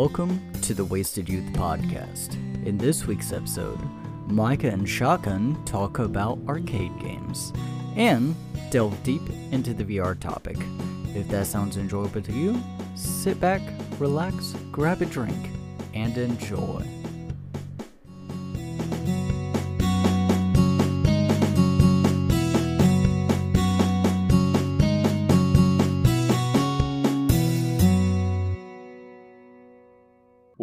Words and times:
Welcome 0.00 0.40
to 0.62 0.72
the 0.72 0.86
Wasted 0.86 1.28
Youth 1.28 1.52
Podcast. 1.52 2.32
In 2.64 2.78
this 2.78 3.04
week's 3.04 3.34
episode, 3.34 3.78
Micah 4.28 4.70
and 4.70 4.88
Shotgun 4.88 5.62
talk 5.66 5.98
about 5.98 6.38
arcade 6.48 6.98
games 6.98 7.52
and 7.96 8.34
delve 8.70 8.96
deep 9.02 9.20
into 9.52 9.74
the 9.74 9.84
VR 9.84 10.18
topic. 10.18 10.56
If 11.14 11.28
that 11.28 11.48
sounds 11.48 11.76
enjoyable 11.76 12.22
to 12.22 12.32
you, 12.32 12.62
sit 12.94 13.38
back, 13.40 13.60
relax, 13.98 14.54
grab 14.72 15.02
a 15.02 15.04
drink, 15.04 15.50
and 15.92 16.16
enjoy. 16.16 16.99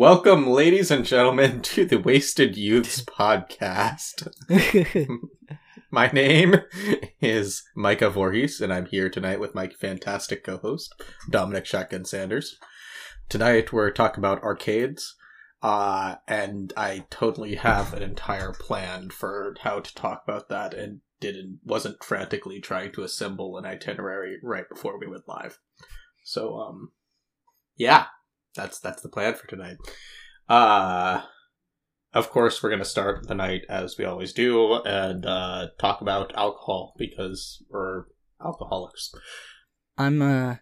Welcome, 0.09 0.47
ladies 0.47 0.89
and 0.89 1.05
gentlemen, 1.05 1.61
to 1.63 1.84
the 1.84 1.99
Wasted 1.99 2.55
Youths 2.55 3.02
podcast. 3.03 4.29
my 5.91 6.07
name 6.11 6.61
is 7.20 7.65
Micah 7.75 8.09
Voorhees, 8.09 8.62
and 8.62 8.71
I'm 8.71 8.85
here 8.85 9.09
tonight 9.09 9.41
with 9.41 9.53
my 9.53 9.67
fantastic 9.67 10.45
co 10.45 10.59
host, 10.59 10.93
Dominic 11.29 11.65
Shotgun 11.65 12.05
Sanders. 12.05 12.57
Tonight, 13.27 13.73
we're 13.73 13.91
talking 13.91 14.21
about 14.21 14.41
arcades, 14.43 15.13
uh, 15.62 16.15
and 16.26 16.71
I 16.77 17.03
totally 17.09 17.55
have 17.55 17.93
an 17.93 18.01
entire 18.01 18.53
plan 18.53 19.09
for 19.09 19.57
how 19.59 19.81
to 19.81 19.93
talk 19.93 20.23
about 20.26 20.48
that 20.48 20.73
and 20.73 21.01
didn't 21.20 21.60
wasn't 21.65 22.01
frantically 22.01 22.62
trying 22.62 22.93
to 22.93 23.04
assemble 23.04 23.57
an 23.57 23.65
itinerary 23.65 24.37
right 24.41 24.70
before 24.70 24.98
we 24.98 25.07
went 25.07 25.27
live. 25.27 25.60
So 26.23 26.55
um 26.55 26.91
yeah, 27.76 28.05
that's 28.58 28.80
that's 28.80 29.02
the 29.02 29.10
plan 29.10 29.36
for 29.36 29.48
tonight. 29.48 29.77
Uh 30.50 31.22
of 32.13 32.30
course 32.32 32.62
we're 32.62 32.70
gonna 32.72 32.84
start 32.86 33.27
the 33.27 33.36
night 33.36 33.62
as 33.70 33.98
we 33.98 34.04
always 34.05 34.34
do 34.34 34.74
and 34.86 35.26
uh 35.26 35.68
talk 35.80 36.02
about 36.02 36.34
alcohol 36.36 36.94
because 36.98 37.63
we're 37.70 38.05
alcoholics. 38.44 39.12
I'm 39.98 40.22
uh 40.22 40.55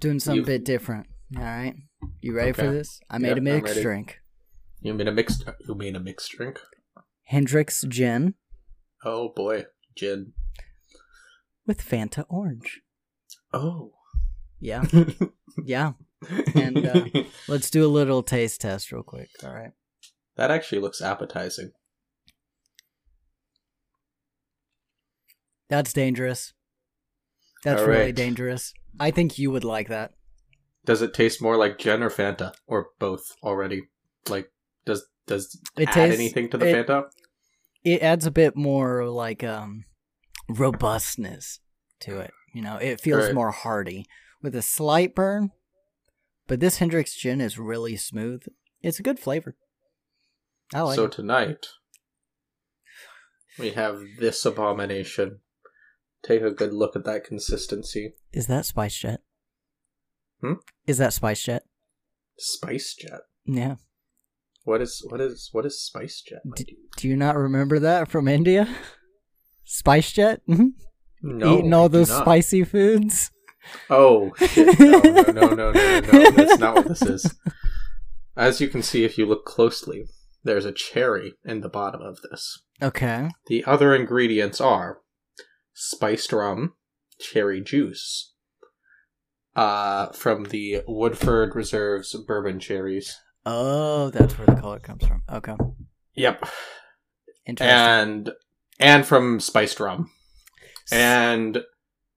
doing 0.00 0.20
something 0.20 0.38
a 0.38 0.42
You- 0.42 0.46
bit 0.58 0.64
different. 0.64 1.06
All 1.36 1.42
right, 1.42 1.74
you 2.22 2.34
ready 2.34 2.52
for 2.52 2.70
this? 2.70 3.00
I 3.10 3.18
made 3.18 3.28
Yep, 3.28 3.38
a 3.38 3.40
mixed 3.42 3.82
drink: 3.82 4.18
You 4.80 4.94
made 4.94 5.08
a 5.08 5.12
mixed 5.12 5.44
you 5.66 5.74
made 5.74 5.94
a 5.96 6.00
mixed 6.00 6.30
drink? 6.32 6.58
Hendrick's 7.24 7.82
Gin 7.88 8.34
Oh 9.04 9.28
boy. 9.36 9.66
Gin. 9.96 10.32
with 11.66 11.82
Fanta 11.86 12.24
Orange. 12.30 12.80
Oh. 13.52 13.92
Yeah, 14.60 14.84
yeah. 15.64 15.92
And, 16.54 16.84
uh, 16.86 17.04
Let's 17.48 17.70
do 17.70 17.84
a 17.84 17.88
little 17.88 18.22
taste 18.22 18.60
test 18.60 18.90
real 18.92 19.02
quick. 19.02 19.28
All 19.44 19.52
right. 19.54 19.70
that 20.36 20.50
actually 20.50 20.80
looks 20.80 21.00
appetizing. 21.00 21.70
That's 25.68 25.92
dangerous. 25.92 26.52
That's 27.64 27.82
All 27.82 27.88
really 27.88 28.12
dangerous. 28.12 28.72
I 28.98 29.10
think 29.10 29.38
you 29.38 29.50
would 29.50 29.64
like 29.64 29.88
that. 29.88 30.12
Does 30.84 31.02
it 31.02 31.12
taste 31.12 31.42
more 31.42 31.56
like 31.56 31.78
gin 31.78 32.02
or 32.02 32.10
Fanta? 32.10 32.52
Or 32.66 32.88
both 32.98 33.32
already? 33.42 33.82
Like 34.28 34.50
does 34.86 35.04
does 35.26 35.60
It 35.76 35.88
add 35.88 35.94
tastes- 35.94 36.18
anything 36.18 36.48
to 36.50 36.56
the 36.58 36.68
it- 36.68 36.86
Fanta? 36.86 37.04
It 37.84 38.02
adds 38.02 38.26
a 38.26 38.30
bit 38.30 38.56
more 38.56 39.06
like 39.06 39.44
um 39.44 39.84
robustness 40.48 41.60
to 42.00 42.18
it. 42.20 42.32
You 42.54 42.62
know, 42.62 42.76
it 42.76 43.00
feels 43.00 43.26
Right. 43.26 43.34
more 43.34 43.50
hearty 43.50 44.06
with 44.42 44.54
a 44.54 44.62
slight 44.62 45.14
burn. 45.14 45.50
But 46.48 46.60
this 46.60 46.78
Hendrick's 46.78 47.14
gin 47.14 47.40
is 47.40 47.58
really 47.58 47.94
smooth. 47.96 48.42
It's 48.82 48.98
a 48.98 49.02
good 49.02 49.20
flavor. 49.20 49.54
I 50.74 50.80
like 50.80 50.96
so 50.96 51.04
it. 51.04 51.12
tonight 51.12 51.66
we 53.58 53.70
have 53.70 54.00
this 54.18 54.44
abomination. 54.44 55.40
Take 56.22 56.42
a 56.42 56.50
good 56.50 56.72
look 56.72 56.96
at 56.96 57.04
that 57.04 57.24
consistency. 57.24 58.14
Is 58.32 58.48
that 58.48 58.66
Spice 58.66 58.96
Jet? 58.96 59.20
Hmm? 60.40 60.54
Is 60.86 60.98
that 60.98 61.12
Spice 61.12 61.44
Jet? 61.44 61.62
Spice 62.36 62.94
Jet. 62.94 63.20
Yeah. 63.44 63.76
What 64.64 64.82
is 64.82 65.04
what 65.08 65.20
is 65.20 65.50
what 65.52 65.64
is 65.64 65.80
Spice 65.80 66.20
Jet? 66.22 66.40
D- 66.56 66.76
Do 66.96 67.08
you 67.08 67.16
not 67.16 67.36
remember 67.36 67.78
that 67.78 68.08
from 68.08 68.26
India? 68.26 68.68
Spice 69.64 70.12
Jet? 70.12 70.42
No, 71.20 71.58
Eating 71.58 71.74
all 71.74 71.88
those 71.88 72.16
spicy 72.16 72.62
foods? 72.62 73.32
Oh 73.90 74.32
shit! 74.38 74.78
No, 74.78 74.98
no, 75.00 75.22
no, 75.22 75.48
no, 75.54 75.70
no, 75.72 76.00
no. 76.00 76.30
That's 76.30 76.58
not 76.58 76.74
what 76.76 76.88
this 76.88 77.02
is. 77.02 77.34
As 78.36 78.60
you 78.60 78.68
can 78.68 78.82
see, 78.82 79.04
if 79.04 79.18
you 79.18 79.26
look 79.26 79.44
closely, 79.44 80.04
there's 80.44 80.64
a 80.64 80.72
cherry 80.72 81.34
in 81.44 81.60
the 81.60 81.68
bottom 81.68 82.00
of 82.02 82.18
this. 82.30 82.62
Okay. 82.80 83.28
The 83.48 83.64
other 83.64 83.94
ingredients 83.94 84.60
are 84.60 84.98
spiced 85.74 86.32
rum, 86.32 86.74
cherry 87.20 87.60
juice, 87.60 88.34
uh, 89.56 90.08
from 90.12 90.44
the 90.44 90.82
Woodford 90.86 91.56
Reserves 91.56 92.14
bourbon 92.26 92.60
cherries. 92.60 93.18
Oh, 93.44 94.10
that's 94.10 94.38
where 94.38 94.46
the 94.46 94.60
color 94.60 94.78
comes 94.78 95.04
from. 95.06 95.22
Okay. 95.32 95.54
Yep, 96.14 96.48
Interesting. 97.46 97.76
and 97.76 98.30
and 98.78 99.06
from 99.06 99.40
spiced 99.40 99.80
rum, 99.80 100.10
and 100.92 101.58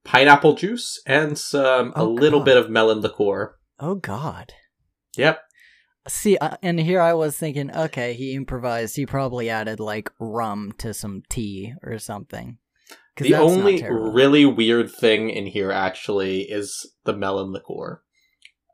pineapple 0.03 0.55
juice, 0.55 1.01
and 1.05 1.37
some 1.37 1.93
a 1.95 2.01
Oh, 2.01 2.09
little 2.11 2.39
God. 2.39 2.45
bit 2.45 2.57
of 2.57 2.69
melon 2.69 3.01
liqueur. 3.01 3.55
oh 3.79 3.95
God. 3.95 4.53
Yep, 5.17 5.39
See, 6.07 6.35
uh, 6.37 6.57
and 6.63 6.79
here 6.79 6.99
I 6.99 7.13
was 7.13 7.37
thinking, 7.37 7.69
okay, 7.75 8.13
he 8.13 8.33
improvised. 8.33 8.95
He 8.95 9.05
probably 9.05 9.49
added 9.51 9.79
like 9.79 10.09
rum 10.19 10.71
to 10.79 10.93
some 10.95 11.21
tea 11.29 11.73
or 11.83 11.99
something. 11.99 12.57
the 13.17 13.29
that's 13.31 13.41
only 13.43 13.83
really 13.83 14.43
weird 14.45 14.89
thing 14.91 15.29
in 15.29 15.45
here 15.45 15.71
actually 15.71 16.41
is 16.43 16.91
the 17.03 17.13
melon 17.13 17.51
liqueur. 17.51 18.01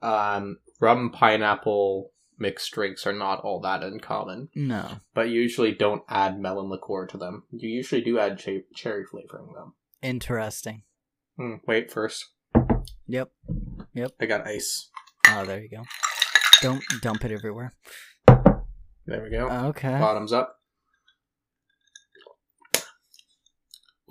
Um, 0.01 0.59
rum 0.79 1.11
pineapple 1.11 2.11
mixed 2.39 2.71
drinks 2.71 3.05
are 3.05 3.11
not 3.13 3.39
all 3.41 3.59
that 3.61 3.81
uncommon. 3.83 4.47
no 4.55 4.87
but 5.15 5.27
you 5.27 5.41
usually 5.41 5.73
don't 5.73 6.03
add 6.07 6.39
melon 6.39 6.69
liqueur 6.69 7.07
to 7.07 7.17
them. 7.17 7.43
You 7.51 7.67
usually 7.67 8.01
do 8.01 8.19
add 8.19 8.37
ch- 8.37 8.63
cherry 8.75 9.03
flavoring 9.03 9.51
them. 9.53 9.73
interesting. 10.01 10.83
Hmm, 11.37 11.55
wait, 11.67 11.91
first 11.91 12.25
Yep. 13.07 13.29
Yep. 13.93 14.11
I 14.19 14.25
got 14.25 14.47
ice. 14.47 14.89
Oh, 15.29 15.45
there 15.45 15.61
you 15.61 15.69
go. 15.69 15.83
Don't 16.61 16.83
dump 17.01 17.23
it 17.25 17.31
everywhere. 17.31 17.73
There 19.05 19.23
we 19.23 19.29
go. 19.29 19.47
Okay. 19.69 19.97
Bottoms 19.99 20.33
up. 20.33 20.55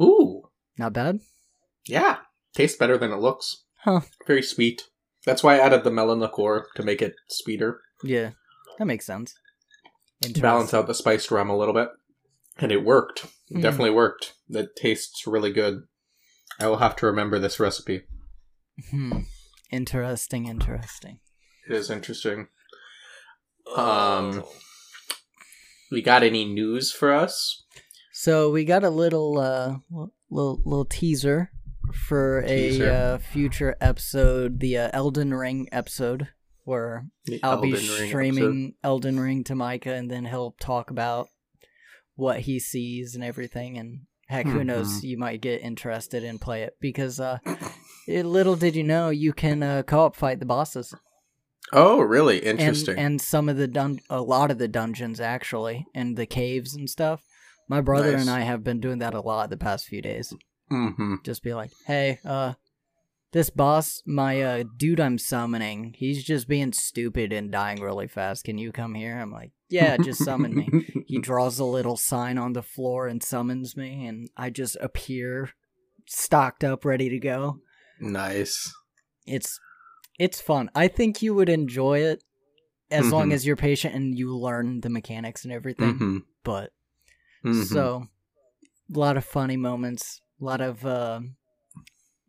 Ooh, 0.01 0.43
Not 0.79 0.93
bad. 0.93 1.21
yeah, 1.87 2.19
tastes 2.55 2.77
better 2.77 2.99
than 2.99 3.13
it 3.13 3.17
looks. 3.19 3.65
Huh. 3.79 4.01
Very 4.27 4.43
sweet. 4.43 4.83
That's 5.25 5.43
why 5.43 5.55
I 5.57 5.61
added 5.61 5.85
the 5.85 5.91
melon 5.91 6.21
liqueur 6.21 6.67
to 6.77 6.83
make 6.83 7.01
it 7.01 7.15
sweeter, 7.29 7.81
Yeah, 8.05 8.33
that 8.79 8.85
makes 8.85 9.07
sense. 9.07 9.35
balance 10.41 10.75
out 10.75 10.87
the 10.87 10.95
spiced 10.95 11.31
rum 11.31 11.49
a 11.49 11.57
little 11.57 11.73
bit, 11.75 11.89
and 12.59 12.71
it 12.73 12.85
worked. 12.85 13.25
It 13.51 13.55
Hmm. 13.57 13.61
Definitely 13.63 13.91
worked. 13.93 14.35
It 14.51 14.77
tastes 14.77 15.27
really 15.27 15.53
good. 15.53 15.85
I 16.61 16.69
will 16.69 16.79
have 16.79 16.97
to 16.97 17.07
remember 17.07 17.39
this 17.39 17.61
recipe. 17.61 18.03
Hmm. 18.91 19.21
Interesting. 19.71 20.47
Interesting. 20.47 21.21
It 21.69 21.75
is 21.75 21.91
interesting. 21.91 22.49
Um, 23.77 24.45
we 25.91 26.03
got 26.03 26.23
any 26.23 26.45
news 26.45 26.93
for 26.93 27.13
us? 27.13 27.65
So 28.13 28.51
we 28.51 28.65
got 28.65 28.85
a 28.85 28.91
little 28.91 29.39
uh 29.39 29.77
little 30.31 30.63
little 30.65 30.85
teaser 30.85 31.51
for 31.93 32.43
a 32.47 32.81
uh, 32.83 33.19
future 33.19 33.77
episode, 33.81 34.61
the 34.61 34.79
uh, 34.79 34.91
Elden 34.93 35.33
Ring 35.35 35.69
episode, 35.71 36.29
where 36.65 37.07
The 37.27 37.41
I'll 37.43 37.61
be 37.61 37.73
Elden 37.73 37.89
Ring 37.89 38.09
streaming 38.09 38.75
Elden 38.83 39.21
Ring 39.21 39.45
to 39.45 39.55
Micah, 39.55 39.95
and 39.95 40.11
then 40.11 40.25
he'll 40.25 40.57
talk 40.61 40.91
about 40.91 41.29
what 42.15 42.41
he 42.41 42.59
sees 42.59 43.15
and 43.15 43.23
everything. 43.23 43.79
And 43.79 44.07
heck, 44.27 44.47
who 44.47 44.65
knows? 44.65 45.01
Mhm. 45.01 45.03
You 45.05 45.19
might 45.19 45.41
get 45.41 45.61
interested 45.63 46.23
in 46.25 46.39
play 46.39 46.63
it 46.63 46.77
because 46.81 47.19
uh, 47.21 47.39
it, 48.07 48.25
little 48.27 48.57
did 48.57 48.77
you 48.77 48.85
know 48.85 49.11
you 49.11 49.33
can 49.33 49.63
uh, 49.63 49.83
co-op 49.83 50.15
fight 50.17 50.39
the 50.41 50.47
bosses. 50.47 50.95
Oh, 51.73 52.01
really? 52.01 52.39
And, 52.47 52.61
Interesting. 52.61 52.97
and 52.99 53.21
some 53.21 53.49
of 53.49 53.57
the 53.57 53.67
dun- 53.67 53.99
a 54.09 54.21
lot 54.21 54.51
of 54.53 54.59
the 54.59 54.69
dungeons 54.69 55.21
actually, 55.21 55.85
and 55.95 56.17
the 56.17 56.27
caves 56.27 56.75
and 56.77 56.89
stuff. 56.89 57.23
My 57.69 57.81
brother 57.81 58.13
Nice. 58.13 58.21
and 58.21 58.31
I 58.31 58.41
have 58.43 58.63
been 58.63 58.79
doing 58.79 58.99
that 58.99 59.15
a 59.15 59.21
lot 59.21 59.51
the 59.51 59.57
past 59.57 59.87
few 59.87 60.01
days. 60.01 60.33
mm-hmm. 60.71 61.17
Just 61.25 61.43
be 61.43 61.55
like, 61.55 61.71
hey, 61.87 62.21
uh, 62.25 62.53
this 63.33 63.51
boss, 63.51 64.03
my 64.07 64.41
uh, 64.43 64.65
dude 64.77 65.01
I'm 65.01 65.19
summoning, 65.19 65.95
he's 65.97 66.23
just 66.25 66.49
being 66.49 66.73
stupid 66.73 67.33
and 67.33 67.51
dying 67.51 67.81
really 67.81 68.07
fast. 68.09 68.45
Can 68.45 68.57
you 68.59 68.73
come 68.73 68.95
here? 68.95 69.19
I'm 69.19 69.31
like, 69.33 69.51
yeah, 69.69 69.97
just 69.97 70.25
summon 70.25 70.55
me. 70.55 70.69
He 71.07 71.19
draws 71.21 71.59
a 71.59 71.65
little 71.65 71.97
sign 71.97 72.39
on 72.39 72.53
the 72.53 72.63
floor 72.63 73.07
and 73.09 73.23
summons 73.23 73.77
me, 73.77 74.07
and 74.07 74.29
I 74.37 74.51
just 74.51 74.77
appear 74.81 75.51
stocked 76.07 76.65
up, 76.65 76.85
ready 76.85 77.09
to 77.11 77.19
go. 77.19 77.61
nice. 78.01 78.73
It's 79.27 79.59
it's 80.19 80.41
fun. 80.41 80.71
I 80.75 80.89
think 80.89 81.21
you 81.23 81.35
would 81.35 81.49
enjoy 81.49 81.99
it. 82.01 82.23
as 82.89 83.11
long 83.11 83.31
Mhm. 83.31 83.35
as 83.35 83.45
you're 83.45 83.57
patient 83.57 83.97
and 83.97 84.17
you 84.17 84.33
learn 84.37 84.81
the 84.81 84.89
mechanics 84.89 85.43
and 85.43 85.53
everything. 85.53 85.99
Mhm. 85.99 86.23
But 86.45 86.71
Mhm. 87.45 87.65
so 87.65 88.07
a 88.95 88.99
lot 88.99 89.17
of 89.17 89.25
funny 89.25 89.57
moments, 89.57 90.21
a 90.41 90.45
lot 90.45 90.61
of 90.61 90.87
uh, 90.87 91.21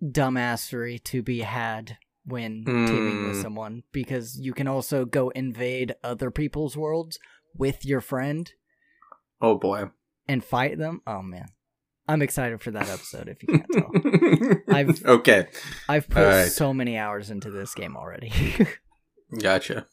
dumbassery 0.03 1.03
to 1.05 1.21
be 1.21 1.39
had 1.41 1.97
when 2.25 2.63
teaming 2.65 3.27
with 3.27 3.37
Mm. 3.37 3.41
someone 3.41 3.83
because 3.91 4.37
you 4.39 4.53
can 4.53 4.67
also 4.67 5.05
go 5.05 5.29
invade 5.29 5.95
other 6.03 6.29
people's 6.29 6.75
worlds 6.75 7.17
with 7.55 7.85
your 7.85 8.01
friend 8.01 8.51
oh 9.41 9.57
boy. 9.57 9.89
and 10.27 10.43
fight 10.43 10.77
them. 10.77 11.01
Oh 11.07 11.21
man. 11.21 11.47
I'm 12.09 12.21
excited 12.21 12.61
for 12.61 12.71
that 12.71 12.89
episode 12.89 13.27
if 13.27 13.43
you 13.43 13.49
can't 13.59 13.65
tell. 14.67 14.75
I've- 14.75 15.03
okay. 15.05 15.47
I've 15.89 16.07
put 16.07 16.23
Alright. 16.23 16.51
so 16.51 16.73
many 16.73 16.97
hours 16.97 17.29
into 17.31 17.49
this 17.51 17.73
game 17.73 17.97
already. 17.97 18.31
Gotcha. 19.41 19.87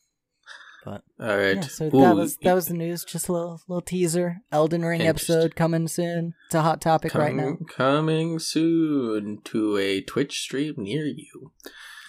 But, 0.85 1.03
all 1.19 1.37
right. 1.37 1.57
yeah, 1.57 1.61
so 1.63 1.87
Ooh, 1.87 2.01
that 2.03 2.15
was 2.15 2.37
that 2.39 2.53
was 2.53 2.67
the 2.67 2.75
news. 2.75 3.05
Just 3.05 3.29
a 3.29 3.33
little 3.33 3.61
little 3.69 3.81
teaser. 3.81 4.39
Elden 4.53 4.85
Ring 4.85 5.01
episode 5.03 5.57
coming 5.57 5.89
soon. 5.89 6.35
It's 6.47 6.55
a 6.55 6.63
hot 6.63 6.81
topic 6.83 7.15
right 7.15 7.35
now. 7.35 7.57
coming 7.69 8.39
soon 8.39 9.41
to 9.45 9.79
a 9.79 10.03
Twitch 10.03 10.41
stream 10.41 10.75
near 10.77 11.07
you. 11.07 11.53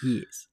Yes. 0.04 0.48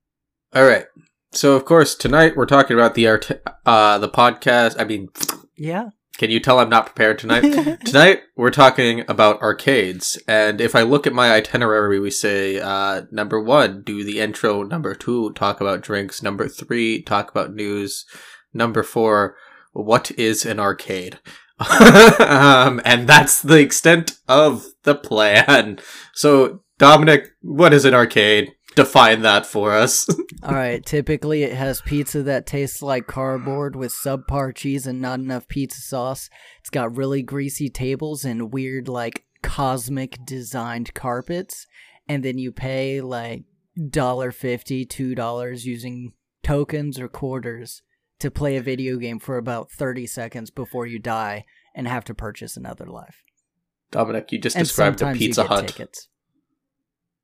All 0.54 0.66
right. 0.66 0.86
So 1.34 1.56
of 1.56 1.66
course 1.66 1.96
tonight 1.96 2.38
we're 2.38 2.46
talking 2.46 2.78
about 2.78 2.96
the 2.96 3.08
art 3.08 3.30
uh 3.66 3.98
the 3.98 4.10
podcast. 4.10 4.80
I 4.80 4.86
mean, 4.86 5.10
Yeah. 5.58 5.90
Can 6.18 6.30
you 6.30 6.39
tell 6.39 6.60
I'm 6.60 6.69
not 6.69 6.86
prepared 6.86 7.18
tonight? 7.19 7.42
Tonight 7.86 8.21
we're 8.36 8.51
talking 8.51 9.04
about 9.07 9.42
arcades, 9.42 10.21
and 10.27 10.62
if 10.62 10.75
I 10.75 10.83
look 10.83 11.07
at 11.07 11.13
my 11.13 11.31
itinerary, 11.31 12.00
we 12.00 12.12
say 12.12 12.60
uh, 12.60 13.04
number 13.12 13.42
one, 13.42 13.81
do 13.83 14.04
the 14.04 14.19
intro. 14.19 14.63
Number 14.63 14.94
two, 14.94 15.33
talk 15.33 15.60
about 15.60 15.81
drinks. 15.81 16.21
Number 16.21 16.48
three, 16.48 17.01
talk 17.01 17.31
about 17.31 17.54
news. 17.54 18.06
Number 18.54 18.83
four, 18.83 19.36
what 19.71 20.12
is 20.12 20.45
an 20.45 20.60
arcade? 20.60 21.19
um, 22.19 22.81
and 22.86 23.07
that's 23.07 23.42
the 23.42 23.60
extent 23.60 24.19
of 24.27 24.65
the 24.83 24.95
plan. 24.95 25.80
So, 26.13 26.62
Dominic, 26.77 27.31
what 27.42 27.74
is 27.74 27.86
an 27.86 27.94
arcade? 27.94 28.54
Define 28.75 29.22
that 29.22 29.46
for 29.46 29.72
us. 29.72 30.08
All 30.44 30.54
right. 30.54 30.84
Typically, 30.86 31.44
it 31.44 31.54
has 31.54 31.81
pizza 31.81 32.24
that 32.24 32.46
tastes 32.46 32.81
like 32.81 33.08
cardboard 33.08 33.75
with 33.75 33.94
subpar 33.94 34.56
cheese 34.56 34.88
and 34.88 35.02
not 35.02 35.20
enough 35.20 35.48
pizza 35.48 35.81
sauce. 35.81 36.30
It's 36.60 36.70
got 36.70 36.98
really 36.98 37.22
greasy 37.22 37.70
tables 37.70 38.25
and 38.25 38.54
weird, 38.54 38.88
like 38.88 39.25
cosmic 39.42 40.18
designed 40.25 40.94
carpets, 40.94 41.68
and 42.08 42.24
then 42.24 42.38
you 42.38 42.52
pay 42.52 43.02
like 43.02 43.44
dollar 43.90 44.31
fifty, 44.31 44.86
two 44.86 45.16
dollars 45.16 45.66
using 45.66 46.14
tokens 46.42 47.00
or 47.00 47.08
quarters 47.08 47.81
to 48.20 48.31
play 48.31 48.56
a 48.56 48.62
video 48.62 48.98
game 48.98 49.20
for 49.20 49.38
about 49.38 49.72
thirty 49.72 50.08
seconds 50.08 50.50
before 50.50 50.88
you 50.88 51.00
die 51.00 51.46
and 51.75 51.88
have 51.88 52.06
to 52.06 52.14
purchase 52.14 52.58
another 52.58 52.86
life. 52.86 53.24
Dominic, 53.92 54.31
you 54.31 54.40
just 54.40 54.56
and 54.56 54.66
described 54.66 55.02
you 55.02 55.14
Pizza 55.14 55.44
Hut. 55.44 55.68
tickets. 55.68 56.08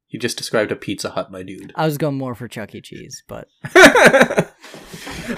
You 0.10 0.20
just 0.20 0.38
described 0.38 0.72
a 0.72 0.76
Pizza 0.76 1.12
Hut, 1.12 1.32
my 1.32 1.44
dude. 1.44 1.72
I 1.76 1.86
was 1.86 1.98
going 2.00 2.18
more 2.18 2.34
for 2.36 2.48
Chuck 2.48 2.74
E. 2.74 2.82
Cheese, 2.82 3.24
but 3.28 3.48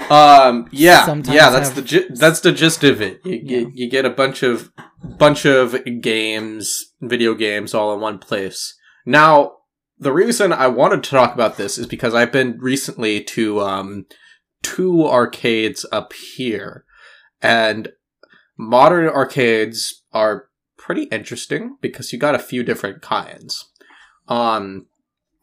um 0.10 0.68
yeah 0.72 1.06
Sometimes 1.06 1.36
yeah 1.36 1.50
that's 1.50 1.70
have- 1.70 1.76
the 1.76 1.82
gi- 1.82 2.08
that's 2.12 2.40
the 2.40 2.52
gist 2.52 2.84
of 2.84 3.02
it 3.02 3.20
you, 3.26 3.34
Yeah. 3.44 3.58
you, 3.60 3.72
you 3.74 3.90
get 3.90 4.06
a 4.06 4.10
bunch 4.10 4.44
of 4.44 4.72
bunch 5.04 5.46
of 5.46 5.76
games 6.02 6.94
video 7.02 7.34
games 7.34 7.74
all 7.74 7.94
in 7.94 8.00
one 8.00 8.18
place 8.18 8.78
now 9.06 9.54
the 10.00 10.14
reason 10.14 10.54
i 10.54 10.68
wanted 10.68 11.04
to 11.04 11.10
talk 11.10 11.34
about 11.34 11.58
this 11.58 11.78
is 11.78 11.88
because 11.88 12.14
i've 12.14 12.32
been 12.32 12.58
recently 12.60 13.22
to 13.24 13.60
um 13.62 14.06
two 14.64 15.06
arcades 15.06 15.86
up 15.92 16.14
here 16.38 16.86
and 17.42 17.90
modern 18.58 19.08
arcades 19.10 20.04
are 20.14 20.46
pretty 20.78 21.04
interesting 21.04 21.78
because 21.82 22.12
you 22.14 22.20
got 22.20 22.36
a 22.36 22.40
few 22.40 22.64
different 22.64 23.02
kinds 23.02 23.70
um 24.32 24.86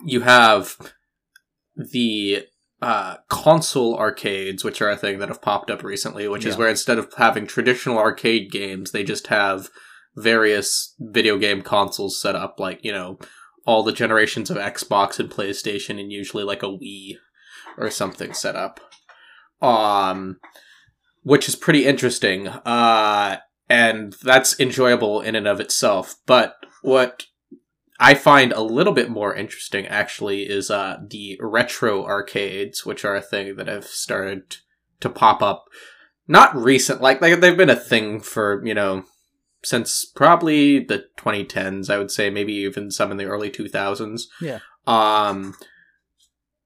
you 0.05 0.21
have 0.23 0.77
the 1.77 2.47
uh, 2.81 3.17
console 3.29 3.97
arcades, 3.97 4.63
which 4.65 4.81
are 4.81 4.91
a 4.91 4.97
thing 4.97 5.19
that 5.19 5.29
have 5.29 5.43
popped 5.43 5.71
up 5.71 5.83
recently, 5.83 6.29
which 6.29 6.45
is 6.45 6.57
where 6.57 6.69
instead 6.69 6.99
of 6.99 7.13
having 7.17 7.47
traditional 7.47 7.99
arcade 7.99 8.53
games, 8.53 8.93
they 8.93 9.03
just 9.03 9.29
have 9.29 9.69
various 10.17 10.95
video 11.01 11.39
game 11.39 11.63
consoles 11.63 12.21
set 12.21 12.37
up, 12.37 12.61
like, 12.61 12.85
you 12.85 12.93
know, 12.93 13.19
all 13.67 13.83
the 13.83 13.93
generations 13.93 14.51
of 14.51 14.57
Xbox 14.57 15.19
and 15.19 15.31
PlayStation, 15.31 16.01
and 16.01 16.13
usually 16.13 16.45
like 16.45 16.63
a 16.63 16.67
Wii 16.67 17.17
or 17.77 17.91
something 17.91 18.33
set 18.33 18.55
up. 18.55 18.81
Um, 19.61 20.39
which 21.23 21.49
is 21.49 21.57
pretty 21.57 21.85
interesting. 21.85 22.47
Uh, 22.49 23.39
and 23.69 24.15
that's 24.23 24.59
enjoyable 24.61 25.21
in 25.21 25.35
and 25.35 25.49
of 25.49 25.61
itself. 25.61 26.15
But 26.27 26.55
what 26.83 27.25
I 28.01 28.15
find 28.15 28.53
a 28.53 28.63
little 28.63 28.93
bit 28.93 29.11
more 29.11 29.35
interesting 29.35 29.87
actually 29.87 30.43
is 30.49 30.71
uh 30.71 30.99
the 31.07 31.39
retro 31.41 32.05
arcades, 32.05 32.87
which 32.87 33.05
are 33.05 33.17
a 33.17 33.23
thing 33.23 33.57
that 33.57 33.69
have 33.69 33.87
started 33.87 34.57
to 35.01 35.09
pop 35.09 35.43
up. 35.43 35.67
Not 36.27 36.55
recent, 36.55 37.01
like 37.01 37.21
they 37.21 37.35
they've 37.35 37.57
been 37.57 37.71
a 37.71 37.77
thing 37.77 38.21
for 38.21 38.65
you 38.65 38.75
know 38.75 39.05
since 39.65 40.05
probably 40.05 40.85
the 40.85 41.07
2010s. 41.17 41.91
I 41.91 41.99
would 41.99 42.11
say 42.11 42.31
maybe 42.31 42.53
even 42.55 42.91
some 42.91 43.11
in 43.11 43.17
the 43.17 43.25
early 43.25 43.51
2000s. 43.51 44.23
Yeah. 44.41 44.61
Um, 44.87 45.55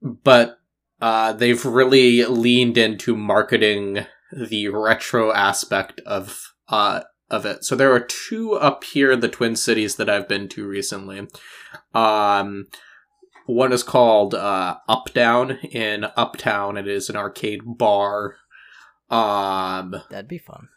but 0.03 0.59
uh, 1.01 1.33
they've 1.33 1.65
really 1.65 2.25
leaned 2.25 2.77
into 2.77 3.17
marketing 3.17 4.07
the 4.33 4.69
retro 4.69 5.33
aspect 5.33 6.01
of 6.07 6.55
uh 6.69 7.03
of 7.33 7.45
it. 7.47 7.65
So 7.65 7.75
there 7.75 7.93
are 7.93 8.01
two 8.01 8.53
up 8.53 8.85
here 8.85 9.11
in 9.11 9.21
the 9.21 9.29
Twin 9.29 9.57
Cities 9.57 9.97
that 9.97 10.09
I've 10.09 10.29
been 10.29 10.49
to 10.51 10.67
recently. 10.67 11.27
Um, 11.95 12.69
one 13.47 13.73
is 13.73 13.83
called 13.83 14.35
uh, 14.35 14.77
Up 14.89 15.13
Down 15.13 15.53
in 15.73 16.07
Uptown. 16.17 16.77
It 16.77 16.87
is 16.87 17.09
an 17.09 17.17
arcade 17.17 17.63
bar. 17.65 18.37
Um, 19.11 19.97
that'd 20.11 20.29
be 20.29 20.39
fun. 20.39 20.69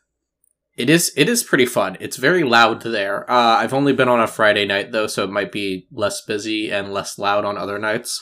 it 0.76 0.90
is 0.90 1.14
it 1.16 1.30
is 1.30 1.44
pretty 1.44 1.66
fun. 1.66 1.96
It's 2.00 2.18
very 2.18 2.44
loud 2.44 2.82
there. 2.82 3.30
Uh, 3.32 3.58
I've 3.58 3.74
only 3.74 3.94
been 3.94 4.10
on 4.10 4.20
a 4.20 4.28
Friday 4.28 4.66
night 4.66 4.92
though, 4.92 5.08
so 5.08 5.24
it 5.24 5.30
might 5.30 5.52
be 5.52 5.88
less 5.92 6.22
busy 6.22 6.72
and 6.72 6.92
less 6.94 7.18
loud 7.18 7.46
on 7.46 7.58
other 7.58 7.80
nights. 7.80 8.22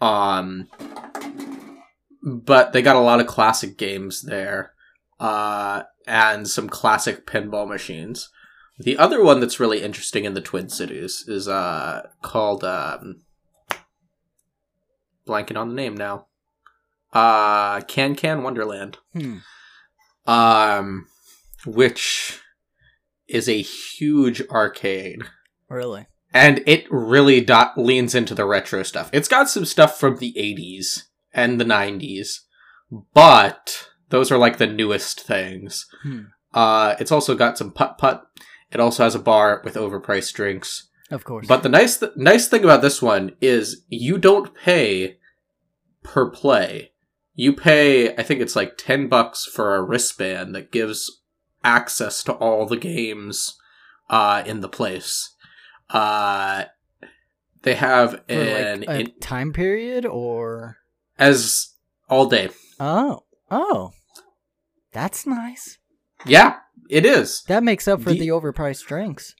Um, 0.00 0.68
but 2.22 2.72
they 2.72 2.80
got 2.82 2.96
a 2.96 3.00
lot 3.00 3.20
of 3.20 3.26
classic 3.26 3.76
games 3.76 4.22
there, 4.22 4.72
uh, 5.18 5.82
and 6.10 6.48
some 6.48 6.68
classic 6.68 7.24
pinball 7.26 7.68
machines. 7.68 8.28
The 8.78 8.98
other 8.98 9.22
one 9.22 9.40
that's 9.40 9.60
really 9.60 9.82
interesting 9.82 10.24
in 10.24 10.34
the 10.34 10.40
Twin 10.40 10.68
Cities 10.68 11.24
is 11.28 11.46
uh 11.48 12.08
called 12.22 12.64
um, 12.64 13.22
blanking 15.26 15.56
on 15.58 15.68
the 15.68 15.74
name 15.74 15.96
now. 15.96 16.26
Uh, 17.12 17.80
Can 17.82 18.14
Can 18.14 18.42
Wonderland 18.42 18.98
Hmm. 19.12 19.38
um, 20.26 21.06
which 21.66 22.38
is 23.28 23.48
a 23.48 23.60
huge 23.62 24.42
arcade, 24.48 25.22
Really? 25.68 26.06
and 26.32 26.62
it 26.66 26.86
really 26.90 27.40
do- 27.40 27.54
leans 27.76 28.14
into 28.14 28.34
the 28.34 28.44
retro 28.46 28.82
stuff. 28.82 29.10
It's 29.12 29.28
got 29.28 29.48
some 29.50 29.64
stuff 29.64 29.98
from 29.98 30.16
the 30.18 30.32
'80s 30.36 31.04
and 31.32 31.60
the 31.60 31.64
'90s, 31.64 32.40
but 33.12 33.89
those 34.10 34.30
are 34.30 34.38
like 34.38 34.58
the 34.58 34.66
newest 34.66 35.20
things. 35.22 35.86
Hmm. 36.02 36.20
Uh, 36.52 36.94
it's 37.00 37.12
also 37.12 37.34
got 37.34 37.56
some 37.58 37.70
putt 37.72 37.96
putt. 37.98 38.26
It 38.72 38.78
also 38.80 39.02
has 39.04 39.14
a 39.14 39.18
bar 39.20 39.60
with 39.64 39.74
overpriced 39.74 40.32
drinks. 40.34 40.88
Of 41.10 41.24
course. 41.24 41.46
But 41.48 41.62
the 41.64 41.68
nice 41.68 41.98
th- 41.98 42.12
nice 42.16 42.46
thing 42.48 42.62
about 42.62 42.82
this 42.82 43.02
one 43.02 43.32
is 43.40 43.82
you 43.88 44.18
don't 44.18 44.54
pay 44.54 45.18
per 46.04 46.30
play. 46.30 46.92
You 47.34 47.52
pay, 47.54 48.14
I 48.16 48.22
think 48.22 48.40
it's 48.40 48.54
like 48.56 48.76
ten 48.76 49.08
bucks 49.08 49.44
for 49.46 49.74
a 49.74 49.82
wristband 49.82 50.54
that 50.54 50.70
gives 50.72 51.20
access 51.64 52.22
to 52.24 52.32
all 52.34 52.66
the 52.66 52.76
games 52.76 53.58
uh, 54.08 54.42
in 54.46 54.60
the 54.60 54.68
place. 54.68 55.34
Uh, 55.88 56.64
they 57.62 57.74
have 57.74 58.12
For 58.28 58.32
an 58.34 58.80
like 58.80 58.88
a 58.88 59.00
in- 59.00 59.18
time 59.20 59.52
period 59.52 60.06
or 60.06 60.78
as 61.18 61.74
all 62.08 62.26
day. 62.26 62.50
oh 62.78 63.24
oh, 63.50 63.92
that's 64.92 65.26
nice. 65.26 65.78
Yeah, 66.26 66.56
it 66.88 67.06
is. 67.06 67.42
That 67.48 67.62
makes 67.62 67.88
up 67.88 68.02
for 68.02 68.10
The- 68.10 68.20
the, 68.20 68.28
overpriced 68.28 68.86
drinks. 68.86 69.34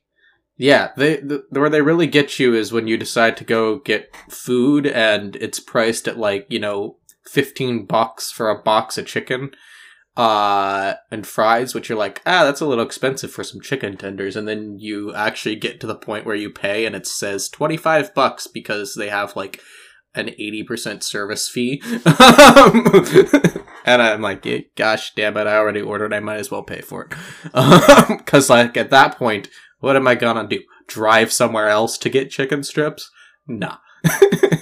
Yeah, 0.56 0.90
they 0.96 1.16
the, 1.16 1.44
where 1.50 1.70
they 1.70 1.80
really 1.80 2.06
get 2.06 2.38
you 2.38 2.54
is 2.54 2.70
when 2.70 2.86
you 2.86 2.98
decide 2.98 3.36
to 3.38 3.44
go 3.44 3.78
get 3.78 4.14
food 4.28 4.86
and 4.86 5.34
it's 5.36 5.58
priced 5.58 6.06
at 6.06 6.18
like 6.18 6.46
you 6.50 6.58
know 6.58 6.98
fifteen 7.26 7.86
bucks 7.86 8.30
for 8.30 8.50
a 8.50 8.62
box 8.62 8.98
of 8.98 9.06
chicken, 9.06 9.52
uh, 10.18 10.94
and 11.10 11.26
fries, 11.26 11.74
which 11.74 11.88
you're 11.88 11.96
like, 11.96 12.20
ah, 12.26 12.44
that's 12.44 12.60
a 12.60 12.66
little 12.66 12.84
expensive 12.84 13.32
for 13.32 13.42
some 13.42 13.62
chicken 13.62 13.96
tenders, 13.96 14.36
and 14.36 14.46
then 14.46 14.78
you 14.78 15.14
actually 15.14 15.56
get 15.56 15.80
to 15.80 15.86
the 15.86 15.94
point 15.94 16.26
where 16.26 16.36
you 16.36 16.50
pay 16.50 16.84
and 16.84 16.94
it 16.94 17.06
says 17.06 17.48
twenty 17.48 17.78
five 17.78 18.14
bucks 18.14 18.46
because 18.46 18.94
they 18.94 19.08
have 19.08 19.34
like 19.36 19.60
an 20.14 20.26
80% 20.38 21.02
service 21.02 21.48
fee. 21.48 21.80
and 23.84 24.02
I'm 24.02 24.20
like, 24.22 24.44
"Yeah, 24.44 24.58
gosh 24.76 25.12
damn 25.14 25.36
it, 25.36 25.46
I 25.46 25.56
already 25.56 25.80
ordered. 25.80 26.12
I 26.12 26.20
might 26.20 26.38
as 26.38 26.50
well 26.50 26.62
pay 26.62 26.80
for 26.80 27.04
it. 27.10 27.14
Because, 28.18 28.50
like, 28.50 28.76
at 28.76 28.90
that 28.90 29.16
point, 29.18 29.48
what 29.80 29.96
am 29.96 30.06
I 30.06 30.14
gonna 30.14 30.46
do? 30.46 30.60
Drive 30.86 31.32
somewhere 31.32 31.68
else 31.68 31.96
to 31.98 32.08
get 32.08 32.30
chicken 32.30 32.62
strips? 32.62 33.10
Nah. 33.46 33.76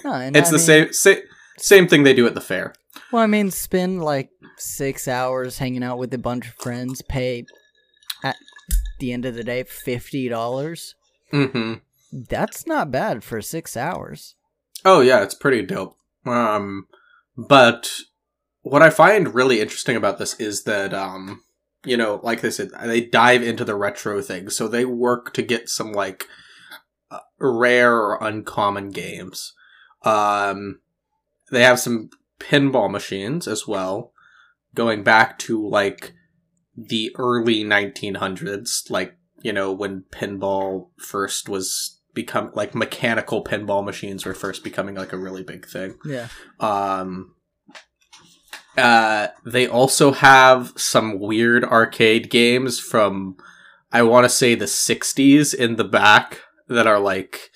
No, 0.05 0.14
it's 0.35 0.49
I 0.49 0.52
the 0.52 0.52
mean- 0.52 0.59
same, 0.59 0.93
same 0.93 1.19
same 1.59 1.88
thing 1.88 2.02
they 2.05 2.14
do 2.14 2.26
at 2.26 2.35
the 2.35 2.40
fair. 2.40 2.73
Well, 3.12 3.23
I 3.23 3.26
mean, 3.26 3.50
spend 3.50 4.02
like 4.02 4.31
six 4.57 5.07
hours 5.07 5.59
hanging 5.59 5.83
out 5.83 5.99
with 5.99 6.14
a 6.14 6.19
bunch 6.19 6.47
of 6.49 6.55
friends, 6.55 7.02
pay 7.02 7.45
at 8.25 8.37
the 9.00 9.12
end 9.12 9.26
of 9.26 9.35
the 9.35 9.45
day 9.45 9.64
fifty 9.64 10.28
dollars. 10.28 10.95
hmm 11.31 11.75
That's 12.11 12.67
not 12.67 12.90
bad 12.90 13.23
for 13.23 13.43
six 13.43 13.76
hours. 13.76 14.35
Oh 14.85 15.00
yeah, 15.00 15.23
it's 15.23 15.35
pretty 15.35 15.62
dope. 15.64 15.97
Um, 16.25 16.87
but 17.37 17.90
what 18.62 18.82
I 18.82 18.90
find 18.90 19.35
really 19.35 19.61
interesting 19.61 19.97
about 19.97 20.18
this 20.18 20.38
is 20.40 20.64
that 20.64 20.92
um, 20.94 21.42
you 21.85 21.97
know, 21.97 22.20
like 22.23 22.40
they 22.40 22.50
said, 22.50 22.70
they 22.82 23.00
dive 23.00 23.42
into 23.42 23.64
the 23.64 23.75
retro 23.75 24.20
thing, 24.20 24.50
so 24.50 24.68
they 24.68 24.85
work 24.85 25.32
to 25.35 25.42
get 25.42 25.68
some 25.68 25.92
like 25.92 26.26
uh, 27.11 27.20
rare 27.38 27.97
or 27.97 28.18
uncommon 28.20 28.90
games. 28.90 29.54
Um, 30.02 30.80
they 31.50 31.62
have 31.62 31.80
some 31.80 32.11
pinball 32.38 32.90
machines 32.90 33.49
as 33.49 33.66
well, 33.66 34.12
going 34.75 35.02
back 35.02 35.38
to 35.40 35.66
like 35.66 36.14
the 36.76 37.11
early 37.16 37.64
1900s, 37.64 38.90
like 38.90 39.16
you 39.42 39.52
know 39.52 39.73
when 39.73 40.04
pinball 40.11 40.88
first 40.99 41.49
was 41.49 41.98
become 42.19 42.51
like 42.53 42.75
mechanical 42.75 43.45
pinball 43.45 43.85
machines 43.85 44.27
were 44.27 44.35
first 44.35 44.65
becoming 44.65 44.97
like 44.97 45.13
a 45.13 45.17
really 45.17 45.45
big 45.45 45.65
thing. 45.69 45.97
Yeah. 46.05 46.27
Um, 46.59 47.37
uh, 48.77 49.29
they 49.47 49.69
also 49.69 50.11
have 50.11 50.73
some 50.77 51.21
weird 51.21 51.65
arcade 51.65 52.29
games 52.29 52.81
from, 52.81 53.37
I 53.93 54.03
want 54.03 54.25
to 54.25 54.29
say 54.29 54.57
the 54.57 54.65
60s 54.65 55.55
in 55.55 55.77
the 55.77 55.85
back 55.85 56.41
that 56.67 56.89
are 56.89 56.99
like, 56.99 57.51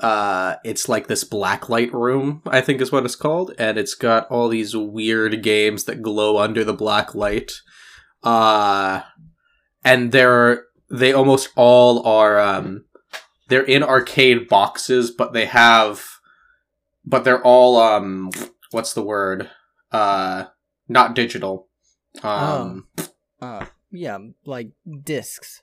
uh, 0.00 0.56
it's 0.64 0.86
like 0.86 1.06
this 1.06 1.24
blacklight 1.24 1.92
room, 1.92 2.42
I 2.46 2.60
think 2.60 2.82
is 2.82 2.92
what 2.92 3.06
it's 3.06 3.16
called, 3.16 3.54
and 3.58 3.78
it's 3.78 3.94
got 3.94 4.30
all 4.30 4.48
these 4.48 4.76
weird 4.76 5.42
games 5.42 5.84
that 5.84 6.02
glow 6.02 6.36
under 6.36 6.62
the 6.62 6.74
black 6.74 7.14
light. 7.14 7.52
Uh, 8.22 9.00
and 9.82 10.12
they're, 10.12 10.64
they 10.90 11.14
almost 11.14 11.48
all 11.56 12.06
are, 12.06 12.38
um, 12.38 12.84
they're 13.50 13.62
in 13.62 13.82
arcade 13.82 14.48
boxes, 14.48 15.10
but 15.10 15.32
they 15.34 15.44
have, 15.46 16.02
but 17.04 17.24
they're 17.24 17.42
all, 17.44 17.76
um, 17.78 18.30
what's 18.70 18.94
the 18.94 19.02
word? 19.02 19.50
Uh, 19.92 20.44
not 20.88 21.14
digital. 21.14 21.68
Um, 22.22 22.86
Uh, 23.42 23.66
yeah, 23.90 24.18
like 24.46 24.70
discs. 25.04 25.62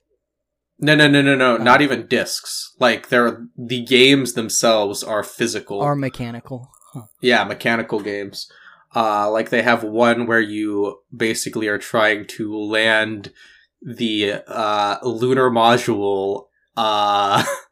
no, 0.80 0.96
no, 0.96 1.08
no, 1.08 1.22
no, 1.22 1.36
no, 1.36 1.56
Oh. 1.56 1.58
not 1.58 1.82
even 1.82 2.08
discs. 2.08 2.76
Like 2.80 3.10
they're 3.10 3.46
the 3.58 3.84
games 3.84 4.34
themselves 4.34 5.04
are 5.04 5.24
physical. 5.24 5.82
Are 5.82 5.96
mechanical. 5.96 6.70
Huh. 6.94 7.04
yeah, 7.22 7.44
mechanical 7.44 8.00
games. 8.00 8.50
Uh, 8.96 9.30
like 9.30 9.50
they 9.50 9.62
have 9.62 9.84
one 9.84 10.26
where 10.28 10.40
you 10.40 11.00
basically 11.16 11.68
are 11.68 11.78
trying 11.78 12.26
to 12.26 12.56
land 12.58 13.32
the 13.82 14.34
uh, 14.48 14.98
lunar 15.04 15.50
module 15.52 16.46
uh, 16.78 17.44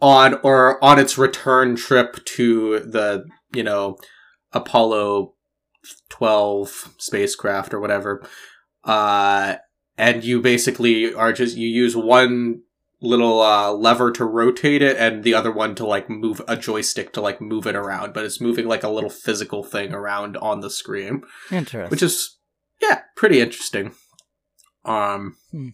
on 0.00 0.34
or 0.42 0.82
on 0.82 0.98
its 0.98 1.18
return 1.18 1.76
trip 1.76 2.24
to 2.24 2.80
the 2.80 3.26
you 3.52 3.62
know 3.62 3.96
Apollo 4.52 5.34
twelve 6.08 6.94
spacecraft 6.98 7.72
or 7.74 7.80
whatever. 7.80 8.26
Uh, 8.84 9.56
and 9.98 10.24
you 10.24 10.40
basically 10.40 11.12
are 11.14 11.32
just 11.32 11.56
you 11.56 11.68
use 11.68 11.94
one 11.94 12.62
little 13.02 13.40
uh, 13.40 13.72
lever 13.72 14.10
to 14.12 14.24
rotate 14.24 14.82
it 14.82 14.96
and 14.96 15.24
the 15.24 15.34
other 15.34 15.50
one 15.52 15.74
to 15.74 15.86
like 15.86 16.10
move 16.10 16.40
a 16.46 16.56
joystick 16.56 17.12
to 17.12 17.20
like 17.20 17.40
move 17.40 17.66
it 17.66 17.74
around 17.74 18.12
but 18.12 18.24
it's 18.26 18.42
moving 18.42 18.66
like 18.66 18.82
a 18.82 18.90
little 18.90 19.08
physical 19.08 19.62
thing 19.64 19.94
around 19.94 20.36
on 20.36 20.60
the 20.60 20.68
screen 20.68 21.22
Interesting. 21.50 21.90
which 21.90 22.02
is 22.02 22.36
yeah 22.82 23.00
pretty 23.16 23.40
interesting 23.40 23.94
um 24.84 25.36
Hmm. 25.50 25.68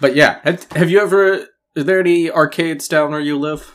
but 0.00 0.16
yeah 0.16 0.40
have, 0.44 0.64
have 0.72 0.88
you 0.88 0.98
ever 0.98 1.46
is 1.78 1.84
there 1.84 2.00
any 2.00 2.30
arcades 2.30 2.88
down 2.88 3.10
where 3.10 3.20
you 3.20 3.38
live 3.38 3.72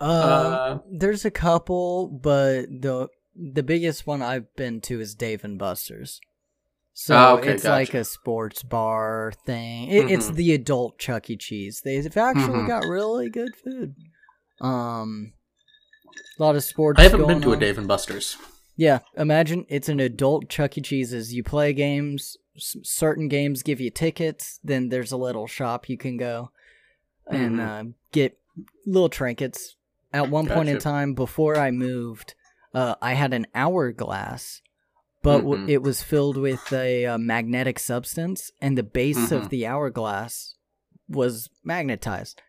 uh, 0.00 0.04
uh 0.04 0.78
there's 0.90 1.24
a 1.24 1.30
couple, 1.30 2.06
but 2.08 2.66
the 2.68 3.08
the 3.34 3.62
biggest 3.62 4.06
one 4.06 4.22
I've 4.22 4.54
been 4.56 4.80
to 4.82 5.00
is 5.00 5.14
Dave 5.14 5.42
and 5.44 5.58
Buster's. 5.58 6.20
So 6.92 7.14
Ah, 7.14 7.32
okay, 7.34 7.52
it's 7.52 7.64
like 7.64 7.92
a 7.94 8.04
sports 8.04 8.62
bar 8.62 9.32
thing. 9.44 9.88
It, 9.90 10.10
It's 10.10 10.30
Mhm. 10.30 10.34
the 10.36 10.52
adult 10.54 10.98
Chuck 10.98 11.28
E. 11.30 11.36
Cheese. 11.36 11.82
They've 11.84 12.16
actually 12.16 12.60
Mhm. 12.60 12.68
got 12.68 12.84
really 12.86 13.28
good 13.30 13.54
food. 13.56 13.94
Um, 14.60 15.32
a 16.38 16.42
lot 16.42 16.56
of 16.56 16.64
sports. 16.64 16.98
i 16.98 17.02
haven't 17.02 17.26
been 17.26 17.42
to 17.42 17.52
a 17.52 17.56
dave 17.56 17.76
and 17.78 17.86
buster's 17.88 18.36
Yeah, 18.76 18.98
imagine 19.16 19.64
it's 19.68 19.88
an 19.88 20.00
adult 20.00 20.48
Chuck 20.50 20.76
E. 20.78 20.80
Cheese's. 20.82 21.32
You 21.34 21.42
play 21.42 21.72
games. 21.72 22.36
S- 22.56 22.76
certain 22.82 23.28
games 23.28 23.62
give 23.62 23.80
you 23.80 23.90
tickets. 23.90 24.60
Then 24.64 24.88
there's 24.90 25.12
a 25.12 25.16
little 25.16 25.46
shop 25.46 25.88
you 25.88 25.96
can 25.98 26.16
go 26.18 26.50
and 27.28 27.56
Mhm. 27.58 27.90
uh, 27.90 27.92
get 28.12 28.38
little 28.84 29.08
trinkets. 29.08 29.76
At 30.12 30.30
one 30.30 30.46
point 30.46 30.68
in 30.68 30.78
time, 30.78 31.14
before 31.14 31.56
I 31.56 31.70
moved, 31.70 32.34
uh, 32.72 32.94
I 33.02 33.14
had 33.14 33.34
an 33.34 33.46
hourglass, 33.54 34.62
but 35.22 35.38
w- 35.38 35.64
Mhm. 35.66 35.68
it 35.68 35.82
was 35.82 36.02
filled 36.02 36.36
with 36.36 36.72
a 36.72 37.04
uh, 37.06 37.18
magnetic 37.18 37.78
substance, 37.78 38.50
and 38.60 38.78
the 38.78 38.82
base 38.82 39.30
Mhm. 39.30 39.32
of 39.36 39.48
the 39.50 39.66
hourglass 39.66 40.54
was 41.08 41.50
magnetized. 41.64 42.40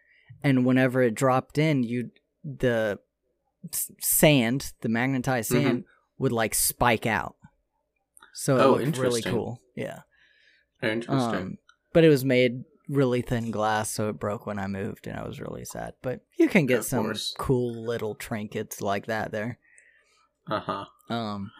And 0.44 0.66
whenever 0.66 1.02
it 1.02 1.16
dropped 1.16 1.58
in, 1.58 1.84
you 1.84 2.12
the 2.44 3.00
s- 3.74 3.92
sand, 4.00 4.74
the 4.82 4.90
magnetized 4.90 5.52
Mhm. 5.52 5.64
sand, 5.64 5.86
would 6.20 6.32
like 6.32 6.54
spike 6.56 7.06
out. 7.06 7.36
So 8.34 8.58
it 8.58 8.62
Oh, 8.62 8.72
looked 8.86 8.98
really 8.98 9.22
cool. 9.22 9.62
Yeah. 9.76 10.02
interesting 10.82 11.36
Um, 11.36 11.58
but 11.92 12.04
it 12.04 12.10
was 12.10 12.24
made 12.24 12.64
really 12.90 13.22
thin 13.22 13.52
glass, 13.52 13.90
so 13.92 14.10
it 14.10 14.20
broke 14.20 14.46
when 14.46 14.60
I 14.60 14.68
moved, 14.68 15.08
and 15.08 15.18
I 15.18 15.28
was 15.28 15.40
really 15.42 15.66
sad. 15.66 15.94
But 16.02 16.22
you 16.38 16.48
can 16.48 16.66
get 16.66 16.80
Of 16.80 16.86
some 16.86 17.04
course. 17.06 17.34
cool 17.38 17.86
little 17.86 18.16
trinkets 18.16 18.82
like 18.82 19.06
that 19.08 19.32
there. 19.32 19.60
uh-huh 20.50 20.86
Um, 21.10 21.52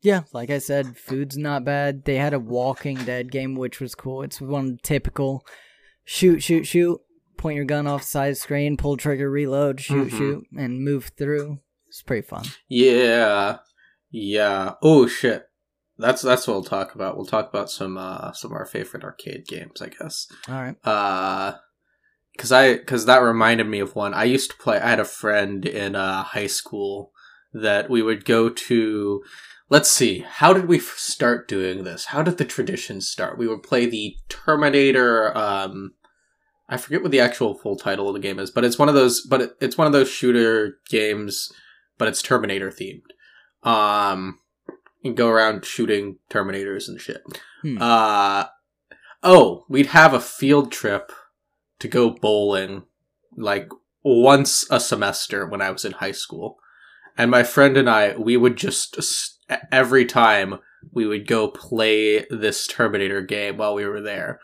yeah, 0.00 0.22
like 0.32 0.50
I 0.50 0.58
said, 0.58 0.96
food's 0.96 1.36
not 1.36 1.64
bad. 1.64 2.04
They 2.04 2.16
had 2.16 2.34
a 2.34 2.38
Walking 2.40 2.96
Dead 3.04 3.30
game, 3.30 3.54
which 3.54 3.80
was 3.80 3.94
cool. 3.94 4.22
It's 4.22 4.40
one 4.40 4.78
typical 4.82 5.44
shoot, 6.04 6.40
shoot, 6.42 6.64
shoot, 6.64 7.00
point 7.36 7.56
your 7.56 7.64
gun 7.64 7.86
off 7.86 8.02
side 8.02 8.36
screen, 8.36 8.76
pull 8.76 8.96
trigger, 8.96 9.30
reload, 9.30 9.80
shoot, 9.80 10.08
Mhm. 10.08 10.18
shoot, 10.18 10.46
and 10.56 10.84
move 10.84 11.12
through. 11.16 11.58
It's 11.88 12.02
pretty 12.02 12.26
fun. 12.26 12.44
Yeah, 12.68 13.58
yeah. 14.10 14.74
Oh 14.82 15.06
shit. 15.06 15.46
That's 16.02 16.20
that's 16.20 16.46
what 16.46 16.54
we'll 16.54 16.64
talk 16.64 16.94
about. 16.94 17.16
We'll 17.16 17.26
talk 17.26 17.48
about 17.48 17.70
some 17.70 17.96
uh 17.96 18.32
some 18.32 18.50
of 18.50 18.56
our 18.56 18.66
favorite 18.66 19.04
arcade 19.04 19.46
games, 19.46 19.80
I 19.80 19.88
guess. 19.88 20.26
All 20.48 20.54
right. 20.54 20.76
Uh, 20.84 21.54
cause 22.36 22.52
I 22.52 22.78
cause 22.78 23.06
that 23.06 23.22
reminded 23.22 23.66
me 23.68 23.80
of 23.80 23.94
one 23.94 24.12
I 24.12 24.24
used 24.24 24.50
to 24.50 24.56
play. 24.56 24.78
I 24.78 24.90
had 24.90 25.00
a 25.00 25.04
friend 25.04 25.64
in 25.64 25.94
uh 25.94 26.24
high 26.24 26.48
school 26.48 27.12
that 27.54 27.88
we 27.88 28.02
would 28.02 28.24
go 28.24 28.48
to. 28.48 29.22
Let's 29.70 29.90
see. 29.90 30.24
How 30.28 30.52
did 30.52 30.68
we 30.68 30.76
f- 30.76 30.96
start 30.98 31.48
doing 31.48 31.84
this? 31.84 32.06
How 32.06 32.22
did 32.22 32.36
the 32.36 32.44
tradition 32.44 33.00
start? 33.00 33.38
We 33.38 33.48
would 33.48 33.62
play 33.62 33.86
the 33.86 34.16
Terminator. 34.28 35.34
Um, 35.34 35.94
I 36.68 36.76
forget 36.76 37.00
what 37.00 37.10
the 37.10 37.20
actual 37.20 37.54
full 37.54 37.76
title 37.76 38.06
of 38.08 38.12
the 38.12 38.20
game 38.20 38.38
is, 38.38 38.50
but 38.50 38.64
it's 38.64 38.78
one 38.78 38.90
of 38.90 38.94
those. 38.94 39.22
But 39.22 39.40
it, 39.40 39.52
it's 39.62 39.78
one 39.78 39.86
of 39.86 39.94
those 39.94 40.10
shooter 40.10 40.78
games, 40.90 41.50
but 41.96 42.06
it's 42.06 42.20
Terminator 42.20 42.70
themed. 42.70 43.00
Um, 43.62 44.40
you 45.02 45.12
go 45.12 45.28
around 45.28 45.64
shooting 45.64 46.18
Terminators 46.30 46.88
and 46.88 47.00
shit. 47.00 47.22
Hmm. 47.62 47.78
Uh, 47.80 48.44
oh, 49.22 49.64
we'd 49.68 49.86
have 49.86 50.14
a 50.14 50.20
field 50.20 50.72
trip 50.72 51.12
to 51.80 51.88
go 51.88 52.10
bowling, 52.10 52.84
like 53.36 53.68
once 54.02 54.66
a 54.70 54.80
semester 54.80 55.46
when 55.46 55.60
I 55.60 55.70
was 55.70 55.84
in 55.84 55.92
high 55.92 56.12
school. 56.12 56.58
And 57.18 57.30
my 57.30 57.42
friend 57.42 57.76
and 57.76 57.90
I, 57.90 58.16
we 58.16 58.36
would 58.36 58.56
just 58.56 58.96
every 59.70 60.04
time 60.06 60.58
we 60.92 61.06
would 61.06 61.26
go 61.26 61.48
play 61.48 62.26
this 62.30 62.66
Terminator 62.66 63.20
game 63.20 63.56
while 63.56 63.74
we 63.74 63.86
were 63.86 64.00
there. 64.00 64.40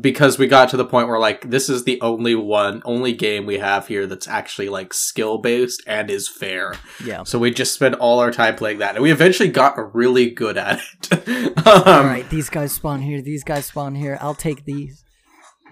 Because 0.00 0.36
we 0.36 0.48
got 0.48 0.68
to 0.70 0.76
the 0.76 0.84
point 0.84 1.06
where 1.06 1.18
like 1.20 1.48
this 1.48 1.68
is 1.68 1.84
the 1.84 2.00
only 2.00 2.34
one, 2.34 2.82
only 2.84 3.12
game 3.12 3.46
we 3.46 3.58
have 3.58 3.86
here 3.86 4.06
that's 4.08 4.26
actually 4.26 4.68
like 4.68 4.92
skill 4.92 5.38
based 5.38 5.82
and 5.86 6.10
is 6.10 6.28
fair. 6.28 6.74
Yeah. 7.04 7.22
So 7.22 7.38
we 7.38 7.52
just 7.52 7.72
spent 7.72 7.94
all 7.94 8.18
our 8.18 8.32
time 8.32 8.56
playing 8.56 8.78
that, 8.78 8.96
and 8.96 9.02
we 9.02 9.12
eventually 9.12 9.48
got 9.48 9.94
really 9.94 10.28
good 10.30 10.56
at 10.56 10.80
it. 11.12 11.52
All 11.66 11.88
um, 11.88 12.06
right. 12.06 12.28
These 12.30 12.50
guys 12.50 12.72
spawn 12.72 13.00
here. 13.00 13.22
These 13.22 13.44
guys 13.44 13.66
spawn 13.66 13.94
here. 13.94 14.18
I'll 14.20 14.34
take 14.34 14.64
these. 14.64 15.04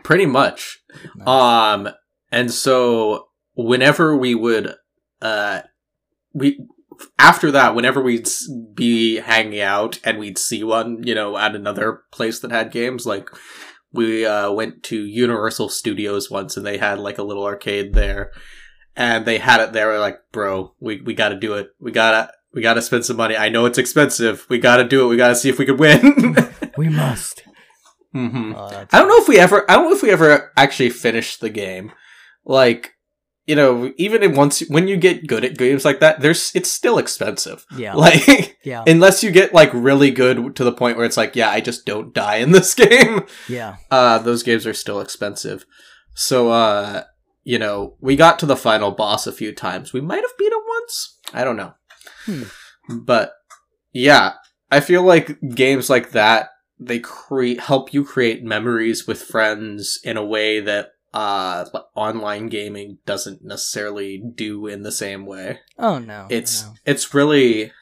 Pretty 0.04 0.26
much. 0.26 0.80
Nice. 1.16 1.28
Um, 1.28 1.88
and 2.30 2.52
so 2.52 3.28
whenever 3.54 4.16
we 4.16 4.34
would, 4.34 4.74
uh, 5.22 5.62
we 6.32 6.66
after 7.18 7.50
that, 7.50 7.74
whenever 7.74 8.02
we'd 8.02 8.28
be 8.74 9.16
hanging 9.16 9.60
out 9.60 9.98
and 10.04 10.18
we'd 10.18 10.38
see 10.38 10.62
one, 10.62 11.02
you 11.02 11.14
know, 11.14 11.36
at 11.36 11.54
another 11.54 12.02
place 12.12 12.40
that 12.40 12.50
had 12.50 12.70
games, 12.70 13.06
like 13.06 13.28
we 13.94 14.26
uh, 14.26 14.50
went 14.50 14.82
to 14.84 14.96
Universal 15.04 15.70
Studios 15.70 16.30
once 16.30 16.56
and 16.56 16.66
they 16.66 16.76
had 16.78 16.98
like 16.98 17.16
a 17.18 17.22
little 17.22 17.44
arcade 17.44 17.94
there, 17.94 18.32
and 18.96 19.24
they 19.24 19.38
had 19.38 19.60
it 19.60 19.72
there. 19.72 19.86
We're 19.88 20.00
like, 20.00 20.18
bro, 20.32 20.74
we 20.80 21.00
we 21.00 21.14
got 21.14 21.30
to 21.30 21.36
do 21.36 21.54
it. 21.54 21.68
We 21.80 21.92
gotta 21.92 22.32
we 22.52 22.60
gotta 22.60 22.82
spend 22.82 23.04
some 23.04 23.16
money. 23.16 23.36
I 23.36 23.48
know 23.48 23.66
it's 23.66 23.78
expensive. 23.78 24.46
We 24.48 24.58
gotta 24.58 24.84
do 24.84 25.04
it. 25.04 25.08
We 25.08 25.16
gotta 25.16 25.34
see 25.36 25.48
if 25.48 25.58
we 25.58 25.66
could 25.66 25.78
win. 25.80 26.36
We 26.76 26.88
must. 26.88 27.44
hmm 28.12 28.52
Oh, 28.56 28.86
I 28.92 28.98
don't 28.98 29.06
know 29.08 29.18
if 29.18 29.28
we 29.28 29.38
ever. 29.38 29.64
I 29.70 29.74
don't 29.74 29.84
know 29.84 29.94
if 29.96 30.02
we 30.02 30.10
ever 30.10 30.52
actually 30.56 30.90
finished 30.90 31.40
the 31.40 31.50
game. 31.50 31.92
Like, 32.44 32.93
you 33.46 33.54
know, 33.54 33.92
even 33.96 34.22
in 34.22 34.34
once 34.34 34.60
when 34.68 34.88
you 34.88 34.96
get 34.96 35.26
good 35.26 35.44
at 35.44 35.58
games 35.58 35.84
like 35.84 36.00
that, 36.00 36.20
there's 36.20 36.50
it's 36.54 36.70
still 36.70 36.98
expensive. 36.98 37.66
Yeah. 37.76 37.94
Like, 38.04 38.58
yeah. 38.64 38.84
unless 38.86 39.22
you 39.22 39.30
get 39.30 39.52
like 39.54 39.70
really 39.72 40.10
good 40.10 40.56
to 40.56 40.64
the 40.64 40.72
point 40.72 40.96
where 40.96 41.06
it's 41.06 41.16
like, 41.16 41.36
yeah, 41.36 41.50
I 41.50 41.60
just 41.60 41.84
don't 41.84 42.14
die 42.14 42.36
in 42.36 42.52
this 42.52 42.74
game. 42.74 43.24
yeah. 43.48 43.76
Uh, 43.90 44.18
those 44.18 44.42
games 44.42 44.66
are 44.66 44.74
still 44.74 45.00
expensive. 45.00 45.64
So, 46.14 46.50
uh, 46.50 47.04
you 47.42 47.58
know, 47.58 47.96
we 48.00 48.16
got 48.16 48.38
to 48.38 48.46
the 48.46 48.56
final 48.56 48.90
boss 48.90 49.26
a 49.26 49.32
few 49.32 49.52
times. 49.52 49.92
We 49.92 50.00
might 50.00 50.22
have 50.22 50.38
beat 50.38 50.52
him 50.52 50.60
once. 50.66 51.18
I 51.32 51.44
don't 51.44 51.56
know. 51.56 51.74
Hmm. 52.24 52.44
But 52.88 53.32
yeah, 53.92 54.34
I 54.70 54.80
feel 54.80 55.02
like 55.02 55.38
games 55.54 55.90
like 55.90 56.12
that 56.12 56.48
they 56.78 56.98
create 56.98 57.60
help 57.60 57.94
you 57.94 58.04
create 58.04 58.42
memories 58.44 59.06
with 59.06 59.22
friends 59.22 59.98
in 60.02 60.16
a 60.16 60.24
way 60.24 60.60
that 60.60 60.90
uh 61.14 61.64
online 61.94 62.48
gaming 62.48 62.98
doesn't 63.06 63.42
necessarily 63.44 64.18
do 64.18 64.66
in 64.66 64.82
the 64.82 64.92
same 64.92 65.24
way. 65.24 65.60
Oh 65.78 65.98
no. 65.98 66.26
It's 66.28 66.64
no. 66.64 66.74
it's 66.84 67.14
really 67.14 67.72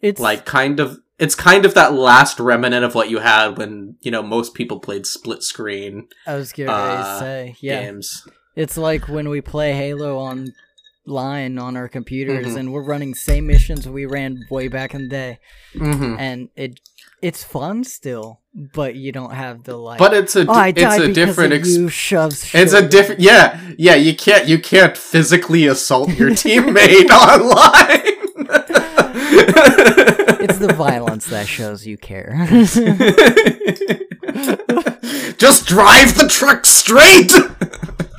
it's 0.00 0.20
like 0.20 0.44
kind 0.44 0.78
of 0.78 0.98
it's 1.18 1.34
kind 1.34 1.64
of 1.64 1.74
that 1.74 1.94
last 1.94 2.38
remnant 2.38 2.84
of 2.84 2.94
what 2.94 3.10
you 3.10 3.18
had 3.18 3.56
when 3.58 3.96
you 4.02 4.10
know 4.10 4.22
most 4.22 4.54
people 4.54 4.78
played 4.80 5.06
split 5.06 5.42
screen 5.42 6.08
I 6.26 6.34
was 6.36 6.52
getting 6.52 6.72
ready 6.72 7.02
to 7.02 7.08
uh, 7.08 7.18
say. 7.18 7.56
Yeah. 7.60 7.82
games. 7.82 8.22
It's 8.54 8.76
like 8.76 9.08
when 9.08 9.28
we 9.30 9.40
play 9.40 9.72
Halo 9.72 10.16
online 10.18 11.58
on 11.58 11.76
our 11.76 11.88
computers 11.88 12.48
Mhm. 12.48 12.56
and 12.58 12.72
we're 12.72 12.82
running 12.84 13.14
same 13.14 13.46
missions 13.46 13.88
we 13.88 14.04
ran 14.04 14.44
way 14.50 14.68
back 14.68 14.94
in 14.94 15.02
the 15.04 15.08
day. 15.08 15.38
hmm 15.72 16.16
And 16.18 16.50
it 16.54 16.80
it's 17.22 17.42
fun 17.44 17.84
still, 17.84 18.40
but 18.54 18.94
you 18.94 19.12
don't 19.12 19.32
have 19.34 19.64
the 19.64 19.76
like 19.76 19.98
But 19.98 20.14
it's 20.14 20.36
a 20.36 20.46
Oh, 20.46 20.52
I 20.52 20.68
it's 20.68 20.80
died 20.80 21.00
a 21.02 21.12
different 21.12 21.52
ex- 21.52 21.68
you 21.76 21.88
shoves 21.88 22.50
it's 22.54 22.72
a 22.72 22.86
different 22.86 23.20
yeah 23.20 23.60
yeah 23.76 23.94
you 23.94 24.14
can't 24.16 24.46
you 24.46 24.58
can't 24.58 24.96
physically 24.96 25.66
assault 25.66 26.10
your 26.18 26.30
teammate 26.42 27.10
online. 27.10 28.14
It's 30.40 30.58
the 30.58 30.72
violence 30.72 31.26
that 31.26 31.46
shows 31.48 31.84
you 31.86 31.98
care. 31.98 32.46
Just 35.36 35.66
drive 35.66 36.16
the 36.16 36.28
truck 36.28 36.64
straight. 36.64 37.32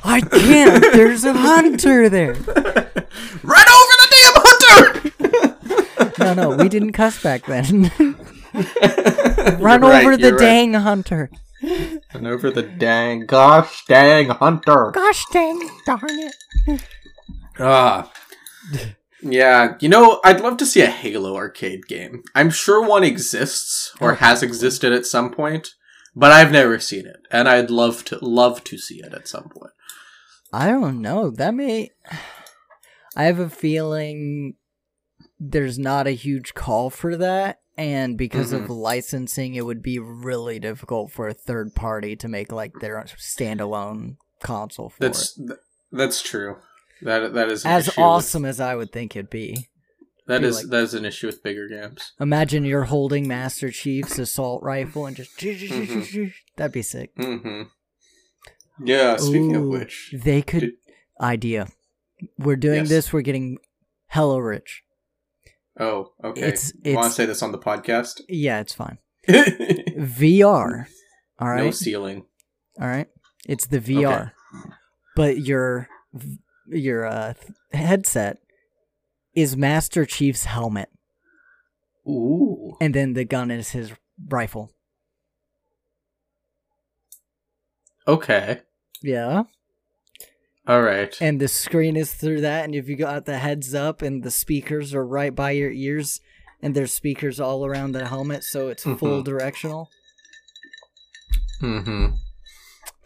I 0.04 0.20
can't. 0.20 0.82
There's 0.92 1.24
a 1.24 1.32
hunter 1.32 2.08
there. 2.08 2.34
Run 2.34 3.66
over 3.78 3.94
the 3.96 4.08
damn 4.12 4.34
hunter. 4.36 6.14
No, 6.18 6.34
no, 6.34 6.50
we 6.56 6.68
didn't 6.68 6.92
cuss 6.92 7.22
back 7.22 7.46
then. 7.46 7.90
Run 9.58 9.80
right, 9.82 10.04
over 10.04 10.16
the 10.16 10.28
you're 10.28 10.32
right. 10.32 10.38
dang 10.38 10.74
hunter. 10.74 11.30
Run 11.62 12.26
over 12.26 12.50
the 12.50 12.62
dang 12.62 13.26
gosh 13.26 13.84
dang 13.86 14.28
hunter. 14.30 14.90
Gosh 14.94 15.24
dang 15.32 15.68
darn 15.86 16.00
it. 16.08 16.82
Ah. 17.58 18.10
Yeah, 19.22 19.74
you 19.80 19.88
know, 19.88 20.20
I'd 20.24 20.40
love 20.40 20.56
to 20.58 20.66
see 20.66 20.80
a 20.80 20.86
Halo 20.86 21.36
arcade 21.36 21.86
game. 21.86 22.22
I'm 22.34 22.50
sure 22.50 22.86
one 22.86 23.04
exists 23.04 23.94
or 24.00 24.14
has 24.14 24.42
existed 24.42 24.92
at 24.92 25.04
some 25.04 25.30
point, 25.30 25.74
but 26.16 26.32
I've 26.32 26.50
never 26.50 26.78
seen 26.78 27.06
it, 27.06 27.20
and 27.30 27.48
I'd 27.48 27.70
love 27.70 28.04
to 28.06 28.18
love 28.22 28.64
to 28.64 28.78
see 28.78 29.00
it 29.02 29.12
at 29.12 29.28
some 29.28 29.50
point. 29.50 29.72
I 30.52 30.68
don't 30.68 31.00
know. 31.00 31.30
That 31.30 31.54
may. 31.54 31.90
I 33.14 33.24
have 33.24 33.38
a 33.38 33.50
feeling 33.50 34.54
there's 35.38 35.78
not 35.78 36.06
a 36.06 36.12
huge 36.12 36.54
call 36.54 36.90
for 36.90 37.16
that, 37.16 37.59
and 37.76 38.16
because 38.18 38.52
of 38.52 38.68
licensing, 38.70 39.54
it 39.54 39.64
would 39.64 39.82
be 39.82 39.98
really 39.98 40.58
difficult 40.58 41.10
for 41.12 41.28
a 41.28 41.34
third 41.34 41.74
party 41.74 42.16
to 42.16 42.28
make 42.28 42.52
like 42.52 42.72
their 42.80 42.98
own 42.98 43.06
standalone 43.06 44.16
console 44.42 44.88
for 44.90 44.98
That's 45.00 45.38
it. 45.38 45.46
th- 45.48 45.58
that's 45.92 46.22
true. 46.22 46.56
That 47.02 47.32
that 47.34 47.48
is 47.50 47.64
an 47.64 47.70
As 47.72 47.88
issue 47.88 48.00
with- 48.00 48.04
awesome 48.06 48.44
as 48.44 48.60
I 48.60 48.74
would 48.74 48.92
think 48.92 49.16
it'd 49.16 49.30
be. 49.30 49.68
that 50.26 50.44
is 50.44 50.56
like- 50.56 50.66
that 50.66 50.82
is 50.82 50.94
an 50.94 51.04
issue 51.04 51.26
with 51.26 51.42
bigger 51.42 51.66
games. 51.68 52.12
Imagine 52.20 52.64
you're 52.64 52.84
holding 52.84 53.26
Master 53.26 53.70
Chief's 53.70 54.18
assault 54.18 54.62
rifle 54.62 55.06
and 55.06 55.16
just. 55.16 55.36
That'd 56.56 56.72
be 56.72 56.82
sick. 56.82 57.14
Mm-hmm. 57.16 57.62
Yeah. 58.84 59.16
Speaking 59.16 59.56
of 59.56 59.64
which, 59.64 60.14
they 60.16 60.42
could 60.42 60.60
did- 60.60 60.74
idea. 61.20 61.68
We're 62.38 62.56
doing 62.56 62.80
Yes. 62.80 62.88
this. 62.88 63.12
We're 63.12 63.22
getting 63.22 63.58
hella 64.08 64.42
rich. 64.42 64.82
Oh, 65.78 66.12
okay. 66.24 66.40
It's- 66.48 66.72
Want 66.84 67.06
to 67.08 67.12
say 67.12 67.26
this 67.26 67.42
on 67.42 67.52
the 67.52 67.58
podcast? 67.58 68.20
Yeah, 68.28 68.60
it's 68.60 68.72
fine. 68.74 68.98
VR. 69.28 70.86
All 71.38 71.48
right. 71.48 71.64
No 71.64 71.70
ceiling. 71.70 72.24
All 72.80 72.88
right. 72.88 73.08
It's 73.46 73.66
the 73.66 73.80
VR, 73.80 74.32
but 75.16 75.38
your 75.38 75.88
your 76.68 77.06
uh, 77.06 77.34
headset 77.72 78.38
is 79.34 79.56
Master 79.56 80.04
Chief's 80.04 80.44
helmet, 80.44 80.90
Ooh. 82.06 82.76
and 82.80 82.94
then 82.94 83.14
the 83.14 83.24
gun 83.24 83.50
is 83.50 83.70
his 83.70 83.92
rifle. 84.28 84.72
Okay. 88.06 88.60
Yeah. 89.02 89.44
All 90.66 90.82
right. 90.82 91.16
And 91.20 91.40
the 91.40 91.48
screen 91.48 91.96
is 91.96 92.12
through 92.14 92.42
that, 92.42 92.64
and 92.64 92.74
if 92.74 92.88
you 92.88 92.96
got 92.96 93.24
the 93.24 93.38
heads 93.38 93.74
up, 93.74 94.02
and 94.02 94.22
the 94.22 94.30
speakers 94.30 94.94
are 94.94 95.04
right 95.06 95.34
by 95.34 95.52
your 95.52 95.70
ears, 95.72 96.20
and 96.62 96.74
there's 96.74 96.92
speakers 96.92 97.40
all 97.40 97.64
around 97.66 97.92
the 97.92 98.06
helmet, 98.08 98.44
so 98.44 98.68
it's 98.68 98.82
full 98.82 99.22
Mhm. 99.22 99.24
directional. 99.24 99.88
Mm-hmm. 101.62 102.06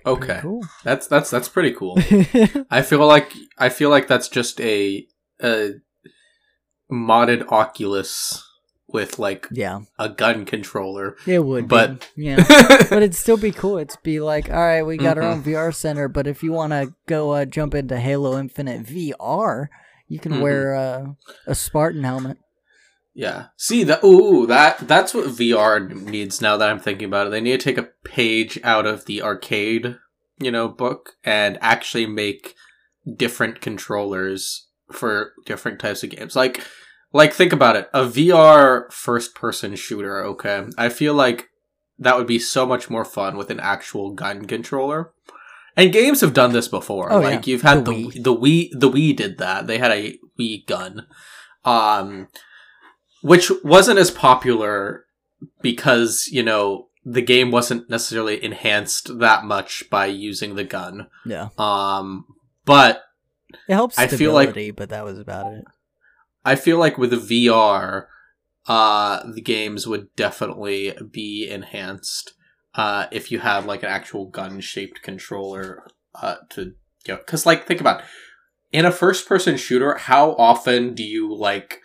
Okay. 0.06 0.38
Cool. 0.42 0.62
That's 0.82 1.06
that's 1.06 1.30
that's 1.30 1.48
pretty 1.48 1.72
cool. 1.72 1.96
I 2.70 2.82
feel 2.82 3.06
like 3.06 3.32
I 3.58 3.68
feel 3.70 3.88
like 3.88 4.06
that's 4.06 4.28
just 4.28 4.60
a 4.60 5.06
a 5.42 5.70
modded 6.92 7.50
Oculus 7.50 8.44
with 8.94 9.18
like 9.18 9.46
yeah, 9.50 9.80
a 9.98 10.08
gun 10.08 10.46
controller. 10.46 11.16
it 11.26 11.40
would. 11.44 11.68
But- 11.68 12.08
be. 12.16 12.24
yeah. 12.24 12.36
but 12.88 12.92
it'd 13.02 13.14
still 13.14 13.36
be 13.36 13.52
cool. 13.52 13.76
It'd 13.76 14.02
be 14.02 14.20
like, 14.20 14.48
all 14.48 14.56
right, 14.56 14.82
we 14.82 14.96
got 14.96 15.18
our 15.18 15.24
own 15.24 15.42
VR 15.42 15.74
center, 15.74 16.08
but 16.08 16.26
if 16.26 16.42
you 16.42 16.52
want 16.52 16.72
to 16.72 16.94
go 17.06 17.32
uh, 17.32 17.44
jump 17.44 17.74
into 17.74 17.98
Halo 17.98 18.38
Infinite 18.38 18.84
VR, 18.86 19.66
you 20.08 20.18
can 20.18 20.32
Mhm. 20.32 20.40
wear 20.40 20.74
uh, 20.74 21.06
a 21.46 21.54
Spartan 21.54 22.04
helmet. 22.04 22.38
yeah. 23.14 23.46
See 23.56 23.84
that 23.84 24.02
ooh, 24.02 24.46
that 24.46 24.78
that's 24.88 25.12
what 25.12 25.26
VR 25.26 25.90
needs 25.90 26.40
now 26.40 26.56
that 26.56 26.68
I'm 26.70 26.80
thinking 26.80 27.06
about 27.08 27.26
it. 27.26 27.30
They 27.30 27.40
need 27.40 27.60
to 27.60 27.64
take 27.64 27.78
a 27.78 27.90
page 28.04 28.58
out 28.64 28.86
of 28.86 29.04
the 29.06 29.22
arcade, 29.22 29.96
you 30.38 30.50
know, 30.50 30.68
book 30.68 31.12
and 31.24 31.58
actually 31.60 32.06
make 32.06 32.54
different 33.16 33.60
controllers 33.60 34.68
for 34.92 35.32
different 35.46 35.78
types 35.80 36.02
of 36.02 36.10
games. 36.10 36.34
Like 36.36 36.62
like 37.14 37.32
think 37.32 37.52
about 37.54 37.76
it. 37.76 37.88
A 37.94 38.02
VR 38.04 38.92
first 38.92 39.34
person 39.34 39.74
shooter, 39.76 40.22
okay. 40.26 40.66
I 40.76 40.90
feel 40.90 41.14
like 41.14 41.48
that 41.98 42.16
would 42.18 42.26
be 42.26 42.38
so 42.38 42.66
much 42.66 42.90
more 42.90 43.04
fun 43.04 43.36
with 43.38 43.48
an 43.50 43.60
actual 43.60 44.10
gun 44.12 44.44
controller. 44.46 45.12
And 45.76 45.92
games 45.92 46.20
have 46.20 46.34
done 46.34 46.52
this 46.52 46.68
before. 46.68 47.10
Oh, 47.12 47.20
like 47.20 47.46
yeah. 47.46 47.52
you've 47.52 47.62
had 47.62 47.84
The 47.84 47.92
the 47.92 47.96
Wii. 47.96 48.22
the 48.22 48.34
Wii 48.36 48.68
the 48.80 48.90
Wii 48.90 49.16
did 49.16 49.38
that. 49.38 49.66
They 49.66 49.78
had 49.78 49.90
a 49.92 50.18
Wii 50.38 50.66
gun. 50.66 51.06
Um 51.64 52.28
which 53.22 53.50
wasn't 53.64 53.98
as 53.98 54.10
popular 54.10 55.06
because, 55.62 56.28
you 56.30 56.42
know, 56.42 56.88
the 57.04 57.22
game 57.22 57.50
wasn't 57.50 57.88
necessarily 57.90 58.42
enhanced 58.42 59.18
that 59.18 59.44
much 59.44 59.84
by 59.90 60.06
using 60.06 60.54
the 60.54 60.64
gun. 60.64 61.06
Yeah, 61.24 61.48
Um 61.58 62.24
but 62.64 63.02
it 63.68 63.74
helps 63.74 63.98
I 63.98 64.06
feel 64.08 64.32
like- 64.32 64.54
but 64.76 64.88
that 64.90 65.04
was 65.04 65.18
about 65.18 65.52
it. 65.54 65.64
I 66.44 66.56
feel 66.56 66.78
like 66.78 66.98
with 66.98 67.12
VR, 67.12 68.06
uh, 68.66 69.30
the 69.30 69.40
games 69.40 69.86
would 69.86 70.14
definitely 70.16 70.96
be 71.10 71.48
enhanced 71.48 72.34
uh, 72.74 73.06
if 73.10 73.30
you 73.30 73.38
had 73.40 73.66
like 73.66 73.82
an 73.82 73.88
actual 73.88 74.26
gun 74.26 74.60
shaped 74.60 75.02
controller 75.02 75.86
uh, 76.14 76.36
to 76.50 76.74
you 77.06 77.14
know, 77.14 77.16
because 77.16 77.46
like 77.46 77.66
think 77.66 77.80
about 77.80 78.00
it. 78.00 78.06
in 78.72 78.84
a 78.84 78.92
first 78.92 79.28
person 79.28 79.56
shooter, 79.56 79.94
how 79.94 80.32
often 80.32 80.94
do 80.94 81.02
you 81.04 81.34
like 81.34 81.80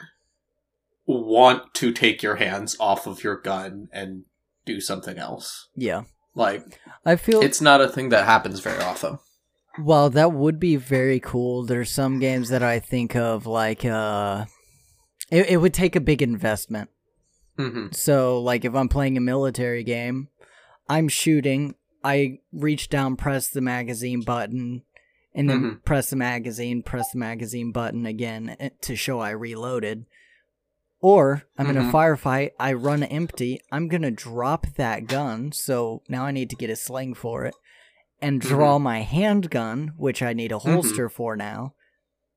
want 1.06 1.74
to 1.76 1.91
take 1.91 2.24
your 2.24 2.36
hands 2.36 2.76
off 2.80 3.08
of 3.08 3.24
your 3.24 3.36
gun 3.36 3.89
and 3.91 4.24
do 4.65 4.80
something 4.80 5.17
else? 5.17 5.67
Yeah, 5.76 6.04
Like 6.36 6.80
I 7.06 7.15
feel 7.15 7.41
it's 7.41 7.62
not 7.62 7.82
a 7.82 7.88
thing 7.89 8.10
that 8.10 8.26
happens 8.26 8.60
very 8.60 8.82
often. 8.82 9.19
Well, 9.77 10.10
that 10.10 10.34
would 10.34 10.60
be 10.60 10.75
very 10.75 11.19
cool. 11.19 11.63
There's 11.65 11.91
some 11.91 12.19
games 12.19 12.49
that 12.49 12.63
I 12.63 12.79
think 12.79 13.15
of 13.15 13.45
like 13.45 13.86
uh 13.86 14.45
it, 15.32 15.49
it 15.51 15.58
would 15.58 15.73
take 15.73 15.95
a 15.95 16.01
big 16.01 16.21
investment. 16.21 16.89
hmm 17.58 17.88
So, 17.91 18.41
like, 18.41 18.65
if 18.65 18.73
I'm 18.73 18.89
playing 18.89 19.15
a 19.17 19.21
military 19.21 19.84
game, 19.84 20.29
I'm 20.88 21.08
shooting, 21.08 21.75
I 22.03 22.39
reach 22.51 22.89
down, 22.89 23.15
press 23.15 23.49
the 23.49 23.62
magazine 23.62 24.21
button, 24.21 24.84
and 25.36 25.49
then 25.49 25.62
Mhm. 25.62 25.86
press 25.86 26.10
the 26.10 26.15
magazine, 26.15 26.82
press 26.82 27.12
the 27.12 27.19
magazine 27.19 27.71
button 27.71 28.05
again 28.08 28.55
eh, 28.60 28.69
to 28.82 28.95
show 28.95 29.19
I 29.19 29.29
reloaded. 29.32 30.05
Or 31.01 31.43
I'm 31.58 31.69
in 31.69 31.77
a 31.77 31.84
Mhm. 31.84 31.91
firefight, 31.91 32.51
I 32.60 32.73
run 32.73 33.03
empty, 33.03 33.62
I'm 33.71 33.88
gonna 33.88 34.12
drop 34.12 34.65
that 34.75 35.05
gun, 35.05 35.51
so 35.53 36.01
now 36.10 36.25
I 36.25 36.32
need 36.32 36.49
to 36.49 36.55
get 36.58 36.69
a 36.71 36.75
sling 36.75 37.13
for 37.13 37.45
it, 37.45 37.53
and 38.21 38.41
Mm-hmm. 38.41 38.49
draw 38.49 38.79
my 38.79 39.01
handgun, 39.01 39.93
which 39.97 40.21
I 40.21 40.34
need 40.34 40.51
a 40.51 40.60
holster 40.60 41.10
for 41.10 41.36
now. 41.36 41.73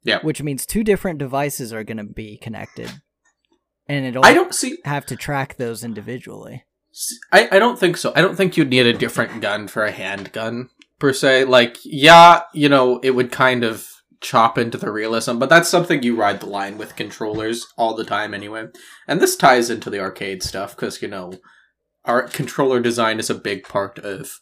Yeah. 0.05 0.21
Which 0.23 0.43
means 0.43 0.67
two 0.67 0.83
different 0.85 1.19
devices 1.19 1.73
are 1.73 1.85
gonna 1.85 2.05
be 2.05 2.37
connected. 2.39 2.91
And 3.89 4.05
it'll 4.07 4.25
I 4.25 4.33
don't 4.35 4.55
see. 4.55 4.79
have 4.85 5.07
to 5.07 5.17
track 5.17 5.57
those 5.57 5.85
individually. 5.85 6.65
I, 7.33 7.49
I 7.53 7.59
don't 7.59 7.79
think 7.79 7.97
so. 7.97 8.13
I 8.15 8.21
don't 8.21 8.37
think 8.37 8.57
you'd 8.57 8.69
need 8.71 8.87
a 8.87 8.93
different 8.93 9.41
gun 9.41 9.67
for 9.67 9.85
a 9.85 9.91
handgun 9.93 10.69
per 10.99 11.13
se. 11.13 11.45
Like, 11.45 11.79
yeah, 11.85 12.43
you 12.53 12.69
know, 12.69 12.99
it 13.03 13.13
would 13.13 13.33
kind 13.33 13.65
of 13.65 13.89
chop 14.21 14.57
into 14.59 14.79
the 14.79 14.93
realism, 14.93 15.39
but 15.39 15.49
that's 15.49 15.69
something 15.69 16.03
you 16.03 16.15
ride 16.15 16.41
the 16.41 16.47
line 16.47 16.79
with 16.79 16.95
controllers 16.97 17.67
all 17.77 17.95
the 17.97 18.05
time 18.05 18.35
anyway. 18.35 18.67
And 19.09 19.21
this 19.21 19.37
ties 19.37 19.69
into 19.71 19.91
the 19.91 19.99
arcade 20.01 20.43
stuff 20.43 20.77
because 20.77 21.01
you 21.03 21.09
know, 21.09 21.33
our 22.05 22.23
controller 22.29 22.79
design 22.81 23.19
is 23.19 23.31
a 23.31 23.35
big 23.35 23.65
part 23.65 23.99
of 23.99 24.39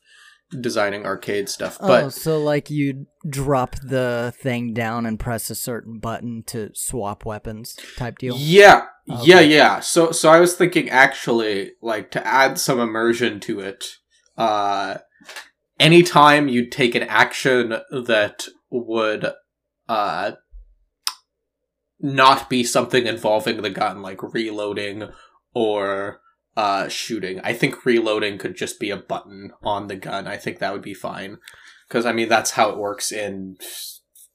designing 0.59 1.05
arcade 1.07 1.49
stuff. 1.49 1.79
But 1.79 2.05
oh, 2.05 2.09
so 2.09 2.41
like 2.43 2.71
you 2.71 3.07
drop 3.29 3.77
the 3.83 4.33
thing 4.37 4.73
down 4.75 5.07
and 5.07 5.19
press 5.19 5.51
a 5.51 5.55
certain 5.55 5.99
button 5.99 6.43
to 6.49 6.71
swap 6.75 7.25
weapons 7.25 7.77
type 7.97 8.19
deal. 8.19 8.37
Yeah, 8.39 8.87
yeah, 9.07 9.37
Okay. 9.37 9.47
yeah. 9.49 9.81
So, 9.81 10.11
so 10.13 10.31
I 10.31 10.41
was 10.41 10.55
thinking 10.55 10.89
actually, 10.91 11.73
like, 11.83 12.11
to 12.13 12.27
add 12.27 12.59
some 12.59 12.81
immersion 12.81 13.41
to 13.41 13.61
it. 13.61 13.85
Uh, 14.37 14.99
anytime 15.79 16.49
you'd 16.49 16.73
take 16.73 16.95
an 16.95 17.03
action 17.05 17.77
that 17.91 18.47
would, 18.71 19.33
uh, 19.89 20.33
not 22.03 22.49
be 22.49 22.65
something 22.65 23.07
involving 23.07 23.61
the 23.61 23.71
gun, 23.71 24.01
like 24.01 24.23
reloading 24.35 25.09
or 25.55 26.21
uh 26.61 26.89
shooting. 26.89 27.41
I 27.43 27.55
think 27.55 27.87
reloading 27.87 28.37
could 28.37 28.55
just 28.55 28.79
be 28.79 28.91
a 28.91 28.97
button 28.99 29.53
on 29.63 29.87
the 29.87 29.97
gun. 29.97 30.27
I 30.27 30.37
think 30.37 30.59
that 30.59 30.75
would 30.75 30.83
be 30.83 30.93
fine. 30.93 31.39
Because 31.89 32.05
I 32.05 32.13
mean 32.13 32.29
that's 32.29 32.51
how 32.51 32.69
it 32.69 32.77
works 32.77 33.11
in 33.11 33.57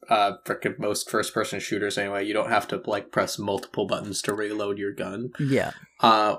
uh 0.09 0.33
frickin' 0.43 0.79
most 0.79 1.07
first 1.07 1.35
person 1.35 1.59
shooters 1.59 1.99
anyway. 1.99 2.25
You 2.25 2.33
don't 2.33 2.49
have 2.49 2.67
to 2.69 2.81
like 2.87 3.11
press 3.11 3.37
multiple 3.37 3.85
buttons 3.85 4.23
to 4.23 4.33
reload 4.33 4.79
your 4.79 4.91
gun. 4.91 5.33
Yeah. 5.39 5.73
Uh 5.99 6.37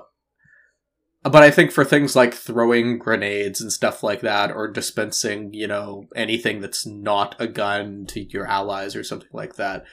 but 1.23 1.41
I 1.41 1.51
think 1.51 1.71
for 1.71 1.85
things 1.85 2.17
like 2.17 2.33
throwing 2.33 2.99
grenades 2.99 3.61
and 3.61 3.71
stuff 3.71 4.03
like 4.03 4.21
that, 4.21 4.51
or 4.51 4.69
dispensing, 4.69 5.53
you 5.53 5.67
know, 5.67 6.05
anything 6.15 6.59
that's 6.59 6.85
not 6.85 7.33
a 7.39 7.47
gun 7.47 8.05
to 8.09 8.21
your 8.21 8.45
allies 8.45 8.93
or 8.93 9.03
something 9.03 9.29
like 9.31 9.55
that, 9.55 9.83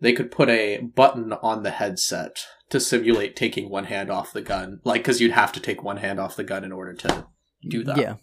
they 0.00 0.14
could 0.14 0.30
put 0.30 0.48
a 0.48 0.78
button 0.78 1.34
on 1.34 1.62
the 1.62 1.70
headset 1.70 2.44
to 2.70 2.80
simulate 2.80 3.36
taking 3.36 3.68
one 3.70 3.84
hand 3.84 4.10
off 4.10 4.32
the 4.32 4.42
gun. 4.42 4.80
Like, 4.84 5.02
because 5.02 5.20
you'd 5.20 5.32
have 5.32 5.52
to 5.52 5.60
take 5.60 5.82
one 5.82 5.98
hand 5.98 6.18
off 6.18 6.36
the 6.36 6.44
gun 6.44 6.64
in 6.64 6.72
order 6.72 6.94
to 6.94 7.26
do 7.68 7.84
that. 7.84 7.96
Yeah. 7.98 8.14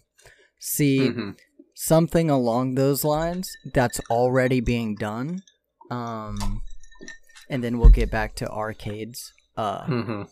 See, 0.58 1.08
hmm 1.08 1.30
something 1.76 2.30
along 2.30 2.76
those 2.76 3.04
lines 3.04 3.50
that's 3.74 3.98
already 4.08 4.60
being 4.60 4.94
done. 4.94 5.42
Um 5.90 6.62
and 7.50 7.64
then 7.64 7.78
we'll 7.78 7.88
get 7.90 8.10
back 8.12 8.36
to 8.36 8.48
arcades. 8.48 9.32
Uh 9.56 9.84
hmm 9.86 10.22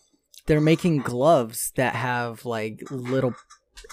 they're 0.46 0.60
making 0.60 0.98
gloves 1.02 1.72
that 1.76 1.94
have 1.94 2.44
like 2.44 2.80
little 2.90 3.34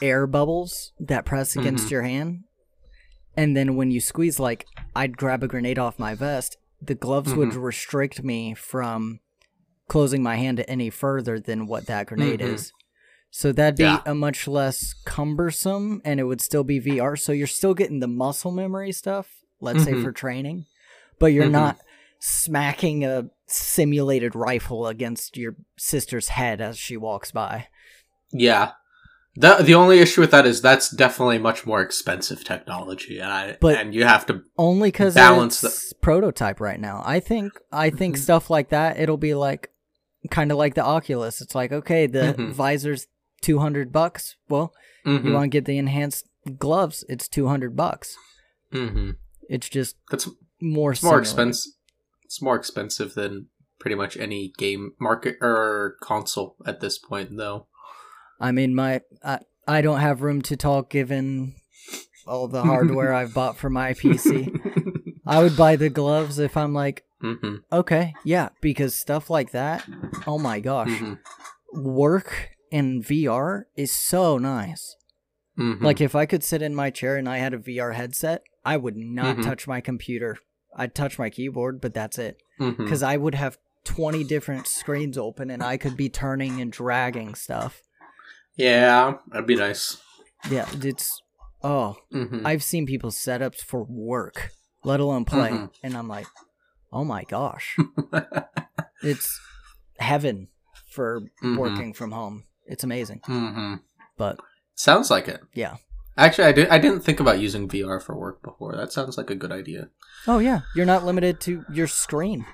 air 0.02 0.26
bubbles 0.28 0.92
that 1.00 1.26
press 1.26 1.56
against 1.56 1.88
Mhm. 1.88 1.92
your 1.92 2.02
hand. 2.04 2.44
And 3.36 3.56
then 3.58 3.76
when 3.76 3.90
you 3.92 4.02
squeeze, 4.02 4.40
like, 4.40 4.66
I'd 4.96 5.16
grab 5.18 5.44
a 5.44 5.48
grenade 5.48 5.78
off 5.80 6.00
my 6.00 6.14
vest, 6.16 6.58
the 6.82 6.96
gloves 6.96 7.34
would 7.36 7.50
Mhm. 7.50 7.62
restrict 7.64 8.24
me 8.24 8.54
from 8.56 9.20
closing 9.90 10.24
my 10.24 10.38
hand 10.38 10.64
any 10.68 10.90
further 10.90 11.40
than 11.40 11.68
what 11.68 11.88
that 11.88 12.08
grenade 12.08 12.40
Mhm. 12.40 12.54
is. 12.54 12.72
So 13.32 13.52
that'd 13.52 13.76
be 13.76 13.84
Yeah. 13.84 14.02
a 14.06 14.16
much 14.16 14.48
less 14.48 14.94
cumbersome 15.06 16.02
and 16.06 16.20
it 16.20 16.24
would 16.24 16.42
still 16.42 16.64
be 16.64 16.80
VR. 16.80 17.16
So 17.16 17.32
you're 17.32 17.46
still 17.48 17.74
getting 17.74 18.00
the 18.00 18.08
muscle 18.08 18.52
memory 18.52 18.92
stuff, 18.92 19.28
let's 19.60 19.84
say 19.84 19.92
Mhm. 19.92 20.04
for 20.04 20.12
training, 20.12 20.66
but 21.20 21.28
you're 21.28 21.46
Mhm. 21.46 21.52
not 21.52 21.80
smacking 22.20 23.04
a 23.06 23.30
simulated 23.46 24.36
rifle 24.36 24.88
against 24.88 25.38
your 25.38 25.56
sister's 25.78 26.30
head 26.30 26.60
as 26.62 26.78
she 26.78 26.98
walks 26.98 27.32
by. 27.32 27.68
Yeah. 28.32 28.72
The, 29.36 29.58
the 29.62 29.76
only 29.76 30.00
issue 30.00 30.22
with 30.22 30.32
that 30.32 30.46
is 30.46 30.62
that's 30.62 30.90
definitely 30.90 31.38
much 31.38 31.66
more 31.66 31.82
expensive 31.82 32.44
technology, 32.44 33.20
and 33.20 33.32
I 33.32 33.58
But- 33.62 33.78
and 33.78 33.94
you 33.94 34.04
have 34.04 34.26
to 34.26 34.42
Only 34.58 34.90
because 34.90 35.14
Balance 35.14 35.64
it's 35.64 35.94
prototype 35.94 36.60
right 36.60 36.80
now. 36.80 37.02
I 37.06 37.20
think 37.20 37.54
I 37.72 37.90
think 37.90 38.16
Mhm. 38.18 38.20
stuff 38.20 38.50
like 38.50 38.70
that 38.70 39.00
it'll 39.00 39.18
be 39.18 39.36
like 39.36 39.70
kind 40.30 40.52
of 40.52 40.58
like 40.58 40.76
the 40.76 40.84
Oculus. 40.84 41.42
It's 41.42 41.56
like 41.56 41.72
okay, 41.72 42.08
the 42.08 42.36
Mhm. 42.38 42.52
visor's 42.52 43.08
two 43.42 43.60
hundred 43.60 43.92
bucks. 43.92 44.36
Well, 44.50 44.74
Mhm, 45.06 45.26
you 45.26 45.32
want 45.34 45.46
to 45.46 45.50
get 45.58 45.66
the 45.66 45.78
enhanced 45.78 46.26
gloves? 46.58 47.04
It's 47.10 47.28
two 47.28 47.48
hundred 47.48 47.76
bucks. 47.76 48.16
mhm. 48.74 49.16
It's 49.50 49.68
just 49.70 49.96
That's 50.12 50.30
more 50.62 50.92
It's 50.92 51.02
more 51.04 51.20
expensive. 51.20 51.72
It's 52.26 52.42
more 52.42 52.56
expensive 52.56 53.16
than 53.16 53.48
pretty 53.80 53.96
much 53.96 54.16
any 54.18 54.54
game 54.58 54.92
market 55.00 55.38
or 55.42 55.96
console 56.02 56.56
at 56.66 56.80
this 56.82 56.98
point, 57.00 57.36
though. 57.38 57.68
I 58.40 58.52
mean, 58.52 58.76
my 58.76 59.02
I, 59.24 59.40
I 59.68 59.82
don't 59.82 60.00
have 60.02 60.22
room 60.22 60.42
to 60.44 60.56
talk 60.58 60.90
given 60.92 61.56
all 62.28 62.48
the 62.48 62.64
hardware 62.72 63.14
I've 63.14 63.34
bought 63.34 63.58
for 63.58 63.70
my 63.70 63.94
PC. 63.94 64.52
I 65.30 65.42
would 65.42 65.56
buy 65.56 65.76
the 65.76 65.90
gloves 65.90 66.40
if 66.40 66.58
I'm 66.58 66.74
like, 66.74 67.04
hmm 67.22 67.58
okay, 67.72 68.16
yeah, 68.26 68.50
because 68.62 68.96
stuff 68.96 69.30
like 69.30 69.52
that. 69.52 69.86
Oh 70.28 70.38
my 70.40 70.60
gosh, 70.60 70.98
hmm 70.98 71.14
work 71.72 72.50
in 72.72 73.02
VR 73.04 73.66
is 73.76 73.92
so 73.92 74.38
nice. 74.38 74.96
hmm 75.56 75.84
Like 75.84 76.02
if 76.02 76.16
I 76.16 76.26
could 76.26 76.44
sit 76.44 76.62
in 76.62 76.74
my 76.74 76.90
chair 76.90 77.16
and 77.16 77.30
I 77.30 77.38
had 77.38 77.54
a 77.54 77.58
VR 77.60 77.94
headset, 77.94 78.42
I 78.66 78.76
would 78.78 78.98
not 78.98 79.38
Mhm. 79.38 79.44
touch 79.44 79.68
my 79.68 79.82
computer. 79.82 80.38
I'd 80.76 80.96
touch 80.96 81.20
my 81.20 81.30
keyboard, 81.30 81.80
but 81.82 81.94
that's 81.94 82.18
it. 82.18 82.42
Because 82.58 83.04
I 83.04 83.18
would 83.18 83.36
have 83.36 83.58
20 83.86 84.24
different 84.24 84.68
screens 84.68 85.18
open 85.18 85.50
and 85.50 85.64
I 85.64 85.78
could 85.78 85.96
be 85.96 86.10
turning 86.10 86.60
and 86.60 86.72
dragging 86.72 87.36
stuff. 87.36 87.82
yeah, 88.56 89.18
that'd 89.28 89.48
be 89.48 89.56
nice. 89.56 89.98
Yeah, 90.50 90.66
it's. 90.84 91.22
Oh, 91.64 91.98
hmm 92.12 92.46
I've 92.46 92.64
seen 92.64 92.86
people's 92.86 93.18
setups 93.18 93.60
for 93.62 93.84
work, 93.84 94.52
let 94.84 95.00
alone 95.00 95.26
play. 95.26 95.50
Mhm. 95.52 95.72
And 95.84 95.96
I'm 95.98 96.08
like, 96.08 96.28
oh 96.92 97.04
my 97.04 97.24
gosh. 97.24 97.78
it's 99.04 99.40
heaven 100.00 100.48
for 100.90 101.22
Mhm. 101.44 101.58
working 101.58 101.94
from 101.94 102.12
home. 102.12 102.44
It's 102.66 102.84
amazing. 102.84 103.22
hmm 103.26 103.76
But 104.18 104.40
Sounds 104.76 105.10
like 105.10 105.28
it. 105.28 105.42
yeah. 105.54 105.78
Actually, 106.18 106.46
I 106.50 106.52
did. 106.52 106.68
I 106.70 106.78
didn't 106.80 107.02
think 107.02 107.20
about 107.22 107.40
using 107.40 107.68
VR 107.70 108.02
for 108.02 108.14
work 108.16 108.42
before. 108.44 108.76
That 108.76 108.92
sounds 108.92 109.18
like 109.18 109.30
a 109.30 109.36
good 109.36 109.52
idea. 109.54 109.90
Oh 110.28 110.40
yeah, 110.40 110.62
you're 110.76 110.86
not 110.86 111.06
limited 111.06 111.40
to 111.42 111.64
your 111.72 111.88
screen. 111.88 112.46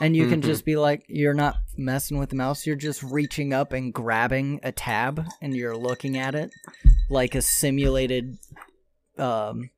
And 0.00 0.16
you 0.16 0.28
can 0.28 0.40
Mhm. 0.40 0.44
just 0.44 0.64
be 0.64 0.76
like 0.76 1.04
you're 1.08 1.34
not 1.34 1.56
messing 1.76 2.18
with 2.18 2.30
the 2.30 2.36
mouse, 2.36 2.66
you're 2.66 2.76
just 2.76 3.02
reaching 3.02 3.52
up 3.52 3.72
and 3.72 3.92
grabbing 3.92 4.60
a 4.62 4.70
tab 4.72 5.26
and 5.42 5.54
you're 5.54 5.76
looking 5.76 6.16
at 6.16 6.34
it 6.34 6.52
like 7.10 7.34
a 7.34 7.42
simulated 7.42 8.38
um 9.18 9.70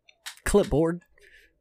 clipboard. 0.45 1.03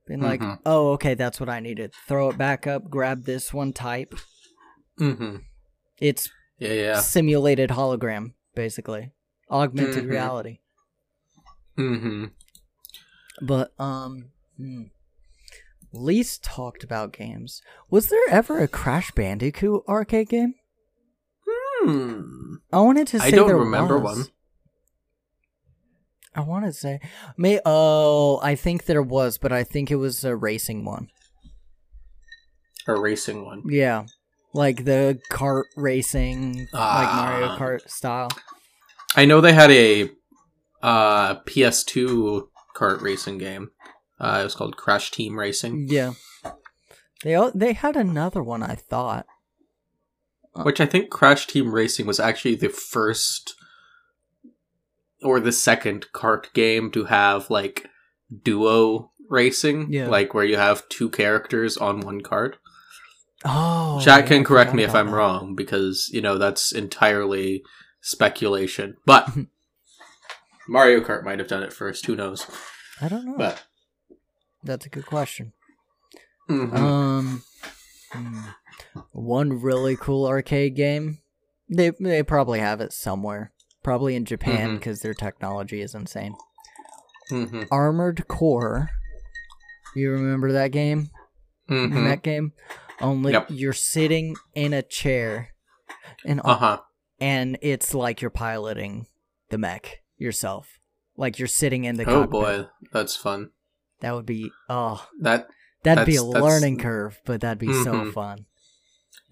Being 0.07 0.21
like, 0.21 0.41
Mhm. 0.41 0.59
"Oh, 0.65 0.91
okay, 0.93 1.13
that's 1.13 1.39
what 1.39 1.49
I 1.49 1.59
needed. 1.59 1.93
Throw 2.07 2.29
it 2.29 2.37
back 2.37 2.65
up, 2.67 2.89
grab 2.89 3.23
this 3.25 3.53
one 3.53 3.71
type." 3.73 4.13
hmm 4.97 5.37
It's 5.99 6.29
Yeah, 6.57 6.73
yeah. 6.73 6.99
simulated 6.99 7.69
hologram 7.71 8.33
basically. 8.55 9.11
Augmented 9.49 10.05
Mhm. 10.05 10.09
reality. 10.09 10.59
hmm 11.75 12.25
But 13.41 13.73
um 13.79 14.31
hmm. 14.57 14.83
least 15.93 16.43
talked 16.43 16.83
about 16.83 17.11
games. 17.13 17.61
Was 17.89 18.07
there 18.07 18.27
ever 18.29 18.59
a 18.59 18.67
Crash 18.67 19.11
Bandicoot 19.11 19.83
arcade 19.87 20.29
game? 20.29 20.55
Hmm. 21.47 22.55
I 22.71 22.79
wanted 22.81 23.07
to 23.07 23.19
say 23.19 23.27
I 23.27 23.31
don't 23.31 23.47
there 23.47 23.57
remember 23.57 23.97
was. 23.99 24.17
one. 24.19 24.27
I 26.33 26.41
want 26.41 26.65
to 26.65 26.71
say 26.73 26.99
may 27.37 27.59
oh 27.65 28.39
I 28.41 28.55
think 28.55 28.85
there 28.85 29.01
was, 29.01 29.37
but 29.37 29.51
I 29.51 29.63
think 29.63 29.91
it 29.91 29.97
was 29.97 30.23
a 30.23 30.35
racing 30.35 30.85
one. 30.85 31.09
A 32.87 32.99
racing 32.99 33.45
one. 33.45 33.63
Yeah. 33.67 34.05
Like 34.53 34.83
the 34.85 35.19
kart 35.31 35.63
racing, 35.77 36.67
like 36.73 37.13
Mario 37.15 37.47
Ah. 37.47 37.57
Kart 37.57 37.89
style. 37.89 38.29
I 39.15 39.25
know 39.25 39.39
they 39.39 39.53
had 39.53 39.71
a 39.71 40.09
uh, 40.81 41.35
PS2 41.41 42.47
kart 42.75 43.01
racing 43.01 43.37
game. 43.37 43.71
Uh, 44.19 44.39
it 44.41 44.43
was 44.43 44.55
called 44.55 44.77
Crash 44.77 45.11
Team 45.11 45.37
Racing. 45.37 45.87
Yeah. 45.89 46.13
They 47.23 47.37
they 47.53 47.73
had 47.73 47.95
another 47.95 48.41
one 48.43 48.63
I 48.63 48.75
thought. 48.75 49.25
Which 50.53 50.81
I 50.81 50.85
think 50.85 51.09
Crash 51.09 51.47
Team 51.47 51.71
Racing 51.73 52.05
was 52.05 52.19
actually 52.19 52.55
the 52.55 52.69
first 52.69 53.55
or 55.23 55.39
the 55.39 55.51
second 55.51 56.07
kart 56.13 56.51
game 56.53 56.91
to 56.91 57.05
have 57.05 57.49
like 57.49 57.87
duo 58.43 59.11
racing, 59.29 59.91
Yeah. 59.91 60.07
like 60.07 60.33
where 60.33 60.43
you 60.45 60.57
have 60.57 60.87
two 60.89 61.09
characters 61.09 61.77
on 61.77 61.99
one 62.01 62.21
kart. 62.21 62.55
Oh, 63.43 63.99
Jack 64.03 64.27
can 64.27 64.43
correct 64.43 64.73
me 64.73 64.83
if 64.83 64.93
I'm 64.93 65.07
that. 65.07 65.13
wrong 65.15 65.55
because 65.55 66.09
you 66.13 66.21
know 66.21 66.37
that's 66.37 66.71
entirely 66.71 67.63
speculation. 68.01 68.97
But 69.05 69.29
Mario 70.67 71.01
Kart 71.01 71.23
might 71.23 71.39
have 71.39 71.47
done 71.47 71.63
it 71.63 71.73
first. 71.73 72.05
Who 72.05 72.15
knows? 72.15 72.45
I 73.01 73.07
don't 73.07 73.25
know. 73.25 73.35
But 73.37 73.63
That's 74.63 74.85
a 74.85 74.89
good 74.89 75.05
question. 75.07 75.53
mhm. 76.49 76.75
Um, 76.75 77.43
hmm. 78.11 78.39
one 79.11 79.59
really 79.61 79.95
cool 79.95 80.27
arcade 80.27 80.75
game. 80.75 81.17
They 81.67 81.91
they 81.99 82.21
probably 82.23 82.59
have 82.59 82.79
it 82.81 82.93
somewhere. 82.93 83.51
Probably 83.83 84.15
in 84.15 84.25
Japan 84.25 84.71
Mhm. 84.71 84.79
because 84.79 85.01
their 85.01 85.13
technology 85.13 85.81
is 85.81 85.95
insane. 85.95 86.35
Mhm. 87.31 87.67
Armored 87.71 88.27
Core. 88.27 88.89
You 89.95 90.11
remember 90.11 90.51
that 90.51 90.71
game? 90.71 91.09
Mhm. 91.69 92.03
That 92.05 92.21
game. 92.23 92.53
Only 92.99 93.31
Yep. 93.33 93.47
you're 93.49 93.73
sitting 93.73 94.35
in 94.53 94.73
a 94.73 94.81
chair, 94.83 95.53
and 96.25 96.41
Uh 96.43 96.55
huh. 96.55 96.81
and 97.19 97.57
it's 97.61 97.93
like 97.93 98.21
you're 98.21 98.29
piloting 98.29 99.07
the 99.49 99.57
mech 99.57 100.01
yourself. 100.17 100.79
Like 101.17 101.39
you're 101.39 101.47
sitting 101.47 101.83
in 101.85 101.95
the 101.97 102.03
Oh 102.03 102.21
cockpit. 102.21 102.29
boy, 102.31 102.65
that's 102.91 103.15
fun. 103.15 103.51
That 104.01 104.13
would 104.13 104.25
be 104.25 104.51
oh, 104.69 105.07
That 105.19 105.47
that'd 105.83 106.05
be 106.05 106.15
a 106.17 106.23
learning 106.23 106.77
curve, 106.79 107.19
but 107.25 107.41
that'd 107.41 107.57
be 107.59 107.73
so 107.83 107.93
Mhm. 107.93 108.13
fun. 108.13 108.45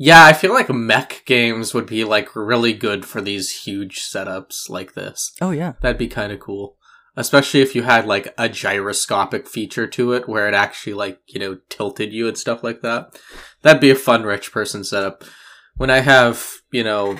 Yeah, 0.01 0.23
I 0.23 0.31
feel 0.31 0.53
like 0.53 0.69
mech 0.69 1.23
games 1.25 1.73
would 1.73 1.85
be 1.85 2.05
like 2.05 2.33
really 2.33 2.71
good 2.71 3.05
for 3.05 3.19
these 3.19 3.63
huge 3.63 3.99
setups 3.99 4.69
like 4.69 4.93
this. 4.93 5.33
Oh 5.41 5.51
yeah. 5.51 5.73
That'd 5.81 5.97
be 5.97 6.07
kind 6.07 6.31
of 6.31 6.39
cool. 6.39 6.77
Especially 7.17 7.59
if 7.59 7.75
you 7.75 7.83
had 7.83 8.05
like 8.05 8.33
a 8.37 8.47
gyroscopic 8.47 9.45
feature 9.45 9.87
to 9.87 10.13
it 10.13 10.29
where 10.29 10.47
it 10.47 10.53
actually 10.53 10.93
like, 10.93 11.19
you 11.27 11.37
know, 11.37 11.57
tilted 11.67 12.13
you 12.13 12.29
and 12.29 12.37
stuff 12.37 12.63
like 12.63 12.81
that. 12.81 13.19
That'd 13.61 13.81
be 13.81 13.89
a 13.89 13.95
fun 13.95 14.23
rich 14.23 14.53
person 14.53 14.85
setup. 14.85 15.25
When 15.75 15.89
I 15.89 15.99
have, 15.99 16.47
you 16.71 16.85
know, 16.85 17.19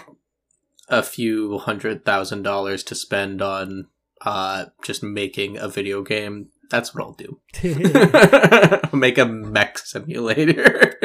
a 0.87 1.03
few 1.03 1.57
hundred 1.57 2.05
thousand 2.05 2.43
dollars 2.43 2.81
to 2.83 2.95
spend 2.95 3.41
on 3.41 3.87
uh 4.21 4.67
just 4.83 5.03
making 5.03 5.57
a 5.57 5.67
video 5.67 6.01
game, 6.01 6.47
that's 6.69 6.93
what 6.93 7.03
I'll 7.03 7.13
do. 7.13 7.39
Make 8.97 9.17
a 9.17 9.25
mech 9.25 9.77
simulator. 9.79 10.95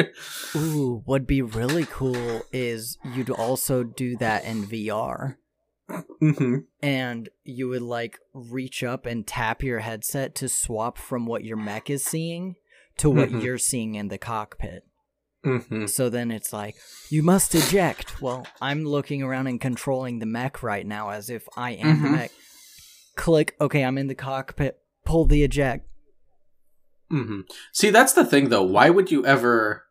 Ooh, 0.55 1.01
what'd 1.05 1.27
be 1.27 1.41
really 1.41 1.85
cool 1.85 2.41
is 2.51 2.97
you'd 3.15 3.29
also 3.29 3.83
do 3.83 4.15
that 4.17 4.45
in 4.45 4.65
VR. 4.65 5.35
hmm 6.19 6.57
And 6.81 7.29
you 7.43 7.67
would 7.69 7.81
like 7.81 8.17
reach 8.33 8.83
up 8.83 9.05
and 9.05 9.25
tap 9.25 9.61
your 9.63 9.79
headset 9.79 10.35
to 10.35 10.49
swap 10.49 10.97
from 10.97 11.25
what 11.25 11.43
your 11.43 11.57
mech 11.57 11.89
is 11.89 12.03
seeing 12.03 12.55
to 12.97 13.09
what 13.09 13.29
Mhm. 13.29 13.43
you're 13.43 13.57
seeing 13.57 13.95
in 13.95 14.07
the 14.07 14.17
cockpit. 14.17 14.83
hmm 15.43 15.85
So 15.85 16.09
then 16.09 16.31
it's 16.31 16.51
like, 16.53 16.75
you 17.09 17.21
must 17.21 17.53
eject. 17.53 18.21
Well, 18.21 18.47
I'm 18.61 18.83
looking 18.85 19.21
around 19.21 19.47
and 19.47 19.59
controlling 19.61 20.19
the 20.19 20.25
mech 20.25 20.63
right 20.63 20.85
now 20.87 21.09
as 21.09 21.29
if 21.29 21.47
I 21.57 21.71
am 21.71 22.01
the 22.01 22.07
Mhm. 22.07 22.11
mech. 22.13 22.31
Click, 23.15 23.55
okay, 23.61 23.83
I'm 23.83 23.97
in 23.97 24.07
the 24.07 24.15
cockpit. 24.15 24.79
Pull 25.05 25.25
the 25.25 25.43
eject. 25.43 25.87
hmm 27.09 27.41
See, 27.71 27.89
that's 27.89 28.13
the 28.13 28.25
thing, 28.25 28.49
though. 28.49 28.63
Why 28.63 28.89
would 28.89 29.11
you 29.11 29.25
ever? 29.25 29.83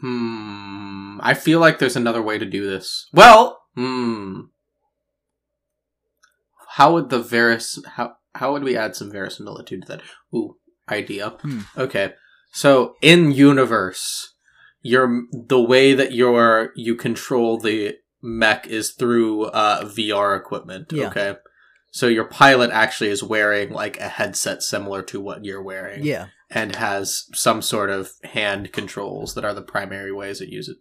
Hmm. 0.00 1.18
I 1.22 1.34
feel 1.34 1.60
like 1.60 1.78
there's 1.78 1.96
another 1.96 2.22
way 2.22 2.38
to 2.38 2.44
do 2.44 2.68
this. 2.68 3.08
Well, 3.12 3.60
hmm. 3.74 4.42
How 6.76 6.92
would 6.92 7.08
the 7.10 7.18
veris 7.18 7.78
how 7.96 8.16
how 8.34 8.52
would 8.52 8.62
we 8.62 8.76
add 8.76 8.94
some 8.94 9.10
verisimilitude 9.10 9.82
to 9.82 9.88
that? 9.88 10.02
Ooh, 10.34 10.56
idea. 10.88 11.30
Hmm. 11.40 11.60
Okay, 11.76 12.12
so 12.52 12.94
in 13.02 13.32
universe, 13.32 14.34
your 14.82 15.22
the 15.32 15.60
way 15.60 15.94
that 15.94 16.12
your 16.12 16.72
you 16.76 16.94
control 16.94 17.58
the 17.58 17.96
mech 18.22 18.66
is 18.66 18.92
through 18.92 19.44
uh, 19.46 19.84
VR 19.84 20.36
equipment. 20.38 20.92
Yeah. 20.92 21.08
Okay, 21.08 21.34
so 21.90 22.06
your 22.06 22.24
pilot 22.24 22.70
actually 22.70 23.10
is 23.10 23.22
wearing 23.22 23.70
like 23.70 23.98
a 23.98 24.08
headset 24.08 24.62
similar 24.62 25.02
to 25.02 25.20
what 25.20 25.44
you're 25.44 25.62
wearing 25.62 26.04
Yeah. 26.04 26.26
and 26.50 26.76
has 26.76 27.24
some 27.34 27.62
sort 27.62 27.90
of 27.90 28.12
hand 28.24 28.72
controls 28.72 29.34
that 29.34 29.44
are 29.44 29.54
the 29.54 29.62
primary 29.62 30.12
ways 30.12 30.40
it 30.40 30.48
uses. 30.50 30.76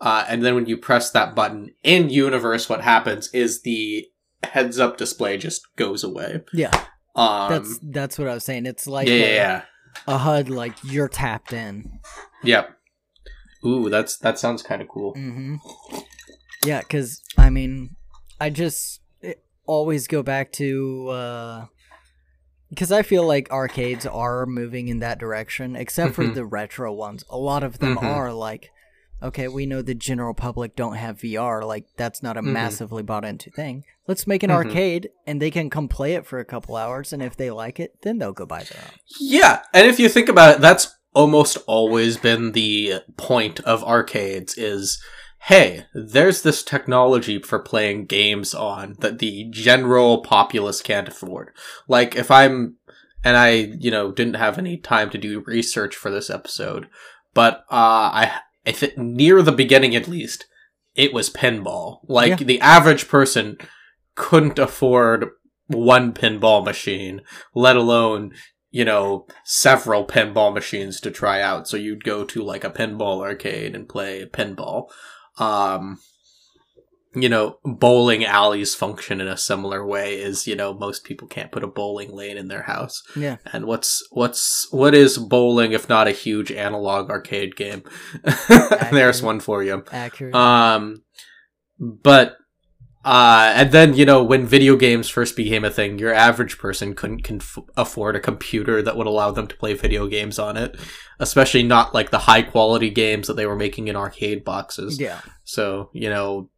Uh, 0.00 0.24
and 0.28 0.44
then 0.44 0.54
when 0.54 0.66
you 0.66 0.76
press 0.76 1.10
that 1.10 1.34
button 1.34 1.74
in 1.82 2.08
universe, 2.08 2.68
what 2.68 2.82
happens 2.82 3.28
is 3.34 3.62
the 3.62 4.06
heads 4.44 4.78
up 4.78 4.96
display 4.96 5.36
just 5.36 5.62
goes 5.76 6.04
away. 6.04 6.42
Yeah. 6.52 6.84
Um, 7.16 7.50
That's 7.50 7.78
that's 7.82 8.18
what 8.18 8.28
I 8.28 8.34
was 8.34 8.44
saying. 8.44 8.64
It's 8.66 8.86
like 8.86 9.08
yeah, 9.08 9.14
a, 9.14 9.34
yeah. 9.34 9.62
a 10.06 10.18
HUD 10.18 10.48
like 10.50 10.74
you're 10.84 11.08
tapped 11.08 11.52
in. 11.52 11.98
Yep. 12.44 12.70
Ooh, 13.66 13.90
that's 13.90 14.16
that 14.18 14.38
sounds 14.38 14.62
kind 14.62 14.80
of 14.80 14.86
cool. 14.86 15.14
Mm-hmm. 15.14 15.56
Yeah, 16.64 16.80
because 16.80 17.20
I 17.36 17.50
mean, 17.50 17.96
I 18.40 18.50
just 18.50 19.00
always 19.68 20.08
go 20.08 20.22
back 20.24 20.50
to 20.54 21.68
because 22.70 22.92
I 22.92 23.02
feel 23.02 23.26
like 23.26 23.50
arcades 23.50 24.04
are 24.04 24.44
moving 24.44 24.88
in 24.88 24.98
that 24.98 25.18
direction, 25.18 25.74
except 25.76 26.14
for 26.14 26.24
Mhm. 26.24 26.34
the 26.34 26.44
retro 26.44 26.92
ones. 26.92 27.24
A 27.30 27.38
lot 27.38 27.62
of 27.62 27.78
them 27.78 27.96
Mhm. 27.96 28.02
are 28.02 28.32
like, 28.32 28.70
okay, 29.22 29.48
we 29.48 29.64
know 29.64 29.80
the 29.80 29.94
general 29.94 30.34
public 30.34 30.76
don't 30.76 30.94
have 30.96 31.18
VR. 31.18 31.64
Like 31.64 31.86
that's 31.96 32.22
not 32.22 32.36
a 32.36 32.42
Mhm. 32.42 32.52
massively 32.52 33.02
bought 33.02 33.24
into 33.24 33.50
thing. 33.50 33.84
Let's 34.06 34.26
make 34.26 34.42
an 34.42 34.50
arcade, 34.50 35.08
and 35.26 35.40
they 35.40 35.50
can 35.50 35.70
come 35.70 35.88
play 35.88 36.14
it 36.14 36.26
for 36.26 36.38
a 36.38 36.44
couple 36.44 36.76
hours, 36.76 37.12
and 37.12 37.22
if 37.22 37.36
they 37.36 37.50
like 37.50 37.80
it, 37.80 38.02
then 38.02 38.18
they'll 38.18 38.32
go 38.32 38.46
buy 38.46 38.64
their 38.64 38.82
own. 38.82 38.98
Yeah, 39.20 39.62
and 39.72 39.86
if 39.86 39.98
you 39.98 40.08
think 40.08 40.28
about 40.28 40.56
it, 40.56 40.60
that's 40.60 40.88
almost 41.14 41.56
always 41.66 42.16
been 42.18 42.52
the 42.52 43.00
point 43.16 43.60
of 43.60 43.82
arcades 43.82 44.56
is 44.58 45.02
hey, 45.48 45.86
there's 45.94 46.42
this 46.42 46.62
technology 46.62 47.38
for 47.40 47.58
playing 47.58 48.04
games 48.04 48.52
on 48.52 48.94
that 48.98 49.18
the 49.18 49.44
general 49.50 50.22
populace 50.22 50.82
can't 50.82 51.08
afford. 51.08 51.50
Like 51.88 52.14
if 52.16 52.30
I'm 52.30 52.76
and 53.24 53.34
I, 53.34 53.50
you 53.78 53.90
know, 53.90 54.12
didn't 54.12 54.34
have 54.34 54.58
any 54.58 54.76
time 54.76 55.08
to 55.08 55.16
do 55.16 55.40
research 55.46 55.96
for 55.96 56.10
this 56.10 56.28
episode, 56.28 56.86
but 57.32 57.64
uh 57.70 58.12
I 58.12 58.40
I 58.66 58.72
think 58.72 58.98
near 58.98 59.40
the 59.40 59.50
beginning 59.50 59.96
at 59.96 60.06
least, 60.06 60.44
it 60.94 61.14
was 61.14 61.30
pinball. 61.30 62.00
Like 62.06 62.40
Yeah. 62.40 62.46
the 62.46 62.60
average 62.60 63.08
person 63.08 63.56
couldn't 64.16 64.58
afford 64.58 65.30
one 65.68 66.12
pinball 66.12 66.62
machine, 66.62 67.22
let 67.54 67.76
alone 67.76 68.34
you 68.70 68.84
know, 68.84 69.26
several 69.44 70.06
pinball 70.06 70.52
machines 70.52 71.00
to 71.00 71.10
try 71.10 71.40
out. 71.40 71.66
So 71.66 71.78
you'd 71.78 72.04
go 72.04 72.22
to 72.26 72.42
like 72.42 72.64
a 72.64 72.70
pinball 72.70 73.22
arcade 73.22 73.74
and 73.74 73.88
play 73.88 74.26
pinball. 74.26 74.88
Um, 75.38 75.98
you 77.14 77.28
know, 77.28 77.58
bowling 77.64 78.24
alleys 78.24 78.74
function 78.74 79.20
in 79.20 79.28
a 79.28 79.36
similar 79.36 79.84
way 79.84 80.20
is, 80.20 80.46
you 80.46 80.54
know, 80.54 80.74
most 80.74 81.04
people 81.04 81.26
can't 81.26 81.50
put 81.50 81.64
a 81.64 81.68
bowling 81.68 82.12
lane 82.12 82.36
in 82.36 82.48
their 82.48 82.62
house. 82.62 83.02
Yeah, 83.16 83.38
And 83.52 83.64
what's, 83.64 84.06
what's, 84.10 84.68
what 84.70 84.94
is 84.94 85.18
bowling 85.18 85.72
if 85.72 85.88
not 85.88 86.06
a 86.06 86.12
huge 86.12 86.52
analog 86.52 87.10
arcade 87.10 87.56
game? 87.56 87.82
There's 88.92 89.22
one 89.22 89.40
for 89.40 89.62
you. 89.64 89.84
accurate. 89.90 90.34
Um, 90.34 91.02
but 91.80 92.36
uh, 93.04 93.52
and 93.54 93.72
then 93.72 93.94
you 93.94 94.04
know 94.04 94.22
when 94.22 94.46
video 94.46 94.76
games 94.76 95.08
first 95.08 95.36
became 95.36 95.64
a 95.64 95.70
thing, 95.70 95.98
your 95.98 96.12
average 96.12 96.58
person 96.58 96.94
couldn't 96.94 97.22
conf- 97.22 97.58
afford 97.76 98.16
a 98.16 98.20
computer 98.20 98.82
that 98.82 98.96
would 98.96 99.06
allow 99.06 99.30
them 99.30 99.46
to 99.46 99.56
play 99.56 99.74
video 99.74 100.06
games 100.06 100.38
on 100.38 100.56
it, 100.56 100.76
especially 101.18 101.62
not 101.62 101.94
like 101.94 102.10
the 102.10 102.18
high 102.18 102.42
quality 102.42 102.90
games 102.90 103.26
that 103.26 103.34
they 103.34 103.46
were 103.46 103.56
making 103.56 103.88
in 103.88 103.96
arcade 103.96 104.44
boxes. 104.44 105.00
yeah, 105.00 105.20
So 105.44 105.90
you 105.92 106.10
know, 106.10 106.50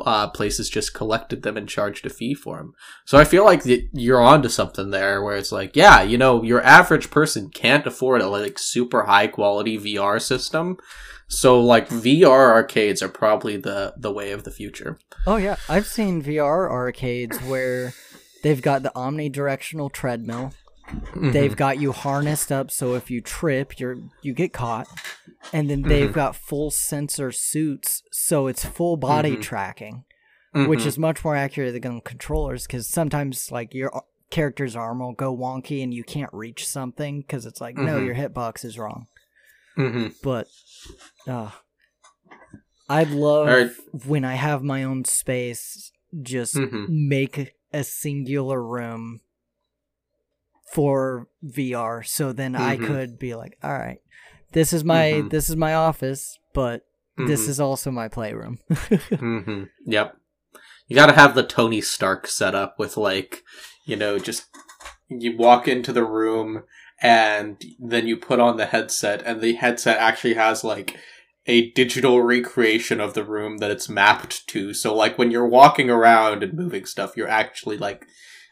uh, 0.00 0.28
places 0.28 0.68
just 0.68 0.94
collected 0.94 1.42
them 1.42 1.56
and 1.56 1.68
charged 1.68 2.04
a 2.04 2.10
fee 2.10 2.34
for 2.34 2.58
them. 2.58 2.74
So 3.04 3.16
I 3.16 3.24
feel 3.24 3.44
like 3.44 3.62
you're 3.92 4.20
onto 4.20 4.48
something 4.48 4.90
there, 4.90 5.22
where 5.22 5.36
it's 5.36 5.52
like, 5.52 5.76
yeah, 5.76 6.02
you 6.02 6.18
know, 6.18 6.42
your 6.42 6.62
average 6.62 7.10
person 7.10 7.48
can't 7.48 7.86
afford 7.86 8.20
a 8.20 8.28
like 8.28 8.58
super 8.58 9.04
high 9.04 9.28
quality 9.28 9.78
VR 9.78 10.20
system. 10.20 10.78
So 11.28 11.60
like 11.60 11.88
VR 11.88 12.52
arcades 12.52 13.02
are 13.02 13.08
probably 13.08 13.56
the 13.56 13.94
the 13.96 14.12
way 14.12 14.30
of 14.32 14.44
the 14.44 14.50
future. 14.50 14.98
Oh 15.26 15.36
yeah, 15.36 15.56
I've 15.68 15.86
seen 15.86 16.22
VR 16.22 16.70
arcades 16.70 17.38
where 17.42 17.92
they've 18.42 18.60
got 18.62 18.82
the 18.82 18.92
omnidirectional 18.94 19.92
treadmill. 19.92 20.52
Mm-hmm. 20.88 21.32
They've 21.32 21.56
got 21.56 21.78
you 21.80 21.92
harnessed 21.92 22.52
up 22.52 22.70
so 22.70 22.94
if 22.94 23.10
you 23.10 23.20
trip, 23.22 23.80
you're 23.80 23.96
you 24.22 24.34
get 24.34 24.52
caught. 24.52 24.86
And 25.52 25.68
then 25.70 25.82
they've 25.82 26.10
Mhm. 26.10 26.14
got 26.14 26.36
full 26.36 26.70
sensor 26.70 27.32
suits 27.32 28.02
so 28.12 28.46
it's 28.46 28.64
full 28.64 28.96
body 28.96 29.36
Mhm. 29.36 29.42
tracking, 29.42 30.04
which 30.54 30.86
is 30.86 30.98
much 30.98 31.24
more 31.24 31.36
accurate 31.36 31.80
than 31.82 32.00
controllers 32.02 32.66
cuz 32.66 32.86
sometimes 32.86 33.50
like 33.50 33.74
your 33.74 33.90
character's 34.30 34.74
arm 34.76 35.00
will 35.00 35.12
go 35.12 35.34
wonky 35.36 35.82
and 35.82 35.92
you 35.94 36.02
can't 36.04 36.32
reach 36.32 36.66
something 36.66 37.22
cuz 37.24 37.46
it's 37.46 37.60
like 37.60 37.76
no, 37.76 37.98
Mhm. 37.98 38.06
your 38.06 38.14
hitbox 38.14 38.64
is 38.64 38.78
wrong. 38.78 39.06
Mhm. 39.78 40.14
But 40.22 40.48
uh 41.26 41.50
I'd 42.88 43.10
love 43.10 43.48
Alright. 43.48 43.70
when 44.06 44.24
I 44.24 44.34
have 44.34 44.62
my 44.62 44.84
own 44.84 45.04
space, 45.04 45.90
just 46.22 46.54
Mhm. 46.54 46.86
make 46.88 47.54
a 47.72 47.82
singular 47.84 48.62
room 48.62 49.20
for 50.72 51.28
VR. 51.44 52.02
So 52.02 52.32
then 52.32 52.54
I 52.56 52.76
Mhm. 52.76 52.86
could 52.86 53.18
be 53.18 53.34
like, 53.34 53.56
all 53.62 53.72
right, 53.72 54.00
this 54.52 54.72
is 54.72 54.84
my 54.84 55.22
Mhm. 55.22 55.30
this 55.30 55.48
is 55.48 55.56
my 55.56 55.74
office, 55.74 56.38
but 56.52 56.86
this 57.16 57.46
Mhm. 57.46 57.48
is 57.48 57.60
also 57.60 57.90
my 57.90 58.08
playroom. 58.08 58.58
Mm-hmm. 58.70 59.64
Yep. 59.86 60.16
You 60.88 60.96
got 60.96 61.06
to 61.06 61.12
have 61.14 61.34
the 61.34 61.44
Tony 61.46 61.80
Stark 61.80 62.26
setup 62.26 62.78
with 62.78 62.96
like, 62.96 63.42
you 63.86 63.96
know, 63.96 64.18
just 64.18 64.46
you 65.08 65.36
walk 65.36 65.68
into 65.68 65.92
the 65.92 66.04
room 66.04 66.64
and 67.00 67.62
then 67.78 68.06
you 68.06 68.16
put 68.16 68.40
on 68.40 68.56
the 68.56 68.66
headset 68.66 69.22
and 69.24 69.40
the 69.40 69.54
headset 69.54 69.98
actually 69.98 70.34
has 70.34 70.64
like 70.64 70.96
a 71.46 71.70
digital 71.72 72.22
recreation 72.22 73.00
of 73.00 73.14
the 73.14 73.24
room 73.24 73.58
that 73.58 73.70
it's 73.70 73.88
mapped 73.88 74.46
to. 74.48 74.72
So 74.72 74.94
like 74.94 75.18
when 75.18 75.30
you're 75.30 75.46
walking 75.46 75.90
around 75.90 76.42
and 76.42 76.54
moving 76.54 76.86
stuff, 76.86 77.16
you're 77.16 77.28
actually 77.28 77.76
like 77.76 78.06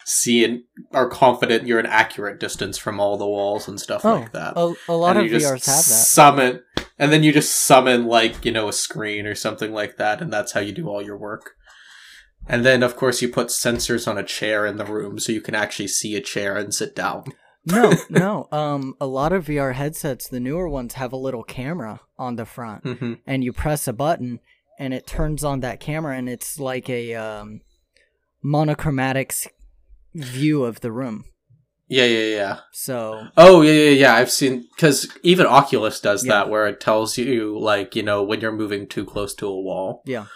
seeing 0.04 0.64
are 0.90 1.08
confident 1.08 1.66
you're 1.66 1.78
an 1.78 1.86
accurate 1.86 2.40
distance 2.40 2.76
from 2.76 2.98
all 2.98 3.16
the 3.16 3.26
walls 3.26 3.68
and 3.68 3.80
stuff 3.80 4.04
oh, 4.04 4.16
like 4.16 4.32
that. 4.32 4.54
a, 4.56 4.74
a 4.88 4.92
lot 4.92 5.16
and 5.16 5.26
of 5.26 5.32
you 5.32 5.38
VRs 5.38 5.50
have 5.50 5.60
that. 5.60 5.84
Summon, 5.84 6.62
and 6.98 7.12
then 7.12 7.22
you 7.22 7.32
just 7.32 7.54
summon 7.54 8.06
like 8.06 8.44
you 8.44 8.52
know 8.52 8.68
a 8.68 8.72
screen 8.72 9.26
or 9.26 9.34
something 9.34 9.72
like 9.72 9.96
that, 9.96 10.20
and 10.20 10.32
that's 10.32 10.52
how 10.52 10.60
you 10.60 10.72
do 10.72 10.88
all 10.88 11.02
your 11.02 11.16
work. 11.16 11.52
And 12.48 12.64
then, 12.64 12.82
of 12.82 12.96
course, 12.96 13.22
you 13.22 13.28
put 13.28 13.48
sensors 13.48 14.08
on 14.08 14.18
a 14.18 14.24
chair 14.24 14.66
in 14.66 14.76
the 14.76 14.84
room 14.84 15.20
so 15.20 15.30
you 15.30 15.40
can 15.40 15.54
actually 15.54 15.86
see 15.86 16.16
a 16.16 16.20
chair 16.20 16.56
and 16.56 16.74
sit 16.74 16.96
down. 16.96 17.24
No, 17.66 17.92
no. 18.10 18.48
Um, 18.52 18.94
a 19.00 19.06
lot 19.06 19.32
of 19.32 19.46
VR 19.46 19.74
headsets, 19.74 20.28
the 20.28 20.40
newer 20.40 20.68
ones, 20.68 20.94
have 20.94 21.12
a 21.12 21.16
little 21.16 21.42
camera 21.44 22.00
on 22.18 22.36
the 22.36 22.44
front, 22.44 22.84
hmm 22.84 23.14
and 23.26 23.42
you 23.44 23.52
press 23.52 23.86
a 23.88 23.92
button, 23.92 24.40
and 24.78 24.92
it 24.94 25.06
turns 25.06 25.44
on 25.44 25.60
that 25.60 25.80
camera, 25.80 26.16
and 26.16 26.28
it's 26.28 26.58
like 26.58 26.88
a 26.90 27.14
um, 27.14 27.60
monochromatic 28.42 29.34
view 30.14 30.64
of 30.64 30.80
the 30.80 30.92
room. 30.92 31.24
Yeah, 31.88 32.04
yeah, 32.06 32.36
yeah. 32.36 32.58
So 32.72 33.26
Oh, 33.36 33.60
yeah, 33.62 33.72
yeah, 33.72 33.90
yeah. 33.90 34.14
I've 34.14 34.30
seen 34.30 34.66
because 34.74 35.08
even 35.22 35.46
Oculus 35.46 36.00
does 36.00 36.24
Yeah. 36.24 36.32
that, 36.34 36.48
where 36.50 36.66
it 36.66 36.80
tells 36.80 37.18
you 37.18 37.58
like 37.58 37.94
you 37.94 38.02
know 38.02 38.22
when 38.22 38.40
you're 38.40 38.52
moving 38.52 38.86
too 38.86 39.04
close 39.04 39.34
to 39.36 39.46
a 39.46 39.60
wall. 39.60 40.02
yeah, 40.06 40.26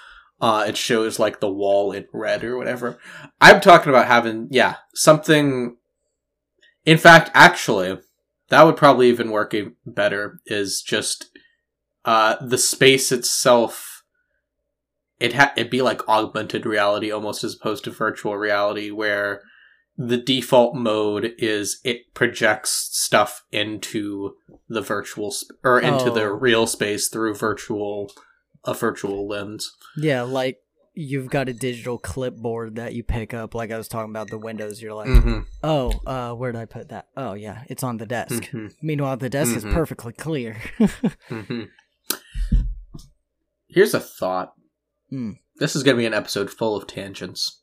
uh, 0.41 0.65
it 0.69 0.77
shows 0.77 1.19
like 1.19 1.41
the 1.41 1.51
wall 1.51 1.93
in 1.93 2.07
red 2.13 2.45
or 2.45 2.59
whatever. 2.59 2.99
I'm 3.41 3.61
talking 3.61 3.89
about 3.91 4.07
having, 4.07 4.49
yeah, 4.51 4.77
something. 4.95 5.77
In 6.87 6.97
fact, 6.99 7.31
actually, 7.35 7.99
that 8.49 8.63
would 8.63 8.77
probably 8.77 9.09
even 9.09 9.31
work 9.31 9.55
better. 9.85 10.41
Is 10.47 10.81
just 10.81 11.27
uh, 12.05 12.37
the 12.41 12.59
space 12.59 13.13
itself. 13.13 14.03
It 15.19 15.33
ha- 15.35 15.53
it'd 15.57 15.71
be 15.71 15.83
like 15.83 16.07
augmented 16.09 16.65
reality 16.67 17.11
almost 17.11 17.43
as 17.43 17.55
opposed 17.55 17.85
to 17.85 17.91
virtual 17.91 18.37
reality, 18.37 18.91
where 18.91 19.43
the 19.99 20.19
default 20.19 20.75
mode 20.77 21.33
is 21.39 21.81
it 21.83 22.13
projects 22.15 22.91
stuff 22.93 23.43
into 23.51 24.35
the 24.69 24.83
virtual 24.83 25.31
sp- 25.33 25.57
or 25.65 25.81
into 25.81 26.11
the 26.11 26.25
Oh. 26.25 26.33
real 26.35 26.67
space 26.67 27.09
through 27.09 27.35
virtual 27.35 28.13
a 28.65 28.75
virtual 28.75 29.27
lens. 29.27 29.73
yeah. 29.97 30.23
Like 30.23 30.59
you've 30.99 31.29
got 31.29 31.49
a 31.49 31.53
digital 31.53 31.99
clipboard 31.99 32.77
that 32.77 32.95
you 32.95 33.03
pick 33.05 33.35
up. 33.35 33.55
Like 33.55 33.71
I 33.71 33.77
was 33.77 33.87
talking 33.87 34.11
about 34.11 34.29
the 34.31 34.39
windows. 34.39 34.81
You're 34.81 34.95
like, 34.95 35.09
Mm-hmm. 35.09 35.41
oh, 35.63 35.93
uh, 36.07 36.33
where 36.33 36.51
did 36.53 36.61
I 36.61 36.65
put 36.65 36.89
that? 36.89 37.09
Oh, 37.17 37.35
yeah, 37.35 37.65
it's 37.69 37.83
on 37.85 37.99
the 37.99 38.07
desk. 38.07 38.45
Mhm. 38.45 38.73
Meanwhile, 38.83 39.19
the 39.19 39.29
desk 39.29 39.53
Mhm. 39.53 39.57
is 39.59 39.65
perfectly 39.65 40.13
clear. 40.15 40.57
hmm 41.29 41.63
Here's 43.69 43.95
a 43.95 44.01
thought. 44.01 44.55
Hmm. 45.11 45.33
This 45.57 45.77
is 45.77 45.83
going 45.83 45.97
to 45.97 46.01
be 46.01 46.07
an 46.07 46.15
episode 46.15 46.51
full 46.51 46.77
of 46.77 46.87
tangents. 46.87 47.61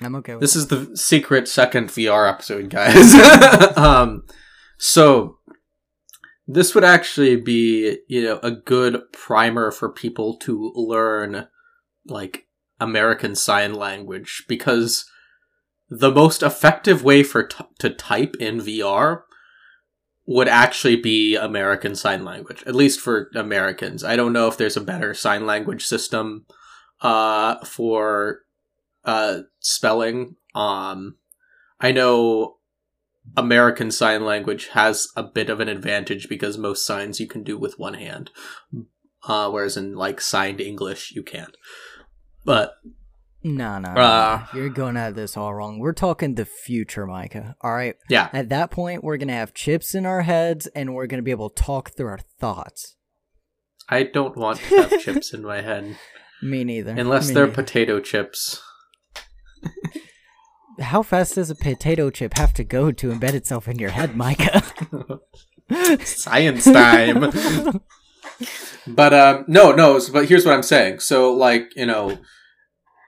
I'm 0.00 0.14
okay 0.16 0.34
with 0.34 0.40
This 0.40 0.54
is 0.56 0.68
the 0.68 0.96
secret 0.96 1.48
second 1.48 1.88
VR 1.88 2.30
episode, 2.30 2.70
guys. 2.70 3.14
um, 3.76 4.24
so 4.78 5.38
this 6.46 6.74
would 6.74 6.84
actually 6.84 7.36
be, 7.36 7.98
you 8.08 8.22
know, 8.22 8.38
a 8.42 8.50
good 8.50 9.00
primer 9.12 9.70
for 9.70 9.88
people 9.90 10.36
to 10.40 10.70
learn 10.74 11.48
like 12.06 12.46
American 12.84 13.34
Sign 13.34 13.74
Language 13.74 14.44
because 14.46 15.08
the 15.88 16.10
most 16.10 16.42
effective 16.42 17.02
way 17.02 17.22
for 17.22 17.44
t- 17.44 17.64
to 17.78 17.90
type 17.90 18.36
in 18.38 18.58
VR 18.60 19.22
would 20.26 20.48
actually 20.48 20.96
be 20.96 21.34
American 21.34 21.94
Sign 21.94 22.24
Language, 22.24 22.62
at 22.66 22.74
least 22.74 23.00
for 23.00 23.30
Americans. 23.34 24.04
I 24.04 24.16
don't 24.16 24.32
know 24.32 24.48
if 24.48 24.56
there's 24.56 24.76
a 24.76 24.82
better 24.82 25.14
sign 25.14 25.46
language 25.46 25.84
system 25.84 26.46
uh, 27.00 27.64
for 27.64 28.40
uh, 29.04 29.40
spelling. 29.60 30.36
Um, 30.54 31.16
I 31.80 31.92
know 31.92 32.56
American 33.36 33.90
Sign 33.90 34.24
Language 34.24 34.68
has 34.68 35.08
a 35.16 35.22
bit 35.22 35.48
of 35.48 35.60
an 35.60 35.68
advantage 35.68 36.28
because 36.28 36.58
most 36.58 36.84
signs 36.84 37.20
you 37.20 37.26
can 37.26 37.42
do 37.42 37.58
with 37.58 37.78
one 37.78 37.94
hand, 37.94 38.30
uh, 39.26 39.50
whereas 39.50 39.76
in 39.76 39.94
like 39.94 40.20
signed 40.20 40.60
English 40.60 41.12
you 41.14 41.22
can't. 41.22 41.56
But 42.44 42.74
No, 43.42 43.78
no, 43.78 43.92
no, 43.94 44.00
Uh, 44.00 44.46
no. 44.52 44.58
You're 44.60 44.68
going 44.70 44.96
at 44.96 45.14
this 45.14 45.36
all 45.36 45.54
wrong. 45.54 45.78
We're 45.78 45.92
talking 45.92 46.34
the 46.34 46.44
future, 46.44 47.06
Micah. 47.06 47.56
All 47.60 47.72
right. 47.74 47.96
yeah, 48.08 48.28
At 48.32 48.48
that 48.50 48.70
point, 48.70 49.02
we're 49.04 49.16
going 49.18 49.28
to 49.28 49.34
have 49.34 49.52
chips 49.54 49.94
in 49.94 50.06
our 50.06 50.22
heads 50.22 50.66
and 50.68 50.94
we're 50.94 51.06
going 51.06 51.18
to 51.18 51.22
be 51.24 51.30
able 51.30 51.50
to 51.50 51.62
talk 51.62 51.90
through 51.96 52.06
our 52.08 52.20
thoughts. 52.40 52.96
I 53.88 54.02
don't 54.04 54.36
want 54.36 54.60
to 54.60 54.82
have 54.88 55.00
chips 55.02 55.34
in 55.34 55.42
my 55.42 55.60
head 55.60 55.96
Me 56.42 56.64
neither. 56.64 56.92
unless 56.92 57.28
Me 57.28 57.34
they're 57.34 57.46
neither. 57.46 57.62
potato 57.62 58.00
chips. 58.00 58.62
How 60.80 61.02
fast 61.02 61.36
does 61.36 61.50
a 61.50 61.54
potato 61.54 62.10
chip 62.10 62.36
have 62.36 62.52
to 62.54 62.64
go 62.64 62.90
to 62.90 63.10
embed 63.10 63.34
itself 63.34 63.68
in 63.68 63.78
your 63.78 63.90
head, 63.90 64.16
Micah? 64.16 64.62
Science 66.04 66.64
time. 66.64 67.30
but 68.86 69.12
um 69.14 69.44
no 69.48 69.72
no 69.72 70.00
but 70.12 70.28
here's 70.28 70.44
what 70.44 70.54
i'm 70.54 70.62
saying. 70.62 71.00
So 71.00 71.32
like 71.32 71.72
you 71.76 71.86
know 71.86 72.18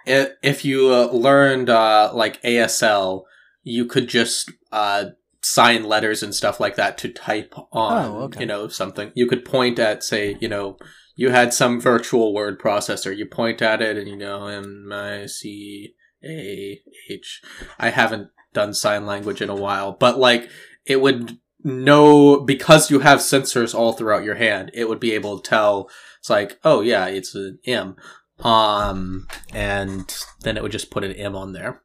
if, 0.07 0.31
if 0.43 0.65
you 0.65 0.93
uh, 0.93 1.07
learned 1.13 1.69
uh 1.71 2.11
like 2.15 2.41
asl 2.43 3.25
you 3.63 3.85
could 3.87 4.09
just 4.09 4.51
uh 4.73 5.07
sign 5.43 5.85
letters 5.85 6.23
and 6.23 6.35
stuff 6.35 6.59
like 6.61 6.77
that 6.77 6.99
to 6.99 7.09
type 7.09 7.55
on 7.73 8.05
Oh, 8.05 8.17
okay. 8.23 8.41
you 8.41 8.47
know 8.47 8.69
something. 8.69 9.13
You 9.15 9.27
could 9.27 9.45
point 9.45 9.79
at 9.79 10.03
say 10.03 10.37
you 10.41 10.49
know 10.49 10.77
you 11.15 11.31
had 11.31 11.55
some 11.55 11.81
virtual 11.81 12.35
word 12.35 12.61
processor. 12.61 13.17
You 13.17 13.27
point 13.27 13.63
at 13.63 13.81
it 13.81 13.97
and 13.97 14.09
you 14.09 14.17
know 14.17 14.47
m 14.47 14.91
i 14.93 15.27
c 15.27 15.95
a 16.25 16.81
h. 17.09 17.43
I 17.79 17.91
haven't 17.91 18.29
done 18.53 18.75
sign 18.75 19.07
language 19.07 19.43
in 19.43 19.51
a 19.51 19.55
while 19.55 19.93
but 19.93 20.19
like 20.19 20.49
it 20.87 21.01
would 21.01 21.39
know 21.67 22.41
because 22.41 22.91
you 22.91 23.01
have 23.01 23.19
sensors 23.19 23.75
all 23.75 23.93
throughout 23.93 24.25
your 24.25 24.37
hand 24.37 24.71
it 24.73 24.89
would 24.89 25.01
be 25.01 25.13
able 25.13 25.39
to 25.39 25.49
tell 25.49 25.91
it's 26.19 26.31
like 26.31 26.59
oh 26.65 26.81
yeah 26.81 27.07
it's 27.07 27.35
an 27.35 27.59
m 27.67 27.97
um 28.41 29.27
and 29.53 30.17
then 30.43 30.57
it 30.57 30.63
would 30.63 30.73
just 30.73 30.91
put 30.91 31.05
an 31.05 31.13
m 31.13 31.35
on 31.35 31.53
there 31.53 31.83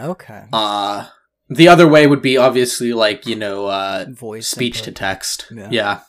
okay. 0.00 0.44
uh 0.52 1.06
the 1.48 1.68
other 1.68 1.86
way 1.86 2.06
would 2.06 2.22
be 2.22 2.36
obviously 2.38 2.92
like 2.92 3.26
you 3.26 3.36
know 3.36 3.66
uh 3.66 4.06
Voice. 4.10 4.48
speech 4.48 4.82
to 4.82 4.92
text 4.92 5.46
Yeah. 5.50 5.68
yeah. 5.70 6.00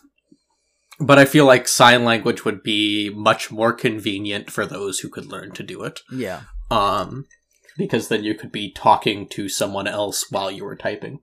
but 1.00 1.20
i 1.20 1.26
feel 1.26 1.46
like 1.46 1.68
sign 1.68 2.06
language 2.06 2.46
would 2.46 2.64
be 2.64 3.10
much 3.14 3.52
more 3.52 3.74
convenient 3.74 4.50
for 4.50 4.66
those 4.66 5.00
who 5.00 5.10
could 5.10 5.26
learn 5.26 5.52
to 5.52 5.64
do 5.64 5.84
it 5.84 6.00
Yeah. 6.12 6.42
um 6.72 7.26
because 7.78 8.08
then 8.08 8.24
you 8.24 8.36
could 8.36 8.54
be 8.54 8.72
talking 8.72 9.28
to 9.30 9.50
someone 9.50 9.88
else 9.88 10.32
while 10.32 10.50
you 10.50 10.64
were 10.64 10.78
typing 10.78 11.20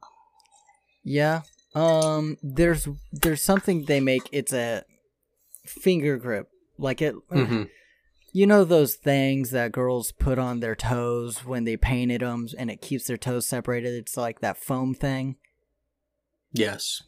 Yeah. 1.05 1.43
Um 1.75 2.37
there's 2.43 2.89
there's 3.13 3.43
something 3.43 3.85
they 3.87 4.01
make 4.01 4.29
it's 4.33 4.53
a 4.53 4.85
finger 5.65 6.17
grip. 6.17 6.49
Like 6.79 7.01
it 7.03 7.15
Mhm. 7.31 7.69
you 8.33 8.47
know 8.47 8.65
those 8.65 8.95
things 8.95 9.51
that 9.51 9.73
girls 9.73 10.13
put 10.13 10.39
on 10.39 10.61
their 10.61 10.75
toes 10.75 11.45
when 11.45 11.65
they 11.65 11.77
painted 11.77 12.21
them 12.23 12.49
and 12.59 12.71
it 12.71 12.81
keeps 12.83 13.07
their 13.07 13.17
toes 13.17 13.47
separated. 13.47 13.95
It's 13.95 14.17
like 14.17 14.41
that 14.41 14.57
foam 14.59 14.95
thing. 14.95 15.37
yes 16.53 17.03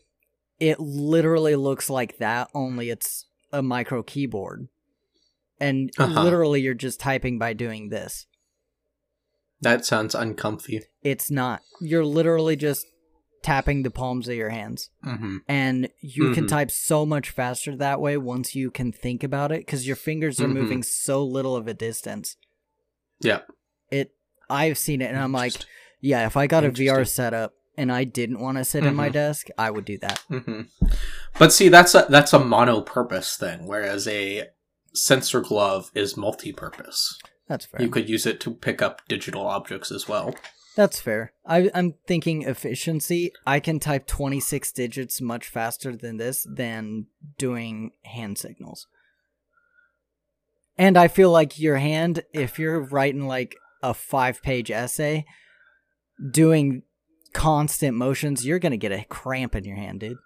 It 0.60 0.78
literally 0.80 1.56
looks 1.56 1.90
like 1.90 2.18
that 2.18 2.48
only 2.54 2.88
it's 2.90 3.26
a 3.52 3.62
micro 3.62 4.02
keyboard. 4.02 4.68
And 5.60 5.90
Uh-huh. 5.98 6.22
literally 6.22 6.60
you're 6.62 6.74
just 6.74 7.00
typing 7.00 7.38
by 7.38 7.52
doing 7.52 7.88
this. 7.90 8.26
that 9.60 9.84
sounds 9.84 10.14
uncomfy 10.14 10.82
It's 11.02 11.30
not. 11.30 11.62
You're 11.80 12.04
literally 12.04 12.56
just 12.56 12.86
tapping 13.44 13.82
the 13.84 13.90
palms 13.90 14.26
of 14.28 14.34
your 14.34 14.48
hands. 14.50 14.90
mm-hmm. 15.06 15.36
and 15.46 15.88
you 16.00 16.32
can 16.32 16.44
Mhm. 16.46 16.48
type 16.48 16.70
so 16.70 17.04
much 17.06 17.28
faster 17.30 17.76
that 17.76 18.00
way 18.00 18.16
once 18.16 18.54
you 18.54 18.70
can 18.70 18.90
think 18.90 19.22
about 19.22 19.52
it 19.52 19.60
because 19.60 19.86
your 19.86 19.96
fingers 19.96 20.40
are 20.40 20.48
Mhm. 20.48 20.54
moving 20.54 20.82
so 20.82 21.22
little 21.24 21.54
of 21.54 21.68
a 21.68 21.74
distance 21.74 22.36
yeah 23.20 23.40
it 23.90 24.12
i've 24.50 24.78
seen 24.78 25.00
it 25.02 25.10
and 25.10 25.18
i'm 25.18 25.32
like 25.32 25.52
yeah 26.00 26.26
if 26.26 26.36
i 26.36 26.46
got 26.46 26.64
a 26.64 26.70
vr 26.70 27.06
setup 27.06 27.52
and 27.76 27.92
i 27.92 28.02
didn't 28.04 28.40
want 28.40 28.56
to 28.58 28.64
sit 28.64 28.84
in 28.84 28.94
my 28.94 29.08
Mhm. 29.10 29.12
desk 29.12 29.46
i 29.58 29.70
would 29.70 29.84
do 29.84 29.98
that 29.98 30.18
hmm 30.28 30.62
But 31.38 31.52
see, 31.52 31.68
that's 31.68 31.94
a 31.94 32.06
that's 32.08 32.32
a 32.32 32.38
mono-purpose 32.38 33.36
thing, 33.36 33.66
whereas 33.66 34.06
a 34.08 34.48
sensor 34.94 35.40
glove 35.40 35.90
is 35.94 36.16
multi-purpose. 36.16 37.18
That's 37.48 37.66
fair. 37.66 37.82
You 37.82 37.88
could 37.88 38.08
use 38.08 38.24
it 38.24 38.38
to 38.42 38.52
pick 38.54 38.80
up 38.80 39.02
digital 39.08 39.44
objects 39.46 39.90
as 39.90 40.08
well. 40.08 40.34
That's 40.76 41.00
fair. 41.00 41.32
I, 41.46 41.70
I'm 41.72 41.94
thinking 42.06 42.42
efficiency. 42.42 43.32
I 43.46 43.60
can 43.60 43.78
type 43.78 44.06
26 44.06 44.72
digits 44.72 45.20
much 45.20 45.46
faster 45.46 45.94
than 45.94 46.16
this 46.16 46.46
than 46.50 47.06
doing 47.38 47.92
hand 48.04 48.38
signals. 48.38 48.88
And 50.76 50.96
I 50.96 51.06
feel 51.06 51.30
like 51.30 51.60
your 51.60 51.76
hand, 51.76 52.24
if 52.32 52.58
you're 52.58 52.80
writing 52.80 53.26
like 53.28 53.54
a 53.82 53.94
five 53.94 54.42
page 54.42 54.70
essay, 54.70 55.24
doing 56.30 56.82
constant 57.32 57.96
motions, 57.96 58.44
you're 58.44 58.58
going 58.58 58.72
to 58.72 58.76
get 58.76 58.90
a 58.90 59.04
cramp 59.04 59.54
in 59.54 59.64
your 59.64 59.76
hand, 59.76 60.00
dude. 60.00 60.18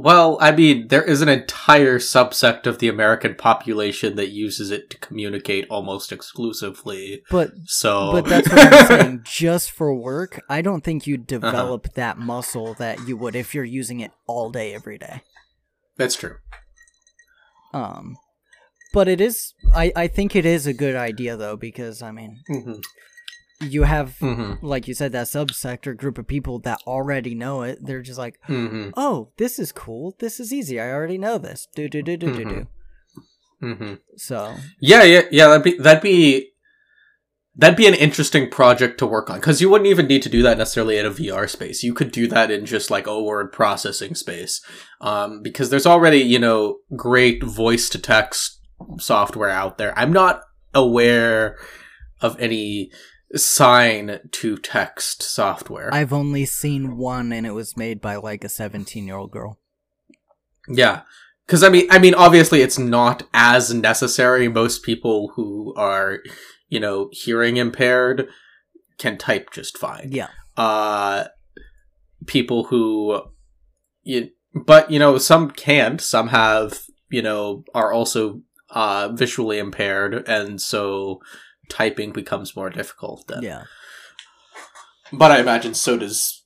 Well, 0.00 0.38
I 0.40 0.52
mean, 0.52 0.88
there 0.88 1.02
is 1.02 1.22
an 1.22 1.28
entire 1.28 1.98
subsect 1.98 2.66
of 2.66 2.78
the 2.78 2.88
American 2.88 3.34
population 3.34 4.14
that 4.16 4.28
uses 4.28 4.70
it 4.70 4.90
to 4.90 4.98
communicate 4.98 5.66
almost 5.68 6.12
exclusively. 6.12 7.22
But 7.30 7.50
So, 7.64 8.12
but 8.12 8.26
that's 8.26 8.48
what 8.48 8.58
I'm 8.60 8.86
saying. 8.86 9.20
Just 9.24 9.70
for 9.72 9.92
work, 9.94 10.40
I 10.48 10.62
don't 10.62 10.84
think 10.84 11.06
you 11.06 11.16
develop 11.16 11.94
that 11.94 12.16
muscle 12.16 12.74
that 12.74 13.08
you 13.08 13.16
would 13.16 13.34
if 13.34 13.54
you're 13.54 13.64
using 13.64 14.00
it 14.00 14.12
all 14.26 14.50
day 14.50 14.74
every 14.74 14.98
day. 14.98 15.22
that's 15.96 16.14
true. 16.14 16.36
Um, 17.74 18.16
but 18.92 19.08
it 19.08 19.20
is. 19.20 19.54
I 19.74 19.92
I 19.94 20.06
think 20.08 20.34
it 20.36 20.46
is 20.46 20.66
a 20.66 20.72
good 20.72 20.96
idea 20.96 21.36
though 21.36 21.56
because 21.56 22.02
I 22.02 22.10
mean 22.12 22.38
hmm 22.46 22.74
you 23.60 23.82
have 23.82 24.18
hmm 24.18 24.54
like 24.62 24.86
you 24.88 24.94
said 24.94 25.12
that 25.12 25.26
subsector 25.26 25.96
group 25.96 26.18
of 26.18 26.26
people 26.26 26.58
that 26.60 26.80
already 26.86 27.34
know 27.34 27.62
it. 27.62 27.78
They're 27.80 28.02
just 28.02 28.18
like, 28.18 28.38
hmm 28.44 28.90
oh, 28.96 29.30
this 29.36 29.58
is 29.58 29.72
cool. 29.72 30.14
This 30.18 30.40
is 30.40 30.52
easy. 30.52 30.80
I 30.80 30.90
already 30.92 31.18
know 31.18 31.38
this. 31.38 31.68
Do 31.74 31.88
do 31.88 32.02
do 32.02 32.16
do 32.16 32.32
do 32.32 32.44
do. 32.44 32.66
hmm 33.60 33.94
So 34.16 34.56
Yeah, 34.80 35.02
yeah, 35.02 35.22
yeah. 35.30 35.48
That'd 35.48 35.64
be 35.64 35.82
that'd 35.82 36.02
be 36.02 36.52
that'd 37.56 37.76
be 37.76 37.88
an 37.88 37.94
interesting 37.94 38.48
project 38.48 38.98
to 38.98 39.06
work 39.06 39.28
on 39.28 39.40
because 39.40 39.60
you 39.60 39.68
wouldn't 39.68 39.90
even 39.90 40.06
need 40.06 40.22
to 40.22 40.28
do 40.28 40.42
that 40.42 40.58
necessarily 40.58 40.96
in 40.96 41.06
a 41.06 41.10
VR 41.10 41.50
space. 41.50 41.82
You 41.82 41.92
could 41.92 42.12
do 42.12 42.28
that 42.28 42.50
in 42.50 42.64
just 42.64 42.90
like 42.90 43.06
a 43.06 43.20
word 43.20 43.52
processing 43.52 44.14
space, 44.14 44.64
um, 45.00 45.42
because 45.42 45.68
there's 45.70 45.86
already 45.86 46.18
you 46.18 46.38
know 46.38 46.78
great 46.96 47.42
voice 47.42 47.88
to 47.90 47.98
text 47.98 48.60
software 48.98 49.50
out 49.50 49.78
there. 49.78 49.96
I'm 49.98 50.12
not 50.12 50.42
aware 50.72 51.58
of 52.20 52.38
any 52.40 52.90
sign 53.34 54.20
to 54.30 54.56
text 54.56 55.22
software. 55.22 55.92
I've 55.92 56.12
only 56.12 56.44
seen 56.44 56.96
one, 56.96 57.32
and 57.32 57.46
it 57.46 57.52
was 57.52 57.76
made 57.76 58.00
by 58.00 58.16
like 58.16 58.44
a 58.44 58.48
17 58.48 59.06
year 59.06 59.16
old 59.16 59.30
girl. 59.30 59.58
Yeah. 60.68 61.02
Cuz 61.46 61.62
I 61.62 61.68
mean 61.68 61.86
I 61.90 61.98
mean 61.98 62.14
obviously 62.14 62.60
it's 62.60 62.78
not 62.78 63.22
as 63.32 63.72
necessary 63.72 64.48
most 64.48 64.82
people 64.82 65.32
who 65.34 65.74
are 65.76 66.18
you 66.68 66.78
know 66.78 67.08
hearing 67.12 67.56
impaired 67.56 68.28
can 68.98 69.16
type 69.16 69.50
just 69.50 69.78
fine. 69.78 70.10
Yeah. 70.12 70.28
Uh 70.56 71.24
people 72.26 72.64
who 72.64 73.22
you 74.02 74.30
but 74.54 74.90
you 74.90 74.98
know 74.98 75.16
some 75.16 75.50
can't 75.50 76.00
some 76.00 76.28
have 76.28 76.80
you 77.10 77.22
know 77.22 77.64
are 77.74 77.92
also 77.92 78.42
uh 78.70 79.08
visually 79.08 79.58
impaired 79.58 80.28
and 80.28 80.60
so 80.60 81.20
typing 81.68 82.12
becomes 82.12 82.56
more 82.56 82.70
difficult 82.70 83.26
then. 83.28 83.42
Yeah. 83.42 83.64
But 85.12 85.30
I 85.30 85.40
imagine 85.40 85.74
so 85.74 85.96
does 85.96 86.44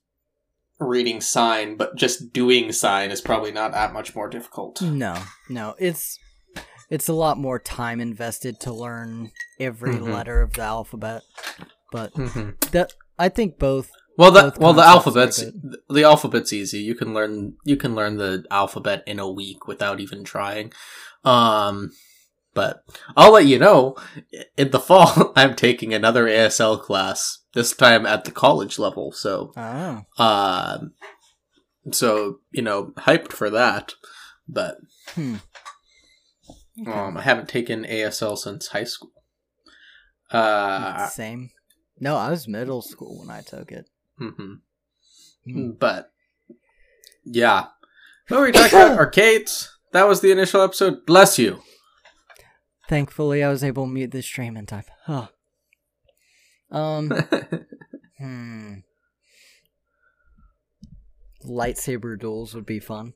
reading 0.78 1.20
sign, 1.20 1.76
but 1.76 1.96
just 1.96 2.32
doing 2.32 2.72
sign 2.72 3.10
is 3.10 3.20
probably 3.20 3.52
not 3.52 3.72
that 3.72 3.92
much 3.92 4.14
more 4.14 4.28
difficult. 4.28 4.80
No, 4.82 5.16
no, 5.48 5.74
it's 5.78 6.18
it's 6.90 7.08
a 7.08 7.12
lot 7.14 7.38
more 7.38 7.58
time 7.58 8.00
invested 8.00 8.60
to 8.60 8.72
learn 8.72 9.30
every 9.58 9.94
Mhm. 9.94 10.12
letter 10.12 10.42
of 10.42 10.52
the 10.54 10.62
alphabet. 10.62 11.22
But 11.90 12.12
hmm 12.14 12.50
that 12.72 12.92
I 13.18 13.28
think 13.28 13.58
both. 13.58 13.90
Well, 14.18 14.30
the 14.30 14.42
Both 14.42 14.58
well 14.58 14.72
the 14.74 14.82
alphabet's 14.84 15.42
the 15.88 16.04
alphabet's 16.04 16.52
easy. 16.52 16.80
You 16.80 16.94
can 16.94 17.14
learn 17.14 17.54
you 17.64 17.76
can 17.76 17.94
learn 17.94 18.16
the 18.18 18.44
alphabet 18.50 19.02
in 19.06 19.18
a 19.18 19.30
week 19.30 19.66
without 19.66 20.00
even 20.00 20.22
trying. 20.24 20.72
Um, 21.24 21.92
but 22.54 22.84
I'll 23.16 23.32
let 23.32 23.46
you 23.46 23.58
know 23.58 23.96
in 24.56 24.70
the 24.70 24.78
fall 24.80 25.32
I'm 25.36 25.54
taking 25.56 25.92
another 25.94 26.26
ASL 26.26 26.80
class. 26.80 27.38
This 27.54 27.74
time 27.76 28.06
at 28.06 28.24
the 28.24 28.30
college 28.30 28.78
level. 28.78 29.12
So, 29.12 29.52
Oh, 29.56 30.02
um, 30.18 30.92
so 31.90 32.38
you 32.50 32.62
know, 32.62 32.92
hyped 32.98 33.32
for 33.32 33.50
that. 33.50 33.92
But 34.48 34.76
hmm. 35.14 35.36
Okay. 36.80 36.90
um, 36.90 37.16
I 37.18 37.22
haven't 37.22 37.48
taken 37.50 37.84
ASL 37.84 38.38
since 38.38 38.68
high 38.68 38.84
school. 38.84 39.10
Uh, 40.30 41.06
Same. 41.08 41.50
No, 42.00 42.16
I 42.16 42.30
was 42.30 42.48
middle 42.48 42.80
school 42.82 43.18
when 43.20 43.30
I 43.30 43.42
took 43.42 43.70
it. 43.70 43.88
mhm. 44.20 44.60
Hmm. 45.44 45.70
But 45.78 46.10
yeah, 47.24 47.66
what 48.28 48.40
were 48.40 48.46
we 48.46 48.52
talking 48.52 48.78
about? 48.78 48.98
Arcades. 48.98 49.68
That 49.92 50.08
was 50.08 50.20
the 50.22 50.32
initial 50.32 50.62
episode. 50.62 51.04
Bless 51.06 51.38
you. 51.38 51.60
Thankfully, 52.88 53.42
I 53.42 53.48
was 53.48 53.62
able 53.64 53.86
to 53.86 53.90
mute 53.92 54.10
the 54.10 54.22
stream 54.22 54.56
in 54.56 54.66
time. 54.66 54.84
Huh. 55.06 55.28
Um. 56.70 57.10
hmm. 58.18 58.74
Lightsaber 61.44 62.18
duels 62.18 62.54
would 62.54 62.66
be 62.66 62.80
fun. 62.80 63.14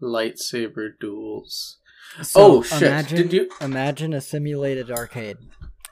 Lightsaber 0.00 0.90
duels. 1.00 1.78
So 2.22 2.58
Oh, 2.58 2.62
shit. 2.62 2.82
Imagine, 2.82 3.16
Did 3.16 3.32
you- 3.32 3.50
imagine 3.60 4.12
a 4.12 4.20
simulated 4.20 4.90
arcade? 4.90 5.36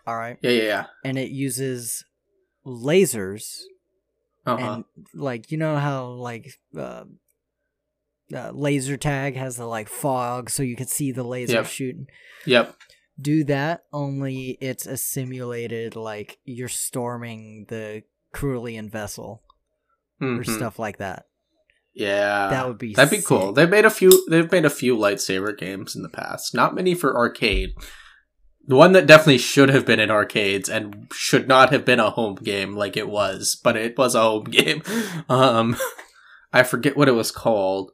All 0.06 0.16
right, 0.16 0.38
Yeah, 0.42 0.50
yeah, 0.50 0.62
yeah. 0.62 0.86
and 1.04 1.18
it 1.18 1.30
uses 1.30 2.04
lasers 2.66 3.60
Uh 4.46 4.56
huh. 4.56 4.72
and 4.74 4.84
like 5.14 5.50
you 5.52 5.58
know 5.58 5.76
how 5.76 6.06
like 6.08 6.50
uh, 6.76 7.04
uh, 8.34 8.50
laser 8.52 8.96
tag 8.96 9.36
has 9.36 9.56
the 9.56 9.66
like 9.66 9.88
fog 9.88 10.50
so 10.50 10.62
you 10.62 10.76
can 10.76 10.86
see 10.86 11.12
the 11.12 11.22
laser 11.24 11.54
Yep. 11.54 11.66
shooting. 11.66 12.06
Yep. 12.46 12.76
Do 13.20 13.44
that 13.44 13.84
only 13.92 14.56
it's 14.60 14.86
a 14.86 14.96
simulated 14.96 15.94
like 15.96 16.38
you're 16.44 16.68
storming 16.68 17.66
the 17.68 18.02
Cerulean 18.34 18.88
vessel 18.88 19.42
or 20.20 20.26
Mhm. 20.38 20.54
stuff 20.56 20.78
like 20.78 20.98
that. 20.98 21.26
Yeah. 21.92 22.48
That 22.50 22.68
would 22.68 22.78
be 22.78 22.94
That'd 22.94 23.10
be 23.18 23.22
cool. 23.24 23.52
They've 23.52 23.68
made 23.68 23.84
a 23.84 23.90
few. 23.90 24.24
They've 24.30 24.50
made 24.50 24.64
a 24.64 24.70
few 24.70 24.96
lightsaber 24.96 25.56
games 25.58 25.96
in 25.96 26.02
the 26.02 26.08
past. 26.08 26.54
Not 26.54 26.74
many 26.74 26.94
for 26.94 27.16
arcade. 27.16 27.70
The 28.66 28.76
one 28.76 28.92
that 28.92 29.06
definitely 29.06 29.38
should 29.38 29.70
have 29.70 29.84
been 29.84 29.98
in 29.98 30.10
arcades 30.10 30.68
and 30.68 31.08
should 31.12 31.48
not 31.48 31.72
have 31.72 31.84
been 31.84 31.98
a 31.98 32.10
home 32.10 32.36
game 32.36 32.76
like 32.76 32.96
it 32.96 33.08
was, 33.08 33.58
but 33.62 33.76
it 33.76 33.98
was 33.98 34.14
a 34.14 34.20
home 34.22 34.44
game. 34.50 34.82
Um, 35.28 35.76
I 36.52 36.62
forget 36.62 36.96
what 36.96 37.08
it 37.08 37.12
was 37.12 37.32
called, 37.32 37.90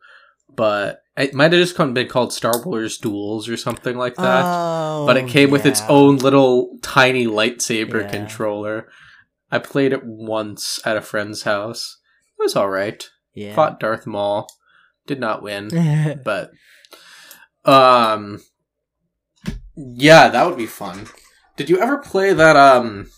but 0.54 1.02
it 1.16 1.34
might 1.34 1.52
have 1.52 1.60
just 1.62 1.76
been 1.76 2.08
called 2.08 2.32
Star 2.32 2.62
Wars 2.64 2.98
Duels 2.98 3.48
or 3.48 3.56
something 3.56 3.96
like 3.96 4.16
that. 4.16 4.44
Oh, 4.46 5.06
but 5.06 5.16
it 5.16 5.28
came 5.28 5.50
with 5.50 5.64
its 5.66 5.82
own 5.88 6.16
little 6.18 6.78
tiny 6.82 7.26
lightsaber 7.26 8.02
Yeah. 8.02 8.10
controller. 8.10 8.88
I 9.50 9.58
played 9.58 9.92
it 9.92 10.04
once 10.04 10.80
at 10.84 10.96
a 10.96 11.00
friend's 11.00 11.42
house. 11.42 11.98
It 12.38 12.42
was 12.42 12.56
all 12.56 12.68
right. 12.68 13.08
Yeah. 13.32 13.54
Fought 13.54 13.80
Darth 13.80 14.06
Maul. 14.06 14.46
Did 15.06 15.20
not 15.20 15.42
win, 15.42 15.68
but 16.24 16.50
um 17.64 18.40
yeah, 19.76 20.28
that 20.28 20.46
would 20.46 20.56
be 20.56 20.66
fun. 20.66 21.06
Did 21.56 21.70
you 21.70 21.78
ever 21.78 21.98
play 21.98 22.32
that 22.32 22.56
um 22.56 23.10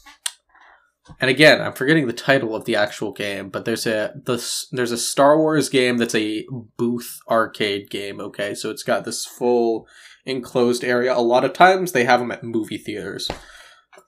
and 1.21 1.31
again, 1.31 1.61
I'm 1.61 1.73
forgetting 1.73 2.07
the 2.07 2.13
title 2.13 2.55
of 2.55 2.65
the 2.65 2.77
actual 2.77 3.13
game, 3.13 3.49
but 3.51 3.65
there's 3.65 3.87
a 3.87 4.13
this 4.25 4.67
there's 4.73 4.93
a 4.93 4.99
Star 4.99 5.39
Wars 5.39 5.69
game 5.69 5.99
that's 5.99 6.15
a 6.15 6.47
booth 6.77 7.19
arcade 7.29 7.91
game, 7.91 8.21
okay? 8.21 8.55
So 8.55 8.71
it's 8.71 8.83
got 8.83 9.05
this 9.05 9.25
full 9.25 9.87
enclosed 10.27 10.85
area. 10.85 11.15
A 11.17 11.21
lot 11.21 11.45
of 11.45 11.53
times 11.53 11.93
they 11.93 12.05
have 12.05 12.21
them 12.21 12.31
at 12.31 12.45
movie 12.45 12.79
theaters. 12.79 13.31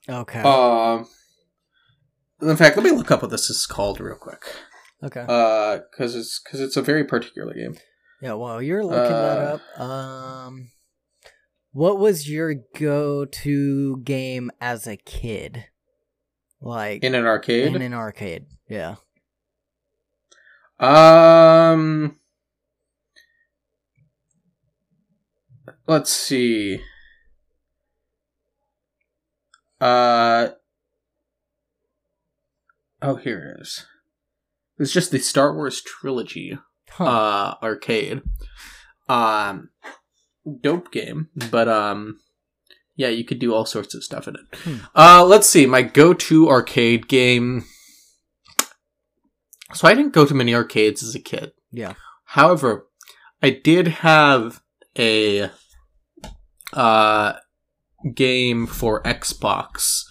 okay. 0.09 0.39
Um 0.41 1.07
in 2.41 2.57
fact, 2.57 2.75
let 2.75 2.83
me 2.83 2.91
look 2.91 3.11
up 3.11 3.21
what 3.21 3.29
this 3.31 3.49
is 3.49 3.65
called 3.65 3.99
real 3.99 4.15
quick. 4.15 4.43
okay. 5.03 5.25
Uh 5.27 5.79
cuz 5.97 6.15
it's 6.15 6.39
cuz 6.39 6.59
it's 6.59 6.77
a 6.77 6.81
very 6.81 7.03
particular 7.03 7.53
game. 7.53 7.75
Yeah, 8.21 8.33
while 8.33 8.61
you're 8.61 8.83
looking 8.85 9.11
that 9.11 9.37
Uh, 9.39 9.57
up, 9.57 9.79
um, 9.81 10.69
what 11.71 11.97
was 11.97 12.29
your 12.29 12.53
go-to 12.75 13.97
game 14.03 14.51
as 14.61 14.85
a 14.85 14.95
kid? 14.97 15.65
Like 16.61 17.03
In 17.03 17.15
an 17.15 17.25
arcade? 17.25 17.75
in 17.75 17.81
an 17.81 17.93
arcade? 17.93 18.45
Yeah. 18.69 18.95
Um, 20.79 22.17
let's 25.87 26.11
see. 26.11 26.81
Uh, 29.79 30.49
oh, 33.01 33.15
here 33.15 33.55
it 33.57 33.61
is. 33.61 33.85
It's 34.77 34.91
just 34.93 35.11
the 35.11 35.19
Star 35.19 35.53
Wars 35.55 35.81
trilogy 35.81 36.57
Huh. 36.91 37.03
uh 37.05 37.55
arcade. 37.63 38.21
Um, 39.09 39.69
dope 40.61 40.91
game, 40.91 41.29
but 41.35 41.67
um, 41.67 42.19
yeah, 43.01 43.09
you 43.09 43.23
could 43.25 43.39
do 43.39 43.53
all 43.53 43.65
sorts 43.65 43.93
of 43.95 44.03
stuff 44.03 44.27
in 44.27 44.35
it. 44.35 44.57
Hmm. 44.63 44.77
Uh, 44.95 45.25
let's 45.25 45.49
see. 45.49 45.65
My 45.65 45.81
go-to 45.81 46.49
arcade 46.49 47.07
game. 47.07 47.65
So 49.73 49.87
I 49.87 49.93
didn't 49.93 50.13
go 50.13 50.25
to 50.25 50.33
many 50.33 50.53
arcades 50.53 51.01
as 51.03 51.15
a 51.15 51.19
kid. 51.19 51.51
Yeah. 51.71 51.93
However, 52.25 52.87
I 53.41 53.49
did 53.51 53.87
have 53.87 54.61
a 54.99 55.49
uh 56.73 57.33
game 58.13 58.67
for 58.67 59.01
Xbox 59.03 60.03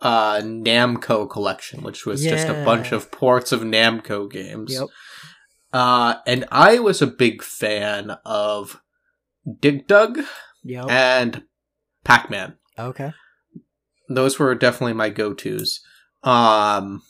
uh 0.00 0.40
Namco 0.42 1.28
collection, 1.28 1.82
which 1.82 2.04
was 2.06 2.22
just 2.22 2.48
a 2.48 2.64
bunch 2.64 2.92
of 2.92 3.10
ports 3.10 3.52
of 3.52 3.60
Namco 3.62 4.30
games. 4.30 4.72
Yep. 4.74 4.88
Uh 5.72 6.14
and 6.26 6.44
I 6.52 6.78
was 6.78 7.00
a 7.02 7.06
big 7.06 7.42
fan 7.42 8.10
of 8.24 8.80
Dig 9.60 9.86
Dug 9.86 10.20
Yep. 10.64 10.86
and 10.90 11.42
Pac-Man. 12.04 12.56
okay. 12.78 13.12
Those 14.08 14.38
were 14.38 14.54
definitely 14.54 14.92
my 14.92 15.08
go-tos. 15.08 15.80
Um 16.22 17.02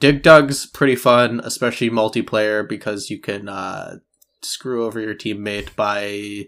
Dig 0.00 0.22
Dug's 0.22 0.66
pretty 0.66 0.94
fun, 0.94 1.40
especially 1.42 1.90
multiplayer 1.90 2.68
because 2.68 3.10
you 3.10 3.20
can 3.20 3.48
uh 3.48 3.96
screw 4.42 4.84
over 4.84 5.00
your 5.00 5.14
teammate 5.14 5.74
by 5.76 6.46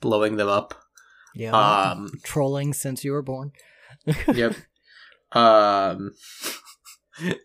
blowing 0.00 0.36
them 0.36 0.48
up. 0.48 0.74
Yeah. 1.34 1.52
Um 1.52 2.10
Trolling 2.24 2.72
since 2.72 3.04
you 3.04 3.12
were 3.12 3.22
born. 3.22 3.52
yep. 4.34 4.54
Um 5.32 6.12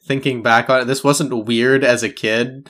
thinking 0.07 0.41
back 0.41 0.69
on 0.69 0.81
it, 0.81 0.85
this 0.85 1.03
wasn't 1.03 1.45
weird 1.45 1.83
as 1.83 2.03
a 2.03 2.09
kid. 2.09 2.69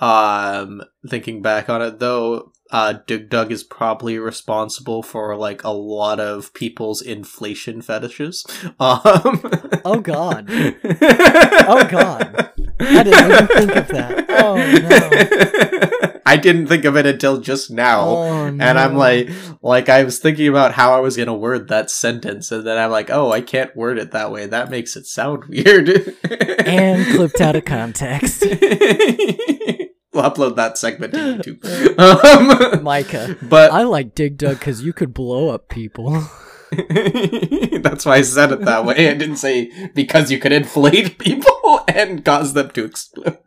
Um 0.00 0.82
thinking 1.08 1.42
back 1.42 1.68
on 1.68 1.82
it 1.82 1.98
though, 1.98 2.52
uh 2.70 2.94
Dig 3.06 3.30
Dug 3.30 3.50
is 3.52 3.64
probably 3.64 4.18
responsible 4.18 5.02
for 5.02 5.34
like 5.36 5.64
a 5.64 5.70
lot 5.70 6.20
of 6.20 6.52
people's 6.54 7.00
inflation 7.02 7.82
fetishes. 7.82 8.44
Um 8.80 9.42
Oh, 9.84 10.00
God. 10.00 10.48
Oh, 10.50 11.86
God. 11.90 12.50
I 12.80 13.02
didn't 13.02 13.32
even 13.32 13.46
think 13.46 13.76
of 13.76 13.88
that. 13.88 14.26
Oh, 14.28 14.56
no. 16.12 16.20
I 16.26 16.36
didn't 16.36 16.66
think 16.66 16.84
of 16.84 16.94
it 16.96 17.06
until 17.06 17.40
just 17.40 17.70
now. 17.70 18.00
Oh, 18.02 18.50
no. 18.50 18.64
And 18.64 18.78
I'm 18.78 18.96
like, 18.96 19.30
like 19.62 19.88
I 19.88 20.04
was 20.04 20.18
thinking 20.18 20.46
about 20.48 20.74
how 20.74 20.92
I 20.92 21.00
was 21.00 21.16
gonna 21.16 21.34
word 21.34 21.68
that 21.68 21.90
sentence, 21.90 22.52
and 22.52 22.66
then 22.66 22.76
I'm 22.76 22.90
like, 22.90 23.08
oh, 23.10 23.32
I 23.32 23.40
can't 23.40 23.74
word 23.74 23.98
it 23.98 24.10
that 24.10 24.30
way. 24.30 24.46
That 24.46 24.70
makes 24.70 24.94
it 24.94 25.06
sound 25.06 25.46
weird. 25.46 25.88
and 26.66 27.06
clipped 27.16 27.40
out 27.40 27.56
of 27.56 27.64
context. 27.64 28.44
We'll 30.18 30.30
upload 30.30 30.56
that 30.56 30.78
segment 30.78 31.14
to 31.14 31.18
YouTube. 31.18 31.98
Um, 32.78 32.82
Micah. 32.82 33.36
but 33.42 33.72
I 33.72 33.82
like 33.82 34.14
Dig 34.14 34.38
Dug 34.38 34.58
because 34.58 34.82
you 34.82 34.92
could 34.92 35.14
blow 35.14 35.50
up 35.50 35.68
people. 35.68 36.10
that's 37.80 38.04
why 38.04 38.16
I 38.16 38.22
said 38.22 38.52
it 38.52 38.60
that 38.60 38.84
way. 38.84 39.08
I 39.08 39.14
didn't 39.14 39.36
say 39.36 39.70
because 39.94 40.30
you 40.30 40.38
could 40.38 40.52
inflate 40.52 41.18
people 41.18 41.80
and 41.88 42.22
cause 42.22 42.52
them 42.52 42.70
to 42.70 42.84
explode. 42.84 43.38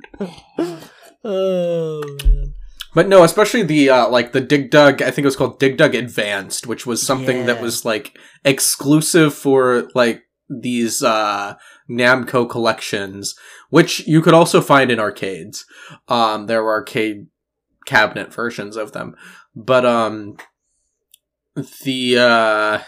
oh 1.24 2.02
man. 2.24 2.54
But 2.94 3.08
no, 3.08 3.24
especially 3.24 3.64
the 3.64 3.90
uh, 3.90 4.10
like 4.10 4.34
the 4.34 4.42
Dig 4.42 4.70
Dug. 4.70 5.02
I 5.02 5.12
think 5.12 5.20
it 5.20 5.26
was 5.26 5.36
called 5.36 5.60
Dig 5.60 5.78
Dug 5.78 5.96
Advanced, 5.96 6.68
which 6.68 6.86
was 6.86 7.06
something 7.06 7.46
that 7.46 7.62
was 7.62 7.86
like 7.86 8.18
exclusive 8.44 9.34
for 9.34 9.88
like 9.96 10.24
these 10.50 11.02
uh, 11.02 11.56
Namco 11.90 12.50
collections, 12.50 13.36
which 13.72 14.06
you 14.08 14.22
could 14.22 14.36
also 14.36 14.62
find 14.62 14.92
in 14.92 15.00
arcades. 15.00 15.66
Um, 16.08 16.46
there 16.46 16.64
were 16.64 16.74
arcade 16.74 17.28
cabinet 17.88 18.32
versions 18.32 18.76
of 18.76 18.92
them, 18.92 19.16
but 19.56 19.84
um, 19.86 20.38
the 21.84 22.18
uh, 22.20 22.80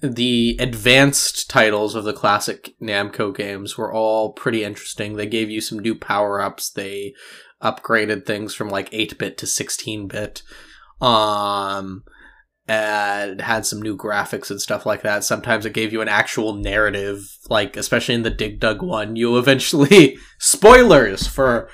the 0.00 0.56
advanced 0.60 1.48
titles 1.48 1.94
of 1.94 2.04
the 2.04 2.12
classic 2.12 2.74
Namco 2.80 3.34
games 3.34 3.76
were 3.76 3.92
all 3.92 4.32
pretty 4.32 4.62
interesting. 4.62 5.16
They 5.16 5.26
gave 5.26 5.50
you 5.50 5.60
some 5.60 5.78
new 5.78 5.94
power 5.94 6.40
ups. 6.40 6.70
They 6.70 7.14
upgraded 7.62 8.26
things 8.26 8.54
from 8.54 8.68
like 8.68 8.88
8 8.92 9.16
bit 9.18 9.38
to 9.38 9.46
16 9.46 10.08
bit. 10.08 10.42
Um, 11.00 12.02
and 12.72 13.42
had 13.42 13.66
some 13.66 13.82
new 13.82 13.94
graphics 13.94 14.50
and 14.50 14.60
stuff 14.60 14.86
like 14.86 15.02
that. 15.02 15.24
Sometimes 15.24 15.66
it 15.66 15.74
gave 15.74 15.92
you 15.92 16.00
an 16.00 16.08
actual 16.08 16.54
narrative, 16.54 17.36
like, 17.50 17.76
especially 17.76 18.14
in 18.14 18.22
the 18.22 18.30
Dig 18.30 18.60
Dug 18.60 18.80
one, 18.80 19.14
you 19.14 19.36
eventually, 19.42 20.16
spoilers 20.38 21.26
for 21.26 21.68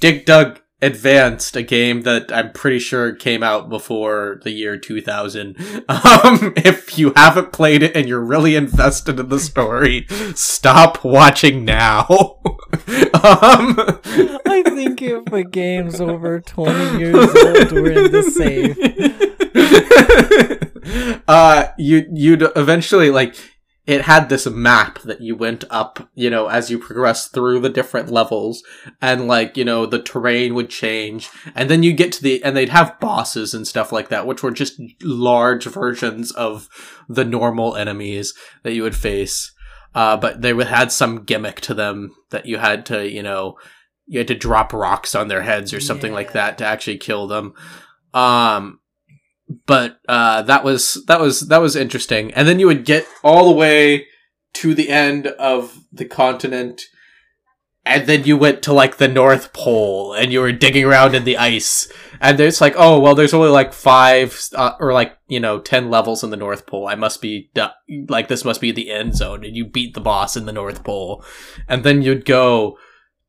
Dig 0.00 0.24
Dug 0.24 0.60
Advanced, 0.80 1.56
a 1.56 1.62
game 1.62 2.02
that 2.02 2.30
I'm 2.30 2.52
pretty 2.52 2.78
sure 2.78 3.14
came 3.14 3.42
out 3.42 3.68
before 3.68 4.40
the 4.44 4.52
year 4.52 4.78
2000. 4.78 5.56
Um, 5.88 6.52
if 6.56 6.98
you 6.98 7.12
haven't 7.16 7.52
played 7.52 7.82
it 7.82 7.96
and 7.96 8.08
you're 8.08 8.24
really 8.24 8.54
invested 8.54 9.18
in 9.18 9.28
the 9.28 9.38
story, 9.38 10.06
stop 10.34 11.04
watching 11.04 11.64
now. 11.64 12.06
um, 13.22 13.76
I 14.46 14.62
think 14.66 15.02
if 15.02 15.32
a 15.32 15.44
game's 15.44 16.00
over 16.00 16.40
20 16.40 16.98
years 16.98 17.14
old, 17.16 17.72
we're 17.72 18.06
in 18.06 18.12
the 18.12 18.22
safe. 18.22 19.23
uh, 21.28 21.68
you 21.78 22.06
you'd 22.12 22.42
eventually 22.56 23.10
like 23.10 23.36
it 23.86 24.02
had 24.02 24.28
this 24.28 24.46
map 24.46 24.98
that 25.00 25.20
you 25.20 25.36
went 25.36 25.64
up, 25.68 26.08
you 26.14 26.30
know, 26.30 26.46
as 26.46 26.70
you 26.70 26.78
progress 26.78 27.28
through 27.28 27.60
the 27.60 27.68
different 27.68 28.10
levels, 28.10 28.62
and 29.02 29.28
like 29.28 29.56
you 29.56 29.64
know 29.64 29.84
the 29.84 30.02
terrain 30.02 30.54
would 30.54 30.70
change, 30.70 31.28
and 31.54 31.68
then 31.68 31.82
you 31.82 31.92
get 31.92 32.12
to 32.12 32.22
the 32.22 32.42
and 32.42 32.56
they'd 32.56 32.70
have 32.70 32.98
bosses 32.98 33.52
and 33.52 33.66
stuff 33.66 33.92
like 33.92 34.08
that, 34.08 34.26
which 34.26 34.42
were 34.42 34.50
just 34.50 34.80
large 35.02 35.64
versions 35.66 36.32
of 36.32 36.68
the 37.08 37.24
normal 37.24 37.76
enemies 37.76 38.32
that 38.62 38.72
you 38.72 38.82
would 38.82 38.96
face. 38.96 39.52
Uh, 39.94 40.16
but 40.16 40.42
they 40.42 40.52
would 40.52 40.66
had 40.66 40.90
some 40.90 41.22
gimmick 41.22 41.60
to 41.60 41.72
them 41.72 42.12
that 42.30 42.46
you 42.46 42.58
had 42.58 42.84
to, 42.84 43.08
you 43.08 43.22
know, 43.22 43.56
you 44.06 44.18
had 44.18 44.26
to 44.26 44.34
drop 44.34 44.72
rocks 44.72 45.14
on 45.14 45.28
their 45.28 45.42
heads 45.42 45.72
or 45.72 45.78
something 45.78 46.12
like 46.12 46.32
that 46.32 46.58
to 46.58 46.64
actually 46.64 46.98
kill 46.98 47.28
them. 47.28 47.54
Um, 48.12 48.80
but 49.66 50.00
uh, 50.08 50.42
that 50.42 50.64
was 50.64 51.04
that 51.06 51.20
was 51.20 51.48
that 51.48 51.60
was 51.60 51.76
interesting. 51.76 52.32
And 52.32 52.48
then 52.48 52.58
you 52.58 52.66
would 52.66 52.84
get 52.84 53.06
all 53.22 53.46
the 53.46 53.56
way 53.56 54.06
to 54.54 54.74
the 54.74 54.88
end 54.88 55.26
of 55.26 55.80
the 55.92 56.04
continent, 56.04 56.82
and 57.84 58.06
then 58.06 58.24
you 58.24 58.36
went 58.36 58.62
to 58.62 58.72
like 58.72 58.96
the 58.96 59.08
North 59.08 59.52
Pole, 59.52 60.14
and 60.14 60.32
you 60.32 60.40
were 60.40 60.52
digging 60.52 60.84
around 60.84 61.14
in 61.14 61.24
the 61.24 61.36
ice. 61.36 61.90
And 62.20 62.40
it's 62.40 62.60
like, 62.60 62.74
oh 62.76 62.98
well, 63.00 63.14
there's 63.14 63.34
only 63.34 63.50
like 63.50 63.72
five 63.72 64.40
uh, 64.54 64.72
or 64.80 64.92
like 64.92 65.18
you 65.28 65.40
know 65.40 65.60
ten 65.60 65.90
levels 65.90 66.24
in 66.24 66.30
the 66.30 66.36
North 66.36 66.66
Pole. 66.66 66.88
I 66.88 66.94
must 66.94 67.20
be 67.20 67.50
do- 67.54 68.06
like 68.08 68.28
this 68.28 68.44
must 68.44 68.60
be 68.60 68.72
the 68.72 68.90
end 68.90 69.14
zone, 69.14 69.44
and 69.44 69.54
you 69.56 69.66
beat 69.66 69.94
the 69.94 70.00
boss 70.00 70.36
in 70.36 70.46
the 70.46 70.52
North 70.52 70.84
Pole, 70.84 71.24
and 71.68 71.84
then 71.84 72.02
you'd 72.02 72.24
go 72.24 72.78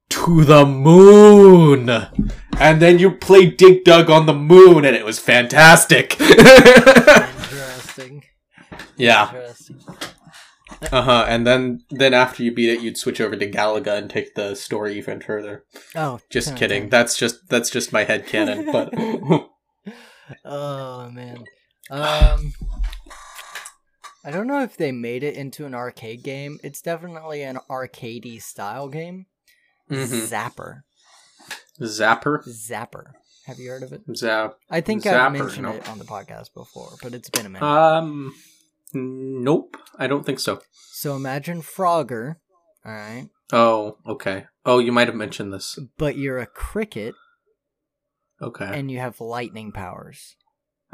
to 0.10 0.44
the 0.44 0.66
moon. 0.66 1.90
And 2.60 2.82
then 2.82 3.00
you 3.00 3.12
played 3.12 3.58
Dig 3.58 3.84
Dug 3.84 4.10
on 4.10 4.26
the 4.26 4.34
moon, 4.34 4.86
and 4.86 4.96
it 4.96 5.06
was 5.06 5.20
fantastic. 5.20 6.20
Interesting. 6.22 8.24
yeah, 8.98 9.30
Interesting. 9.30 9.80
uh 10.92 11.02
huh. 11.02 11.26
And 11.28 11.46
then, 11.46 11.82
then 11.90 12.14
after 12.14 12.44
you 12.44 12.54
beat 12.54 12.70
it, 12.70 12.82
you'd 12.82 12.98
switch 12.98 13.20
over 13.20 13.36
to 13.36 13.50
Galaga 13.52 13.98
and 13.98 14.10
take 14.10 14.36
the 14.36 14.56
story 14.56 14.98
even 14.98 15.22
further. 15.22 15.66
Oh, 15.96 16.20
Just 16.30 16.50
okay. 16.50 16.60
kidding. 16.60 16.90
That's 16.90 17.18
just 17.18 17.50
that's 17.50 17.70
just 17.70 17.94
my 17.94 18.04
head 18.04 18.26
canon. 18.28 18.72
But 18.72 18.94
Oh 20.46 21.10
man. 21.12 21.44
Um 21.92 22.54
I 24.24 24.32
don't 24.32 24.48
know 24.48 24.64
if 24.64 24.76
they 24.76 24.92
made 24.92 25.24
it 25.24 25.36
into 25.36 25.66
an 25.66 25.76
arcade 25.76 26.24
game. 26.24 26.58
It's 26.64 26.82
definitely 26.82 27.44
an 27.44 27.60
arcadey 27.70 28.42
style 28.42 28.88
game. 28.90 29.28
Mhm. 29.90 30.28
Zapper. 30.28 30.82
Zapper, 31.82 32.48
Zapper. 32.48 33.12
Have 33.46 33.60
you 33.60 33.70
heard 33.70 33.84
of 33.84 33.94
it? 33.94 34.02
Zap. 34.16 34.56
I 34.70 34.82
think 34.82 35.06
I 35.06 35.30
mentioned 35.30 35.64
no. 35.64 35.74
it 35.74 35.88
on 35.88 36.00
the 36.00 36.06
podcast 36.06 36.54
before, 36.54 36.94
but 37.04 37.14
it's 37.14 37.30
been 37.30 37.46
a 37.46 37.50
minute. 37.50 37.66
Um, 37.66 38.34
nope. 38.94 39.78
I 40.00 40.08
don't 40.08 40.26
think 40.26 40.40
so. 40.40 40.62
so 40.72 41.16
imagine 41.16 41.62
Frogger, 41.62 42.38
alright? 42.86 43.30
Oh, 43.54 43.98
okay. 44.08 44.46
Oh, 44.66 44.80
you 44.80 44.92
might 44.92 45.08
have 45.08 45.16
mentioned 45.16 45.54
this. 45.54 45.78
But 45.98 46.18
you're 46.18 46.40
a 46.40 46.48
cricket 46.48 47.14
Okay, 48.42 48.68
and 48.80 48.90
you 48.90 49.00
have 49.00 49.22
lightning 49.22 49.72
powers. 49.72 50.36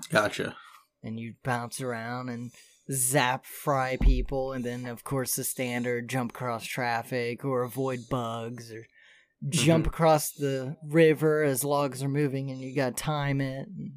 gotcha. 0.10 0.56
and 1.04 1.20
you 1.20 1.36
bounce 1.44 1.80
around 1.80 2.28
and 2.30 2.52
zap 2.92 3.46
fry 3.46 3.98
people 4.02 4.52
and 4.54 4.64
then 4.66 4.86
of 4.86 5.04
course 5.04 5.36
the 5.36 5.44
standard 5.44 6.10
jump 6.10 6.32
across 6.32 6.66
traffic 6.66 7.46
or 7.46 7.64
avoid 7.64 8.00
bugs 8.10 8.72
or 8.72 8.86
jump 9.50 9.86
mm-hmm. 9.86 9.94
across 9.94 10.32
the 10.32 10.76
river 10.88 11.44
as 11.44 11.64
logs 11.64 12.04
are 12.04 12.10
moving 12.10 12.52
and 12.52 12.62
you 12.62 12.76
gotta 12.76 12.92
time 12.92 13.42
it 13.42 13.68
and 13.68 13.94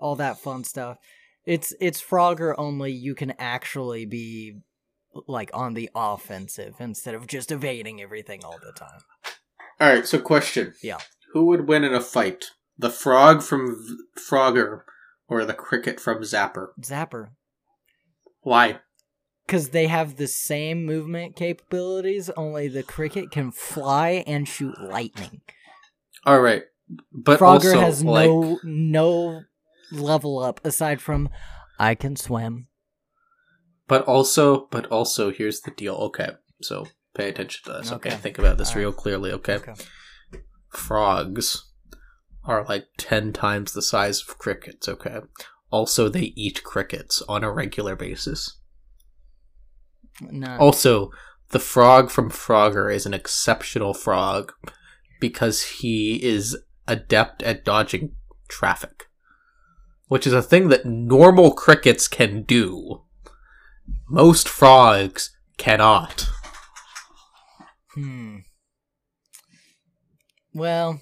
all 0.00 0.16
that 0.16 0.38
fun 0.38 0.64
stuff 0.64 0.96
it's 1.44 1.74
it's 1.80 2.02
frogger 2.02 2.54
only 2.58 2.92
you 2.92 3.14
can 3.14 3.32
actually 3.38 4.04
be 4.04 4.58
like 5.26 5.50
on 5.54 5.74
the 5.74 5.90
offensive 5.94 6.74
instead 6.78 7.14
of 7.14 7.26
just 7.26 7.50
evading 7.50 8.00
everything 8.00 8.44
all 8.44 8.58
the 8.64 8.72
time 8.72 9.00
All 9.80 9.88
right. 9.88 10.06
So, 10.06 10.20
question. 10.20 10.74
Yeah. 10.82 10.98
Who 11.32 11.46
would 11.46 11.66
win 11.66 11.84
in 11.84 11.94
a 11.94 12.00
fight? 12.00 12.50
The 12.78 12.90
frog 12.90 13.42
from 13.42 13.76
v- 13.76 14.20
Frogger 14.20 14.82
or 15.26 15.44
the 15.44 15.54
cricket 15.54 15.98
from 15.98 16.22
Zapper? 16.22 16.68
Zapper. 16.80 17.30
Why? 18.42 18.80
Because 19.46 19.70
they 19.70 19.86
have 19.88 20.16
the 20.16 20.28
same 20.28 20.86
movement 20.86 21.36
capabilities, 21.36 22.30
only 22.30 22.68
the 22.68 22.82
cricket 22.82 23.30
can 23.30 23.50
fly 23.50 24.22
and 24.26 24.46
shoot 24.46 24.80
lightning. 24.80 25.40
All 26.24 26.40
right, 26.40 26.62
but 27.12 27.40
Frogger 27.40 27.74
also 27.74 27.80
has 27.80 28.04
like 28.04 28.28
no 28.28 28.60
no 28.62 29.42
level 29.90 30.38
up 30.38 30.64
aside 30.64 31.00
from 31.00 31.28
I 31.78 31.94
can 31.94 32.14
swim. 32.16 32.68
But 33.88 34.04
also, 34.04 34.68
but 34.70 34.86
also, 34.86 35.32
here's 35.32 35.62
the 35.62 35.72
deal. 35.72 35.94
Okay, 35.96 36.30
so 36.62 36.86
pay 37.14 37.28
attention 37.28 37.62
to 37.64 37.78
this. 37.78 37.90
Okay, 37.92 38.10
Okay. 38.10 38.18
think 38.18 38.38
about 38.38 38.56
this 38.56 38.70
All 38.70 38.76
real 38.78 38.92
clearly. 38.92 39.32
Okay? 39.32 39.56
Okay. 39.56 39.74
frogs 40.68 41.64
are 42.44 42.64
like 42.64 42.86
ten 42.96 43.32
times 43.32 43.72
the 43.72 43.82
size 43.82 44.22
of 44.22 44.38
crickets. 44.38 44.88
Okay, 44.88 45.18
also 45.70 46.08
they 46.08 46.32
eat 46.36 46.64
crickets 46.64 47.22
on 47.28 47.44
a 47.44 47.52
regular 47.52 47.96
basis. 47.96 48.58
No. 50.20 50.56
Also, 50.58 51.10
the 51.50 51.58
frog 51.58 52.10
from 52.10 52.30
Frogger 52.30 52.92
is 52.94 53.06
an 53.06 53.14
exceptional 53.14 53.94
frog 53.94 54.52
because 55.20 55.62
he 55.62 56.22
is 56.22 56.56
adept 56.86 57.42
at 57.42 57.64
dodging 57.64 58.14
traffic, 58.48 59.06
which 60.08 60.26
is 60.26 60.32
a 60.32 60.42
thing 60.42 60.68
that 60.68 60.84
normal 60.84 61.52
crickets 61.52 62.08
can 62.08 62.42
do. 62.42 63.02
Most 64.08 64.48
frogs 64.48 65.36
cannot. 65.56 66.28
Hmm. 67.94 68.38
Well, 70.52 71.00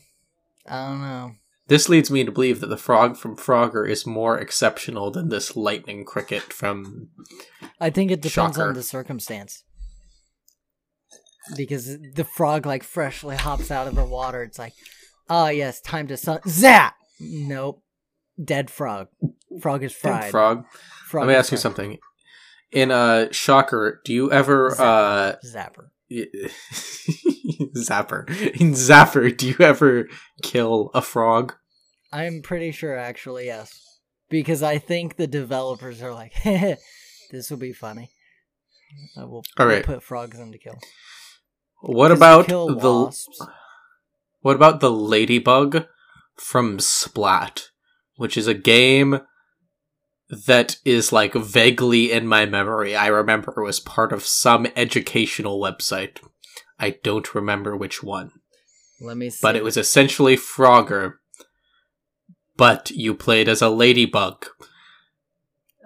I 0.67 0.89
don't 0.89 1.01
know. 1.01 1.33
This 1.69 1.89
leads 1.89 2.11
me 2.11 2.25
to 2.25 2.33
believe 2.33 2.61
that 2.61 2.69
the 2.69 2.79
frog 2.79 3.17
from 3.17 3.37
Frogger 3.37 3.89
is 3.89 4.07
more 4.07 4.39
exceptional 4.39 5.11
than 5.11 5.29
this 5.29 5.55
lightning 5.55 6.05
cricket 6.05 6.43
from. 6.43 7.09
I 7.79 7.91
think 7.91 8.11
it 8.11 8.23
depends 8.23 8.57
Shocker. 8.57 8.69
on 8.69 8.75
the 8.75 8.83
circumstance. 8.83 9.65
Because 11.57 11.99
the 12.15 12.25
frog 12.25 12.67
like 12.67 12.83
freshly 12.83 13.37
hops 13.37 13.71
out 13.71 13.87
of 13.87 13.95
the 13.95 14.05
water. 14.05 14.43
It's 14.43 14.59
like, 14.59 14.73
oh 15.29 15.49
yes, 15.49 15.81
time 15.81 16.09
to 16.09 16.17
sun. 16.17 16.41
Zap. 16.49 16.95
Nope. 17.21 17.83
Dead 18.43 18.71
frog. 18.71 19.09
Frog 19.61 19.83
is 19.83 19.93
fried. 19.93 20.31
Frog. 20.31 20.65
Frog 21.07 21.27
Let 21.27 21.33
me 21.33 21.39
ask 21.39 21.51
you 21.51 21.59
something. 21.59 21.99
In 22.71 22.91
uh, 22.91 23.31
Shocker, 23.31 24.01
do 24.05 24.13
you 24.13 24.31
ever 24.31 24.73
uh, 24.73 25.37
Zapper. 25.45 25.89
Zapper. 27.77 28.29
In 28.61 28.73
Zapper, 28.75 29.37
do 29.37 29.49
you 29.49 29.57
ever 29.61 30.09
kill 30.43 30.91
a 30.95 31.03
frog? 31.03 31.55
I'm 32.13 32.43
pretty 32.43 32.73
sure, 32.73 32.97
actually, 32.97 33.47
yes. 33.47 33.99
Because 34.31 34.63
I 34.63 34.79
think 34.79 35.17
the 35.17 35.27
developers 35.27 36.03
are 36.03 36.13
like, 36.13 36.33
this 36.45 37.51
will 37.51 37.59
be 37.59 37.73
funny. 37.73 38.11
Uh, 39.17 39.27
we'll, 39.27 39.43
All 39.59 39.67
we'll 39.67 39.83
put 39.83 40.03
frogs 40.03 40.39
in 40.39 40.53
to 40.53 40.59
kill. 40.59 40.79
What 41.81 42.11
about 42.11 42.47
kill 42.47 42.69
the 42.69 42.77
wasps? 42.77 43.47
What 44.41 44.57
about 44.57 44.81
the 44.81 44.91
ladybug 44.91 45.87
from 46.37 46.79
Splat, 46.79 47.69
which 48.17 48.37
is 48.37 48.47
a 48.47 48.55
game 48.55 49.21
that 50.31 50.77
is 50.85 51.13
like 51.13 51.35
vaguely 51.35 52.13
in 52.13 52.27
my 52.27 52.45
memory. 52.47 52.95
I 52.95 53.07
remember 53.07 53.55
it 53.57 53.65
was 53.65 53.81
part 53.81 54.13
of 54.13 54.27
some 54.27 54.67
educational 54.77 55.61
website. 55.61 56.19
I 56.79 56.91
don't 57.03 57.35
remember 57.35 57.77
which 57.77 58.03
one. 58.03 58.33
Let 59.01 59.17
me 59.17 59.31
see. 59.31 59.39
But 59.43 59.57
it 59.57 59.65
was 59.65 59.77
essentially 59.77 60.37
Frogger. 60.37 61.15
But 62.57 62.91
you 62.91 63.15
played 63.15 63.49
as 63.49 63.63
a 63.63 63.69
ladybug. 63.69 64.47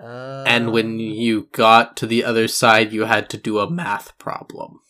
Uh, 0.03 0.43
and 0.47 0.73
when 0.73 0.99
you 0.99 1.49
got 1.53 1.97
to 1.99 2.07
the 2.07 2.25
other 2.25 2.49
side, 2.49 2.93
you 2.93 3.05
had 3.05 3.31
to 3.31 3.37
do 3.37 3.59
a 3.59 3.71
math 3.71 4.17
problem. 4.19 4.81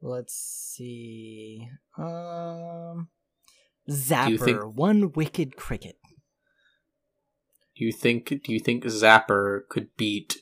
Let's 0.00 0.34
see. 0.34 1.68
Um, 1.96 3.08
Zapper, 3.90 4.38
think- 4.38 4.76
one 4.76 5.12
wicked 5.12 5.56
cricket. 5.56 5.96
Do 7.78 7.84
you 7.84 7.92
think 7.92 8.28
do 8.28 8.52
you 8.52 8.58
think 8.58 8.84
Zapper 8.84 9.60
could 9.68 9.96
beat 9.96 10.38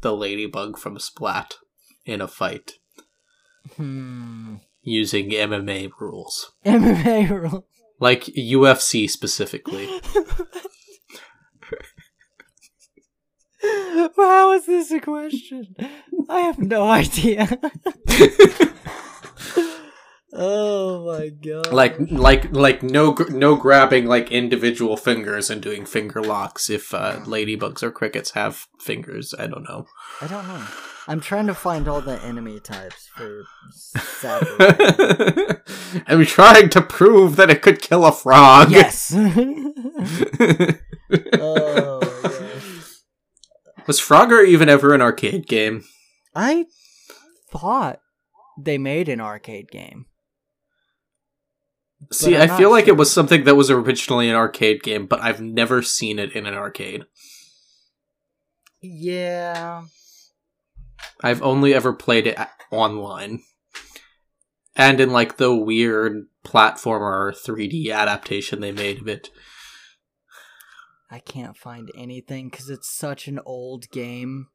the 0.00 0.12
ladybug 0.12 0.78
from 0.78 0.98
Splat 0.98 1.54
in 2.04 2.20
a 2.20 2.26
fight 2.26 2.72
Hmm. 3.76 4.56
using 4.82 5.30
MMA 5.30 5.90
rules? 6.00 6.52
MMA 6.66 7.30
rule. 7.42 7.66
Like 8.00 8.24
UFC 8.24 9.08
specifically. 9.08 9.88
How 14.16 14.50
is 14.52 14.66
this 14.66 14.90
a 14.90 14.98
question? 15.00 15.76
I 16.28 16.40
have 16.40 16.58
no 16.58 16.82
idea. 16.88 17.48
oh 20.32 21.04
my 21.06 21.28
god. 21.28 21.72
like 21.72 21.96
like 22.10 22.52
like 22.52 22.82
no 22.82 23.14
no 23.30 23.56
grabbing 23.56 24.06
like 24.06 24.32
individual 24.32 24.96
fingers 24.96 25.50
and 25.50 25.62
doing 25.62 25.84
finger 25.84 26.22
locks 26.22 26.70
if 26.70 26.94
uh, 26.94 27.16
ladybugs 27.20 27.82
or 27.82 27.90
crickets 27.90 28.32
have 28.32 28.66
fingers. 28.80 29.34
I 29.38 29.46
don't 29.46 29.64
know. 29.64 29.86
I 30.20 30.26
don't 30.26 30.46
know. 30.48 30.64
I'm 31.08 31.20
trying 31.20 31.48
to 31.48 31.54
find 31.54 31.88
all 31.88 32.00
the 32.00 32.22
enemy 32.22 32.60
types 32.60 33.08
for. 33.16 33.42
I'm 36.06 36.24
trying 36.24 36.68
to 36.70 36.80
prove 36.80 37.36
that 37.36 37.50
it 37.50 37.60
could 37.60 37.82
kill 37.82 38.04
a 38.06 38.12
frog. 38.12 38.70
yes. 38.70 39.12
oh 41.34 42.00
gosh. 42.22 43.02
Was 43.86 44.00
Frogger 44.00 44.46
even 44.46 44.68
ever 44.68 44.94
an 44.94 45.02
arcade 45.02 45.48
game? 45.48 45.84
I 46.36 46.66
thought 47.50 47.98
they 48.56 48.78
made 48.78 49.08
an 49.08 49.20
arcade 49.20 49.70
game. 49.70 50.06
See, 52.10 52.36
I 52.36 52.46
feel 52.46 52.70
like 52.70 52.88
it 52.88 52.96
was 52.96 53.12
something 53.12 53.44
that 53.44 53.54
was 53.54 53.70
originally 53.70 54.28
an 54.28 54.36
arcade 54.36 54.82
game, 54.82 55.06
but 55.06 55.20
I've 55.20 55.40
never 55.40 55.82
seen 55.82 56.18
it 56.18 56.32
in 56.32 56.46
an 56.46 56.54
arcade. 56.54 57.04
Yeah. 58.80 59.84
I've 61.22 61.42
only 61.42 61.74
ever 61.74 61.92
played 61.92 62.26
it 62.26 62.38
online. 62.70 63.42
And 64.74 65.00
in 65.00 65.10
like 65.10 65.36
the 65.36 65.54
weird 65.54 66.26
platformer 66.44 67.32
3D 67.32 67.92
adaptation 67.92 68.60
they 68.60 68.72
made 68.72 69.00
of 69.00 69.08
it. 69.08 69.30
I 71.10 71.18
can't 71.18 71.56
find 71.56 71.90
anything 71.96 72.48
because 72.48 72.70
it's 72.70 72.90
such 72.90 73.28
an 73.28 73.38
old 73.44 73.90
game. 73.90 74.48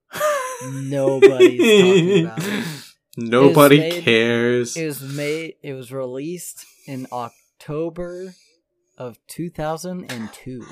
Nobody's 0.63 1.59
talking 1.59 2.25
about 2.25 2.43
it. 2.43 2.65
Nobody 3.17 3.77
made- 3.79 4.03
cares. 4.03 4.75
It 4.75 4.85
was 4.85 5.01
made. 5.01 5.55
It 5.61 5.73
was 5.73 5.91
released 5.91 6.65
in 6.87 7.07
October 7.11 8.33
of 8.97 9.19
2002. 9.27 10.65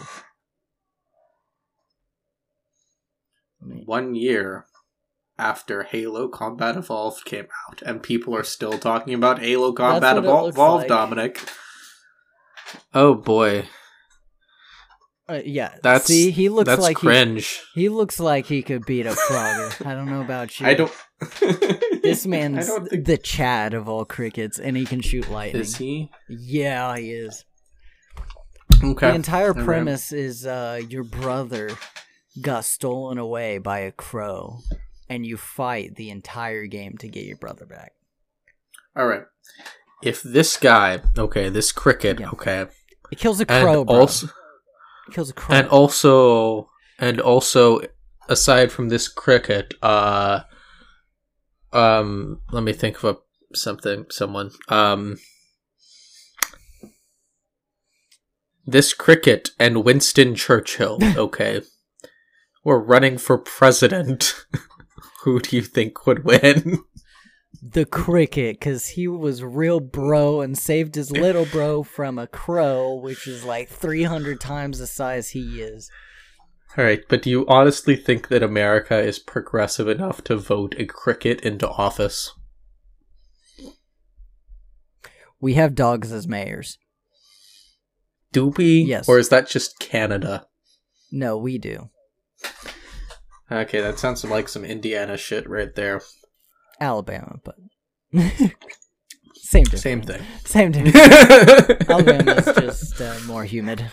One 3.60 4.16
year 4.16 4.66
after 5.38 5.84
Halo 5.84 6.28
Combat 6.28 6.78
Evolved 6.78 7.26
came 7.26 7.48
out, 7.68 7.82
and 7.82 8.02
people 8.02 8.36
are 8.36 8.44
still 8.44 8.78
talking 8.78 9.14
about 9.14 9.40
Halo 9.40 9.74
Combat 9.74 10.18
Evol- 10.18 10.50
Evolved, 10.50 10.84
like. 10.84 10.88
Dominic. 10.88 11.42
Oh 12.94 13.14
boy, 13.14 13.68
Uh, 15.28 15.42
yeah. 15.44 15.74
that's 15.82 16.06
See, 16.06 16.30
he 16.32 16.50
looks 16.50 16.68
that's 16.68 16.82
like 16.82 16.98
cringe. 16.98 17.60
he, 17.74 17.82
he 17.84 17.90
looks 17.90 18.20
like 18.20 18.46
he 18.46 18.62
could 18.62 18.86
beat 18.86 19.08
up 19.08 19.18
Frogger. 19.18 19.86
I 19.86 19.94
don't 19.96 20.06
know 20.10 20.22
about 20.22 20.60
you. 20.60 20.68
I 20.68 20.74
don't. 20.76 20.92
This 22.06 22.28
man's 22.28 22.68
don't 22.68 22.88
think- 22.88 23.06
the 23.06 23.18
Chad 23.18 23.74
of 23.74 23.90
all 23.90 24.06
crickets, 24.06 24.60
and 24.60 24.78
he 24.78 24.86
can 24.86 25.02
shoot 25.02 25.28
lightning. 25.32 25.62
Is 25.64 25.78
he 25.78 26.12
Yeah, 26.30 26.96
he 26.98 27.12
is. 27.12 27.46
okay? 28.84 29.10
The 29.10 29.16
entire 29.16 29.50
Alright. 29.50 29.66
premise 29.66 30.12
is 30.12 30.46
uh, 30.46 30.82
your 30.88 31.04
brother 31.04 31.72
got 32.40 32.66
stolen 32.66 33.18
away 33.18 33.58
by 33.58 33.80
a 33.80 33.92
crow, 33.92 34.60
and 35.10 35.26
you 35.26 35.38
fight 35.38 35.96
the 35.96 36.12
entire 36.12 36.68
game 36.68 36.98
to 37.00 37.08
get 37.08 37.26
your 37.26 37.38
brother 37.38 37.66
back. 37.66 37.94
All 38.96 39.08
right. 39.08 39.24
If 40.04 40.22
this 40.22 40.58
guy, 40.58 41.00
okay, 41.18 41.50
this 41.50 41.72
cricket, 41.72 42.20
Yeah. 42.20 42.30
okay, 42.34 42.68
It 43.12 43.18
kills 43.18 43.40
a 43.42 43.50
and 43.52 43.64
crow, 43.64 43.84
bro. 43.84 43.96
also 44.02 44.28
it 44.28 44.32
kills 45.12 45.30
a 45.30 45.34
crow. 45.34 45.56
and 45.56 45.68
also 45.68 46.70
and 47.00 47.20
also 47.20 47.82
aside 48.28 48.72
from 48.72 48.90
this 48.90 49.08
cricket, 49.08 49.74
uh, 49.82 50.42
um, 51.74 52.42
let 52.52 52.64
me 52.64 52.74
think 52.74 53.04
of 53.04 53.18
a, 53.18 53.56
something, 53.56 54.06
someone, 54.10 54.52
um. 54.70 55.18
This 58.68 58.96
cricket 58.96 59.52
and 59.60 59.84
Winston 59.84 60.34
Churchill, 60.34 60.98
okay, 61.18 61.62
we're 62.64 62.80
running 62.80 63.20
for 63.20 63.38
president. 63.38 64.46
Who 65.24 65.40
do 65.40 65.56
you 65.56 65.62
think 65.62 66.08
would 66.08 66.24
win? 66.24 66.80
The 67.72 67.86
cricket 67.86 68.60
because 68.60 68.90
he 68.90 69.08
was 69.08 69.44
real 69.44 69.80
bro 69.80 70.42
and 70.42 70.58
saved 70.58 70.96
his 70.96 71.12
little 71.12 71.46
bro 71.46 71.82
from 71.82 72.20
a 72.20 72.28
crow, 72.28 72.94
which 72.94 73.28
is 73.28 73.44
like 73.44 73.70
300 73.70 74.40
times 74.40 74.78
the 74.78 74.88
size 74.88 75.30
he 75.30 75.62
is. 75.62 75.90
All 76.78 76.84
right, 76.84 77.02
but 77.08 77.24
do 77.24 77.30
you 77.30 77.46
honestly 77.48 77.96
think 77.96 78.28
that 78.28 78.44
America 78.44 79.00
is 79.00 79.18
progressive 79.18 79.88
enough 79.88 80.24
to 80.26 80.36
vote 80.36 80.76
a 80.78 80.86
cricket 80.86 81.42
into 81.42 81.68
office? 81.68 82.34
We 85.40 85.54
have 85.54 85.74
dogs 85.74 86.12
as 86.12 86.28
mayors. 86.28 86.78
Do 88.32 88.48
we? 88.48 88.82
Yes. 88.82 89.08
Or 89.08 89.18
is 89.18 89.30
that 89.30 89.48
just 89.48 89.80
Canada? 89.80 90.46
No, 91.12 91.38
we 91.38 91.58
do. 91.58 91.90
Okay, 93.52 93.80
that 93.80 93.98
sounds 93.98 94.24
like 94.26 94.50
some 94.50 94.66
Indiana 94.66 95.18
shit 95.18 95.50
right 95.50 95.74
there. 95.74 96.02
Alabama, 96.80 97.40
but 97.44 97.56
same 99.36 99.64
difference. 99.66 99.82
Same 99.82 100.02
thing. 100.02 100.22
Same 100.46 100.72
difference. 100.72 101.90
Alabama's 101.90 102.46
just 102.58 103.02
uh, 103.02 103.18
more 103.26 103.44
humid 103.46 103.86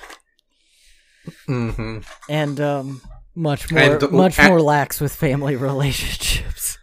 hmm 1.47 1.99
and 2.29 2.61
um, 2.61 3.01
much 3.37 3.71
more 3.71 3.81
And- 3.81 4.11
much 4.11 4.39
and- 4.41 4.49
more 4.49 4.61
lax 4.61 5.01
with 5.01 5.15
family 5.15 5.55
relationships. 5.71 6.79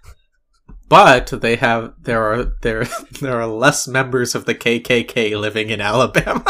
But 0.88 1.28
they 1.28 1.56
have 1.58 1.94
there 2.02 2.24
are 2.24 2.46
there 2.62 2.86
there 3.22 3.40
are 3.42 3.48
less 3.48 3.88
members 3.88 4.34
of 4.36 4.46
the 4.46 4.56
KKK 4.56 5.40
living 5.40 5.70
in 5.70 5.82
Alabama. 5.82 6.44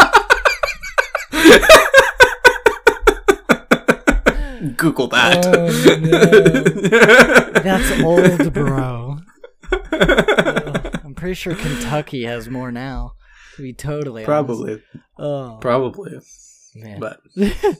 Google 4.76 5.08
that. 5.08 5.46
Oh, 5.46 5.70
That's 7.62 8.02
old, 8.02 8.54
bro. 8.54 9.09
I'm 10.00 11.14
pretty 11.16 11.34
sure 11.36 11.56
Kentucky 11.56 12.24
has 12.26 12.50
more 12.50 12.72
now. 12.72 13.14
To 13.56 13.62
be 13.64 13.74
totally 13.74 14.26
honest. 14.26 14.28
Probably, 14.28 14.82
Oh 15.18 15.58
probably, 15.62 16.20
man. 16.76 17.00
but 17.00 17.20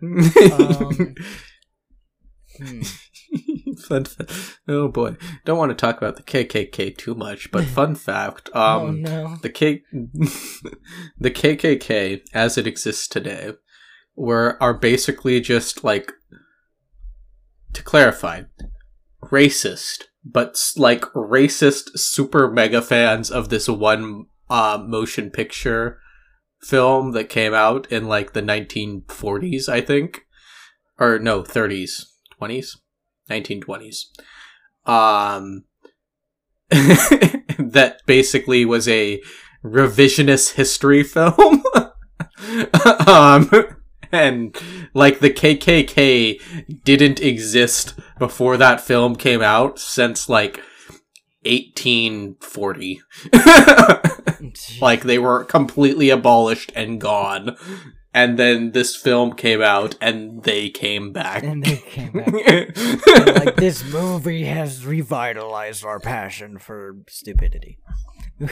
Um, 0.52 1.14
Hmm. 2.58 2.82
fun. 3.86 4.04
Fa- 4.04 4.26
oh 4.66 4.88
boy, 4.88 5.16
don't 5.44 5.58
want 5.58 5.70
to 5.70 5.76
talk 5.76 5.96
about 5.96 6.16
the 6.16 6.22
KKK 6.24 6.96
too 6.96 7.14
much, 7.14 7.52
but 7.52 7.64
fun 7.76 7.94
fact: 7.94 8.48
um, 8.54 8.82
oh 8.82 8.90
no. 8.90 9.36
the 9.42 9.48
K, 9.50 9.82
the 9.92 11.30
KKK 11.30 12.22
as 12.34 12.58
it 12.58 12.66
exists 12.66 13.06
today, 13.06 13.52
were 14.16 14.56
are 14.60 14.74
basically 14.74 15.40
just 15.40 15.84
like 15.84 16.12
to 17.74 17.82
clarify, 17.82 18.42
racist, 19.24 20.04
but 20.30 20.58
like 20.76 21.02
racist 21.12 21.98
super 21.98 22.50
mega 22.50 22.82
fans 22.82 23.30
of 23.30 23.48
this 23.48 23.68
one 23.68 24.26
uh, 24.50 24.82
motion 24.86 25.30
picture 25.30 25.98
film 26.60 27.12
that 27.12 27.28
came 27.28 27.54
out 27.54 27.90
in 27.90 28.06
like 28.06 28.32
the 28.32 28.42
1940s, 28.42 29.68
I 29.68 29.80
think, 29.80 30.26
or 30.98 31.18
no, 31.18 31.42
30s, 31.42 32.04
20s, 32.40 32.76
1920s. 33.30 34.04
Um, 34.84 35.64
that 36.70 38.00
basically 38.06 38.64
was 38.64 38.88
a 38.88 39.22
revisionist 39.64 40.54
history 40.54 41.02
film. 41.04 41.62
um, 43.06 43.50
and 44.12 44.56
like 44.94 45.20
the 45.20 45.30
KKK 45.30 46.82
didn't 46.84 47.20
exist 47.20 47.94
before 48.18 48.56
that 48.56 48.80
film 48.80 49.16
came 49.16 49.42
out 49.42 49.78
since 49.78 50.28
like 50.28 50.60
1840. 51.44 53.00
like 54.80 55.02
they 55.02 55.18
were 55.18 55.44
completely 55.44 56.10
abolished 56.10 56.72
and 56.74 57.00
gone. 57.00 57.56
And 58.14 58.38
then 58.38 58.72
this 58.72 58.96
film 58.96 59.34
came 59.34 59.62
out 59.62 59.94
and 60.00 60.42
they 60.42 60.70
came 60.70 61.12
back. 61.12 61.42
and 61.44 61.62
they 61.62 61.76
came 61.76 62.12
back. 62.12 62.76
Like 63.44 63.56
this 63.56 63.84
movie 63.92 64.44
has 64.44 64.84
revitalized 64.84 65.84
our 65.84 66.00
passion 66.00 66.58
for 66.58 66.96
stupidity. 67.08 67.78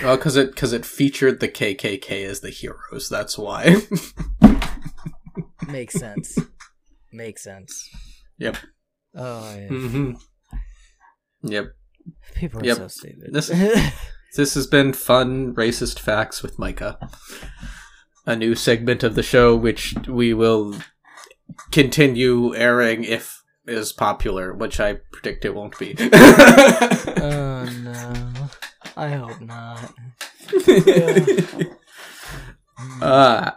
well, 0.03 0.17
because 0.17 0.37
it 0.37 0.51
because 0.51 0.73
it 0.73 0.85
featured 0.85 1.41
the 1.41 1.49
KKK 1.49 2.25
as 2.27 2.41
the 2.41 2.51
heroes. 2.51 3.09
That's 3.09 3.37
why. 3.39 3.77
Makes 5.67 5.95
sense. 5.95 6.39
Makes 7.13 7.43
sense. 7.43 7.89
Yep. 8.39 8.57
Oh 9.15 9.55
yeah. 9.57 9.69
hmm 9.69 10.13
Yep. 11.43 11.67
People 12.35 12.61
are 12.61 12.65
Yep. 12.65 12.77
so 12.77 12.89
stupid. 12.89 13.33
This- 13.33 13.51
This 14.37 14.53
has 14.55 14.67
been 14.67 14.93
fun 14.93 15.55
racist 15.55 15.99
facts 15.99 16.43
with 16.43 16.59
Micah. 16.59 16.99
A 18.27 18.37
new 18.37 18.55
segment 18.55 19.03
of 19.03 19.15
the 19.15 19.23
show, 19.23 19.57
which 19.57 19.95
we 20.07 20.35
will 20.35 20.77
continue 21.73 22.55
airing 22.55 23.05
if 23.05 23.43
is 23.67 23.95
popular, 23.95 24.53
which 24.53 24.79
I 24.79 24.99
predict 25.11 25.47
it 25.47 25.55
won't 25.55 25.79
be. 25.79 25.95
oh 25.99 27.65
no. 27.83 28.49
I 28.95 29.09
hope 29.09 29.41
not. 29.41 29.95
uh, 33.01 33.53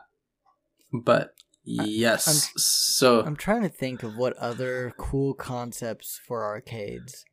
but 0.93 1.31
yes, 1.69 2.51
so 2.57 3.21
I'm 3.21 3.35
trying 3.35 3.61
to 3.63 3.69
think 3.69 4.03
of 4.03 4.15
what 4.15 4.35
other 4.37 4.93
cool 4.97 5.33
concepts 5.33 6.19
for 6.27 6.43
arcades. 6.43 7.25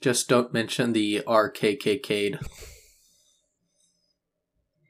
just 0.00 0.28
don't 0.28 0.52
mention 0.52 0.92
the 0.92 1.22
RKKK. 1.26 2.38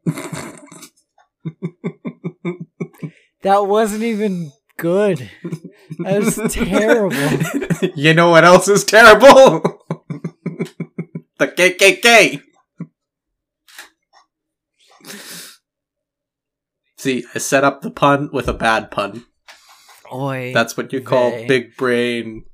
That 3.44 3.66
wasn't 3.66 4.02
even 4.04 4.52
good. 4.78 5.30
That 5.98 6.22
was 6.24 6.36
terrible. 6.54 7.92
you 7.94 8.14
know 8.14 8.30
what 8.30 8.42
else 8.42 8.68
is 8.68 8.84
terrible? 8.84 9.60
the 11.38 11.48
KKK. 11.48 12.40
See, 17.04 17.26
I 17.34 17.38
set 17.38 17.64
up 17.64 17.82
the 17.82 17.90
pun 17.90 18.30
with 18.32 18.48
a 18.48 18.54
bad 18.54 18.90
pun. 18.90 19.26
Oi. 20.10 20.52
That's 20.54 20.74
what 20.74 20.90
you 20.90 21.02
call 21.02 21.32
big 21.46 21.76
brain. 21.76 22.46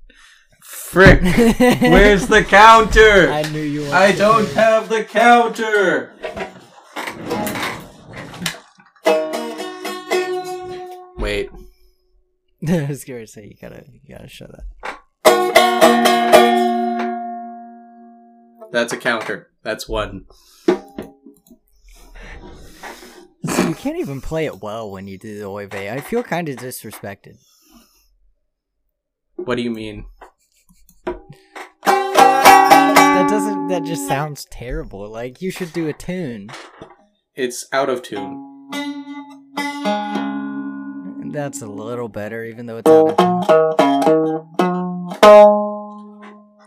Frick! 0.65 1.23
Where's 1.23 2.27
the 2.27 2.43
counter? 2.43 3.31
I 3.31 3.43
knew 3.43 3.63
you. 3.63 3.89
I 3.93 4.11
don't 4.11 4.47
it. 4.47 4.55
have 4.55 4.89
the 4.89 5.05
counter. 5.05 6.13
Wait. 11.17 11.51
I 12.69 12.87
was 12.89 13.05
going 13.05 13.21
to 13.21 13.29
say 13.29 13.45
you 13.45 13.55
gotta, 13.63 13.85
you 13.89 14.01
gotta 14.13 14.27
show 14.27 14.49
that. 14.49 14.65
That's 18.73 18.93
a 18.93 18.97
counter. 18.97 19.53
That's 19.63 19.89
one. 19.89 20.25
See, 23.47 23.69
you 23.69 23.75
can't 23.75 23.99
even 23.99 24.21
play 24.21 24.47
it 24.47 24.61
well 24.63 24.91
when 24.91 25.07
you 25.09 25.17
do 25.19 25.39
the 25.39 25.47
oy 25.47 25.67
vey. 25.67 25.91
I 25.91 26.01
feel 26.01 26.23
kind 26.23 26.49
of 26.49 26.57
disrespected. 26.57 27.39
What 29.37 29.55
do 29.57 29.63
you 29.63 29.71
mean? 29.71 30.05
That 31.87 33.29
doesn't. 33.29 33.69
That 33.69 33.85
just 33.85 34.07
sounds 34.07 34.47
terrible. 34.51 35.09
Like 35.09 35.41
you 35.41 35.51
should 35.51 35.73
do 35.73 35.89
a 35.89 35.93
tune. 35.93 36.51
It's 37.35 37.67
out 37.73 37.89
of 37.89 38.03
tune. 38.03 38.47
That's 41.33 41.63
a 41.63 41.67
little 41.67 42.09
better, 42.09 42.45
even 42.45 42.67
though 42.67 42.79
it's 42.79 42.91
out 42.91 43.11
of 43.11 43.17
tune. 43.17 44.47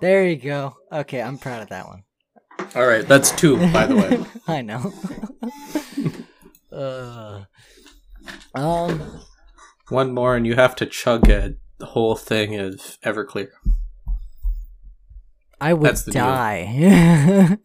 There 0.01 0.25
you 0.27 0.37
go. 0.37 0.75
Okay, 0.91 1.21
I'm 1.21 1.37
proud 1.37 1.61
of 1.63 1.69
that 1.69 1.87
one. 1.87 2.03
All 2.75 2.87
right, 2.87 3.07
that's 3.07 3.31
two, 3.31 3.57
by 3.71 3.85
the 3.85 3.95
way. 3.95 4.23
I 4.47 4.61
know. 4.61 4.91
uh, 6.73 7.45
um, 8.55 9.21
One 9.89 10.13
more, 10.13 10.35
and 10.35 10.45
you 10.47 10.55
have 10.55 10.75
to 10.77 10.85
chug 10.85 11.29
a 11.29 11.55
the 11.79 11.87
whole 11.87 12.15
thing 12.15 12.55
of 12.55 12.97
Everclear. 13.03 13.49
I 15.59 15.73
would 15.73 15.89
That's 15.89 16.03
the 16.03 16.11
die. 16.11 17.57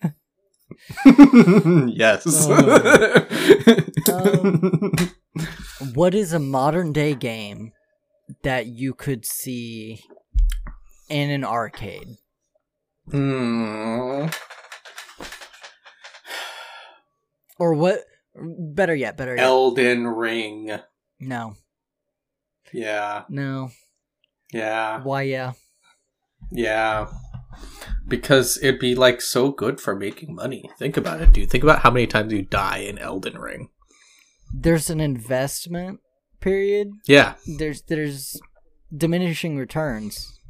yes. 1.88 2.48
Um, 4.08 4.92
what 5.94 6.14
is 6.14 6.32
a 6.32 6.38
modern 6.38 6.92
day 6.92 7.14
game 7.14 7.72
that 8.42 8.66
you 8.66 8.94
could 8.94 9.24
see 9.24 10.04
in 11.08 11.30
an 11.30 11.44
arcade? 11.44 12.08
Hmm. 13.10 14.26
Or 17.58 17.74
what? 17.74 18.00
Better 18.40 18.94
yet, 18.94 19.16
better 19.16 19.34
yet. 19.36 19.44
Elden 19.44 20.06
Ring. 20.06 20.78
no, 21.20 21.54
Yeah. 22.72 23.24
no. 23.28 23.70
Yeah. 24.52 25.02
Why? 25.02 25.22
Yeah. 25.22 25.52
Yeah. 26.50 27.08
because 28.06 28.56
it'd 28.62 28.78
be 28.80 28.94
like 28.94 29.20
so 29.20 29.50
good 29.50 29.80
for 29.80 29.94
making 29.94 30.34
money. 30.34 30.70
Think 30.78 30.96
about 30.96 31.20
it, 31.20 31.32
dude. 31.32 31.50
Think 31.50 31.62
about 31.64 31.80
how 31.80 31.90
many 31.90 32.06
times 32.06 32.32
you 32.32 32.40
die 32.42 32.78
in 32.78 32.98
Elden 32.98 33.36
Ring. 33.38 33.68
There's 34.54 34.88
an 34.88 35.00
investment 35.00 36.00
period. 36.40 36.92
Yeah. 37.06 37.34
There's 37.58 37.82
there's 37.82 38.40
diminishing 38.96 39.56
returns. 39.58 40.40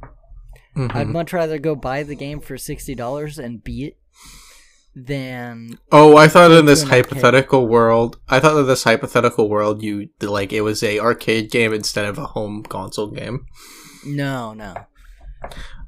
Mhm. 0.77 0.95
I'd 0.95 1.07
much 1.07 1.33
rather 1.33 1.57
go 1.59 1.75
buy 1.75 2.03
the 2.03 2.15
game 2.15 2.39
for 2.39 2.57
sixty 2.57 2.95
dollars 2.95 3.37
and 3.37 3.61
beat 3.63 3.87
it 3.87 3.97
than 5.05 5.77
Oh, 5.91 6.17
I 6.17 6.27
thought 6.27 6.51
in 6.51 6.65
this 6.65 6.83
an 6.83 6.89
arcade. 6.89 7.05
hypothetical 7.05 7.67
world, 7.67 8.19
I 8.27 8.39
thought 8.39 8.57
in 8.57 8.67
this 8.67 8.83
hypothetical 8.83 9.49
world, 9.49 9.81
you 9.83 10.09
like 10.21 10.51
it 10.53 10.61
was 10.61 10.81
a 10.83 10.99
arcade 10.99 11.51
game 11.51 11.73
instead 11.73 12.05
of 12.05 12.17
a 12.17 12.25
home 12.27 12.63
console 12.63 13.11
game. 13.11 13.45
no, 14.05 14.53
no. 14.53 14.75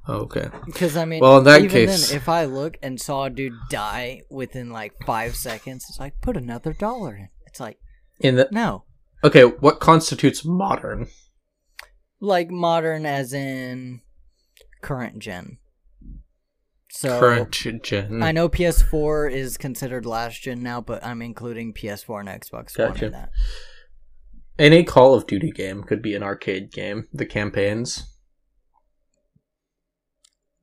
Okay. 0.10 0.50
Because 0.66 0.98
I 0.98 1.06
mean, 1.06 1.20
Well, 1.22 1.38
in 1.38 1.44
that 1.44 1.60
even 1.62 1.70
case- 1.70 2.10
then, 2.10 2.18
if 2.18 2.28
I 2.28 2.46
look 2.46 2.78
and 2.82 3.00
saw 3.00 3.26
a 3.26 3.30
dude 3.30 3.54
die 3.70 4.22
within 4.30 4.72
like 4.72 4.94
five 5.06 5.36
seconds, 5.36 5.86
it's 5.90 6.00
like 6.00 6.20
put 6.22 6.36
another 6.36 6.74
dollar 6.74 7.16
in. 7.16 7.30
It's 7.46 7.60
like 7.60 7.78
In 8.20 8.36
the 8.36 8.48
no, 8.52 8.86
okay, 9.24 9.44
what 9.44 9.80
constitutes 9.80 10.44
modern? 10.46 11.08
like 12.20 12.50
modern 12.50 13.06
as 13.06 13.34
in 13.34 14.02
current 14.82 15.20
gen. 15.20 15.58
So 16.94 17.20
Current 17.20 17.52
gen. 17.52 18.22
I 18.22 18.32
mm. 18.32 18.36
know 18.36 18.50
PS4 18.50 19.32
is 19.32 19.58
considered 19.58 20.06
last 20.06 20.42
gen 20.42 20.62
now, 20.62 20.82
but 20.82 21.04
I'm 21.06 21.22
including 21.22 21.74
PS4 21.74 22.20
and 22.20 22.30
Xbox 22.30 22.78
One 22.78 22.90
Gotcha. 22.90 23.06
in 23.06 23.12
that. 23.14 23.30
Any 24.60 24.84
Call 24.84 25.16
of 25.16 25.26
Duty 25.26 25.52
game 25.52 25.84
could 25.84 26.02
be 26.02 26.14
an 26.16 26.22
arcade 26.22 26.72
game. 26.72 27.08
The 27.14 27.26
campaigns. 27.26 28.14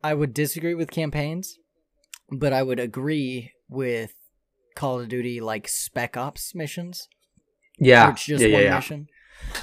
I 0.04 0.14
would 0.14 0.34
disagree 0.34 0.74
with 0.74 0.90
campaigns, 0.90 1.58
but 2.30 2.52
I 2.52 2.62
would 2.62 2.78
agree 2.78 3.52
with 3.68 4.12
Call 4.76 5.00
of 5.00 5.08
Duty 5.08 5.40
like 5.40 5.66
Spec 5.66 6.16
Ops 6.16 6.54
missions. 6.54 7.08
Yeah. 7.80 8.10
it's 8.12 8.24
just 8.24 8.42
yeah, 8.42 8.48
yeah, 8.48 8.54
one 8.54 8.62
yeah. 8.64 8.74
mission. 8.74 9.06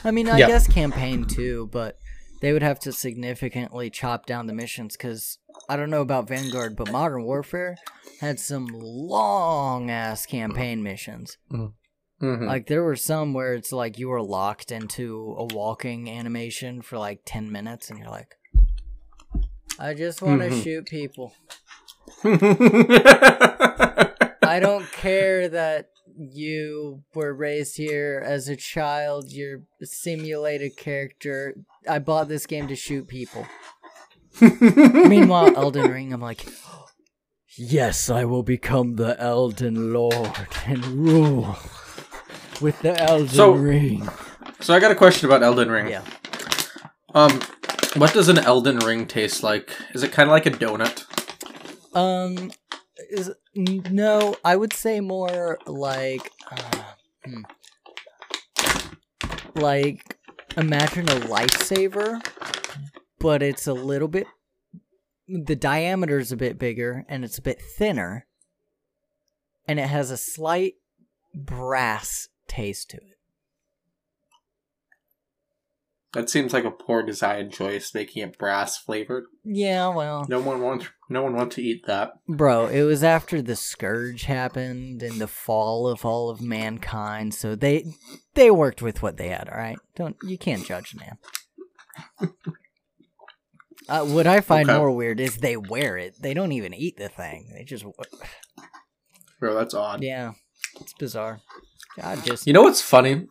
I 0.03 0.11
mean, 0.11 0.27
I 0.27 0.39
Yeah. 0.39 0.47
guess 0.47 0.67
campaign 0.67 1.25
too, 1.25 1.69
but 1.71 1.99
they 2.41 2.53
would 2.53 2.63
have 2.63 2.79
to 2.81 2.91
significantly 2.91 3.89
chop 3.89 4.25
down 4.25 4.47
the 4.47 4.53
missions 4.53 4.97
because 4.97 5.37
I 5.67 5.75
don't 5.75 5.89
know 5.89 6.01
about 6.01 6.27
Vanguard, 6.27 6.75
but 6.75 6.91
Modern 6.91 7.23
Warfare 7.23 7.75
had 8.21 8.39
some 8.39 8.67
long 8.71 9.89
ass 9.89 10.25
campaign 10.25 10.83
missions. 10.83 11.37
Mhm. 11.51 11.73
Like 12.21 12.67
there 12.67 12.83
were 12.83 12.95
some 12.95 13.33
where 13.33 13.53
it's 13.55 13.71
like 13.71 13.97
you 13.99 14.09
were 14.09 14.21
locked 14.21 14.71
into 14.71 15.35
a 15.37 15.45
walking 15.53 16.09
animation 16.09 16.81
for 16.81 16.97
like 16.97 17.21
ten 17.25 17.51
minutes, 17.51 17.89
and 17.89 17.99
you're 17.99 18.09
like, 18.09 18.35
I 19.79 19.93
just 19.93 20.21
want 20.21 20.41
to 20.41 20.49
Mhm. 20.49 20.63
shoot 20.63 20.85
people. 20.85 21.33
I 24.41 24.59
don't 24.61 24.89
care 24.91 25.49
that 25.49 25.89
you 26.17 27.03
were 27.13 27.33
raised 27.33 27.75
here 27.75 28.23
as 28.25 28.47
a 28.47 28.55
child. 28.55 29.31
You're 29.31 29.63
a 29.81 29.85
simulated 29.85 30.77
character. 30.77 31.55
I 31.89 31.99
bought 31.99 32.27
this 32.29 32.45
game 32.45 32.67
to 32.69 32.75
shoot 32.75 33.07
people. 33.07 33.45
Meanwhile, 35.09 35.55
Elden 35.55 35.91
Ring, 35.91 36.13
I'm 36.13 36.21
like, 36.21 36.45
yes, 37.57 38.09
I 38.09 38.25
will 38.25 38.43
become 38.43 38.95
the 38.95 39.19
Elden 39.19 39.93
Lord 39.93 40.47
and 40.65 40.85
rule 40.85 41.57
with 42.61 42.79
the 42.81 42.99
Elden 42.99 43.29
So- 43.29 43.51
Ring. 43.51 44.07
so 44.59 44.73
I 44.73 44.79
got 44.79 44.91
a 44.91 44.95
question 44.95 45.27
about 45.27 45.43
Elden 45.43 45.69
Ring. 45.69 45.87
Yeah. 45.87 46.03
Um, 47.13 47.39
what 47.95 48.13
does 48.13 48.27
an 48.27 48.37
Elden 48.39 48.79
Ring 48.79 49.05
taste 49.07 49.41
like? 49.41 49.71
Is 49.93 50.03
it 50.03 50.11
kind 50.11 50.27
of 50.29 50.31
like 50.31 50.45
a 50.45 50.51
donut? 50.51 51.05
Um, 51.95 52.51
is 53.09 53.31
n- 53.55 53.85
no, 53.89 54.35
I 54.43 54.57
would 54.57 54.73
say 54.73 54.99
more 54.99 55.57
like, 55.65 56.29
uh, 56.51 56.83
hmm. 57.23 57.41
like 59.55 60.17
imagine 60.57 61.07
a 61.07 61.15
lifesaver, 61.21 62.21
but 63.25 63.41
it's 63.41 63.65
a 63.65 63.73
little 63.73 64.07
bit. 64.07 64.27
The 65.27 65.55
diameter 65.55 66.19
is 66.19 66.31
a 66.31 66.37
bit 66.37 66.59
bigger 66.59 67.05
and 67.09 67.25
it's 67.25 67.39
a 67.39 67.41
bit 67.41 67.59
thinner, 67.59 68.27
and 69.67 69.79
it 69.79 69.87
has 69.87 70.11
a 70.11 70.17
slight 70.17 70.75
brass 71.33 72.27
taste 72.47 72.91
to 72.91 72.97
it. 72.97 73.17
That 76.13 76.29
seems 76.29 76.53
like 76.53 76.65
a 76.65 76.71
poor 76.71 77.01
design 77.01 77.49
choice, 77.49 77.95
making 77.95 78.21
it 78.21 78.37
brass 78.37 78.77
flavored. 78.77 79.23
Yeah, 79.43 79.87
well, 79.87 80.27
No 80.29 80.39
one 80.39 80.61
wants. 80.61 80.85
No 81.09 81.23
one 81.23 81.33
wants 81.33 81.55
to 81.55 81.63
eat 81.63 81.87
that. 81.87 82.13
Bro, 82.27 82.67
it 82.67 82.83
was 82.83 83.03
after 83.03 83.41
the 83.41 83.55
scourge 83.55 84.25
happened 84.25 85.01
and 85.01 85.19
the 85.19 85.27
fall 85.27 85.87
of 85.87 86.05
all 86.05 86.29
of 86.29 86.41
mankind, 86.41 87.33
so 87.33 87.55
they 87.55 87.87
they 88.35 88.51
worked 88.51 88.83
with 88.83 89.01
what 89.01 89.17
they 89.17 89.29
had. 89.29 89.49
All 89.49 89.57
right, 89.57 89.79
don't 89.95 90.15
you 90.21 90.37
can't 90.37 90.63
judge 90.63 90.93
man. 90.93 91.17
Uh, 93.87 94.03
what 94.05 94.25
I 94.27 94.41
find 94.41 94.69
Okay. 94.69 94.77
more 94.77 94.91
weird 94.91 95.19
is 95.19 95.37
they 95.37 95.57
wear 95.57 95.97
it. 95.97 96.15
They 96.19 96.33
don't 96.33 96.51
even 96.51 96.73
eat 96.73 96.97
the 96.97 97.09
thing. 97.09 97.51
They 97.55 97.63
just 97.63 97.85
Bro, 99.39 99.53
that's 99.55 99.73
odd. 99.73 100.01
yeah, 100.03 100.33
it's 100.79 100.93
bizarre. 100.93 101.41
God, 101.99 102.23
just 102.23 102.47
You 102.47 102.53
know 102.53 102.63
what's 102.63 102.81
funny? 102.81 103.27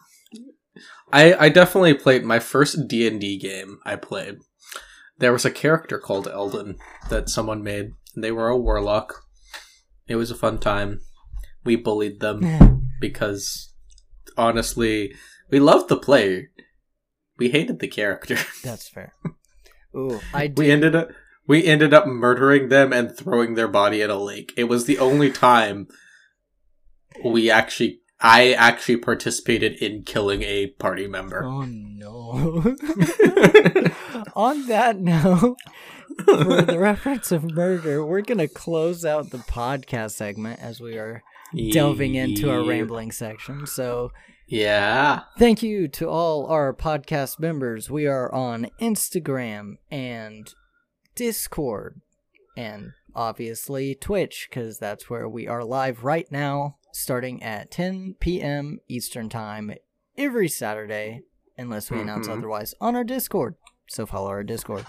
I 1.13 1.35
I 1.35 1.49
definitely 1.49 1.95
played 1.95 2.25
my 2.25 2.39
first 2.39 2.89
D 2.89 3.07
and 3.07 3.21
D 3.21 3.39
game. 3.39 3.79
I 3.85 3.97
played. 3.97 4.39
There 5.19 5.33
was 5.33 5.45
a 5.45 5.51
character 5.51 5.99
called 5.99 6.27
Eldon 6.29 6.77
that 7.09 7.29
someone 7.29 7.63
made. 7.63 7.93
They 8.17 8.33
were 8.33 8.49
a 8.49 8.57
warlock. 8.57 9.23
It 10.07 10.17
was 10.17 10.31
a 10.31 10.35
fun 10.37 10.59
time. 10.59 11.01
We 11.65 11.77
bullied 11.77 12.21
them 12.21 12.87
because 13.01 13.73
honestly, 14.37 15.15
we 15.51 15.61
loved 15.61 15.89
the 15.89 15.97
player. 15.97 16.51
We 17.39 17.51
hated 17.51 17.79
the 17.81 17.89
character. 17.89 18.37
that's 18.63 18.89
fair. 18.89 19.13
Ooh, 19.97 20.21
I 20.33 20.49
do. 20.49 20.63
we 20.63 20.71
ended 20.71 20.95
up 20.95 21.09
we 21.47 21.65
ended 21.65 21.93
up 21.93 22.07
murdering 22.07 22.69
them 22.69 22.93
and 22.93 23.17
throwing 23.17 23.55
their 23.55 23.69
body 23.69 24.01
in 24.01 24.11
a 24.11 24.19
lake. 24.19 24.53
It 24.57 24.65
was 24.65 24.87
the 24.87 24.99
only 24.99 25.31
time 25.31 25.89
we 27.25 27.51
actually 27.51 28.01
I 28.21 28.53
actually 28.53 28.97
participated 28.97 29.75
in 29.75 30.03
killing 30.03 30.43
a 30.43 30.69
party 30.69 31.07
member. 31.07 31.45
Oh 31.45 31.65
no. 31.67 32.77
On 34.35 34.67
that 34.67 34.99
note, 34.99 35.57
for 36.25 36.63
the 36.63 36.79
reference 36.79 37.31
of 37.31 37.45
murder, 37.53 38.05
we're 38.05 38.23
gonna 38.23 38.49
close 38.49 39.05
out 39.05 39.31
the 39.31 39.39
podcast 39.39 40.13
segment 40.13 40.61
as 40.61 40.81
we 40.81 40.97
are 40.97 41.23
delving 41.73 42.15
into 42.15 42.51
our 42.51 42.65
rambling 42.65 43.13
section. 43.13 43.67
So 43.67 44.11
Yeah. 44.47 45.23
thank 45.39 45.63
you 45.63 45.89
to 45.89 46.09
all 46.09 46.47
our 46.47 46.75
podcast 46.75 47.39
members. 47.41 47.91
We 47.91 48.07
are 48.07 48.33
on 48.33 48.69
Instagram 48.81 49.75
and 49.91 50.53
Discord 51.15 52.01
and 52.57 52.93
obviously 53.15 53.95
Twitch 53.95 54.47
because 54.49 54.79
that's 54.79 55.09
where 55.09 55.29
we 55.29 55.49
are 55.49 55.65
live 55.65 56.05
right 56.05 56.31
now, 56.31 56.77
starting 56.93 57.43
at 57.43 57.71
10 57.71 58.17
p.m. 58.21 58.79
Eastern 58.89 59.29
Time 59.29 59.73
every 60.17 60.49
Saturday, 60.49 61.23
unless 61.57 61.91
we 61.91 62.01
announce 62.01 62.29
Mhm. 62.29 62.39
otherwise 62.39 62.75
on 62.81 62.95
our 62.95 63.05
Discord. 63.05 63.55
So 63.89 64.07
follow 64.07 64.29
our 64.29 64.45
Discord. 64.45 64.85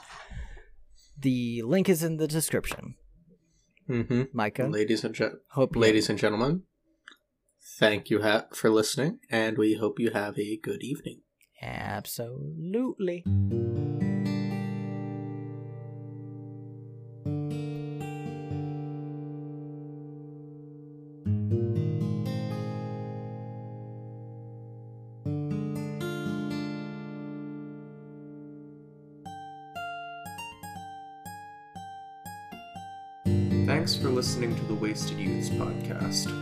The 1.18 1.62
link 1.64 1.88
is 1.90 2.04
in 2.04 2.18
the 2.18 2.28
description. 2.28 2.96
Mm-hmm. 3.90 4.24
Micah, 4.34 4.66
Ladies 4.68 5.04
and 5.04 5.14
gen- 5.16 5.40
hope 5.52 5.76
you 5.76 5.82
ladies 5.82 6.10
and 6.10 6.18
gentlemen, 6.20 6.64
thank 7.78 8.10
you 8.10 8.22
ha- 8.22 8.48
for 8.54 8.70
listening, 8.70 9.20
and 9.30 9.58
we 9.58 9.76
hope 9.76 10.00
you 10.00 10.12
have 10.12 10.38
a 10.40 10.58
good 10.58 10.84
evening. 10.84 11.22
Absolutely. 11.62 13.24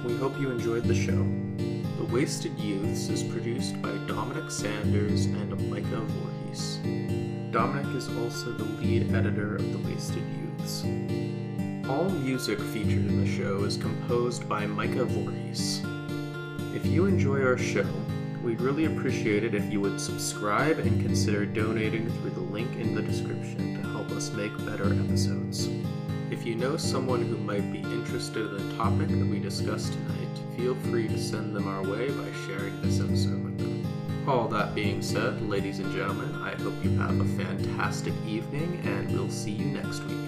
We 0.04 0.18
hope 0.18 0.38
you 0.38 0.52
enjoyed 0.52 0.84
the 0.84 0.94
show. 0.94 1.26
The 1.98 2.14
Wasted 2.14 2.60
Youths 2.60 3.08
is 3.08 3.24
produced 3.24 3.82
by 3.82 3.92
Dominic 4.06 4.52
Sanders 4.52 5.28
and 5.28 5.70
Micah 5.70 6.02
Voorhees. 6.02 6.80
Dominic 7.52 7.96
is 7.96 8.10
also 8.18 8.52
the 8.52 8.66
lead 8.82 9.16
editor 9.16 9.56
of 9.56 9.72
The 9.72 9.90
Wasted 9.90 10.24
Youths. 10.42 10.84
All 11.88 12.10
music 12.10 12.60
featured 12.60 13.08
in 13.08 13.24
the 13.24 13.32
show 13.32 13.64
is 13.64 13.78
composed 13.78 14.50
by 14.50 14.66
Micah 14.66 15.06
Voorhees. 15.06 15.82
If 16.76 16.86
you 16.86 17.06
enjoy 17.06 17.42
our 17.42 17.58
show, 17.58 17.88
we'd 18.44 18.60
really 18.60 18.84
appreciate 18.86 19.46
it 19.46 19.56
if 19.56 19.72
you 19.72 19.80
would 19.80 20.02
subscribe 20.02 20.80
and 20.80 21.02
consider 21.02 21.46
donating 21.46 22.10
through 22.20 22.32
the 22.32 22.42
link 22.42 22.76
in 22.76 22.94
the 22.94 23.02
description 23.02 23.82
to 23.82 23.90
help 23.92 24.12
us 24.12 24.32
make 24.32 24.52
better 24.66 24.94
episodes. 24.94 25.70
If 26.44 26.50
you 26.50 26.56
know 26.56 26.76
someone 26.76 27.22
who 27.22 27.38
might 27.38 27.72
be 27.72 27.80
interested 27.80 28.46
in 28.48 28.68
the 28.68 28.76
topic 28.76 29.08
that 29.08 29.28
we 29.28 29.40
discussed 29.40 29.94
tonight, 29.94 30.58
feel 30.58 30.76
free 30.92 31.08
to 31.08 31.18
send 31.18 31.56
them 31.56 31.70
our 31.70 31.82
way 31.84 32.10
by 32.10 32.30
sharing 32.46 32.82
this 32.82 33.00
episode 33.00 33.46
with 33.46 33.58
them. 33.58 34.28
All 34.28 34.50
that 34.50 34.76
being 34.76 35.02
said, 35.02 35.42
ladies 35.48 35.80
and 35.80 35.90
gentlemen, 35.96 36.36
I 36.42 36.62
hope 36.62 36.74
you 36.84 36.98
have 36.98 37.18
a 37.18 37.26
fantastic 37.42 38.14
evening 38.28 38.82
and 38.84 39.10
we'll 39.14 39.30
see 39.30 39.52
you 39.52 39.68
next 39.68 40.04
week. 40.04 40.23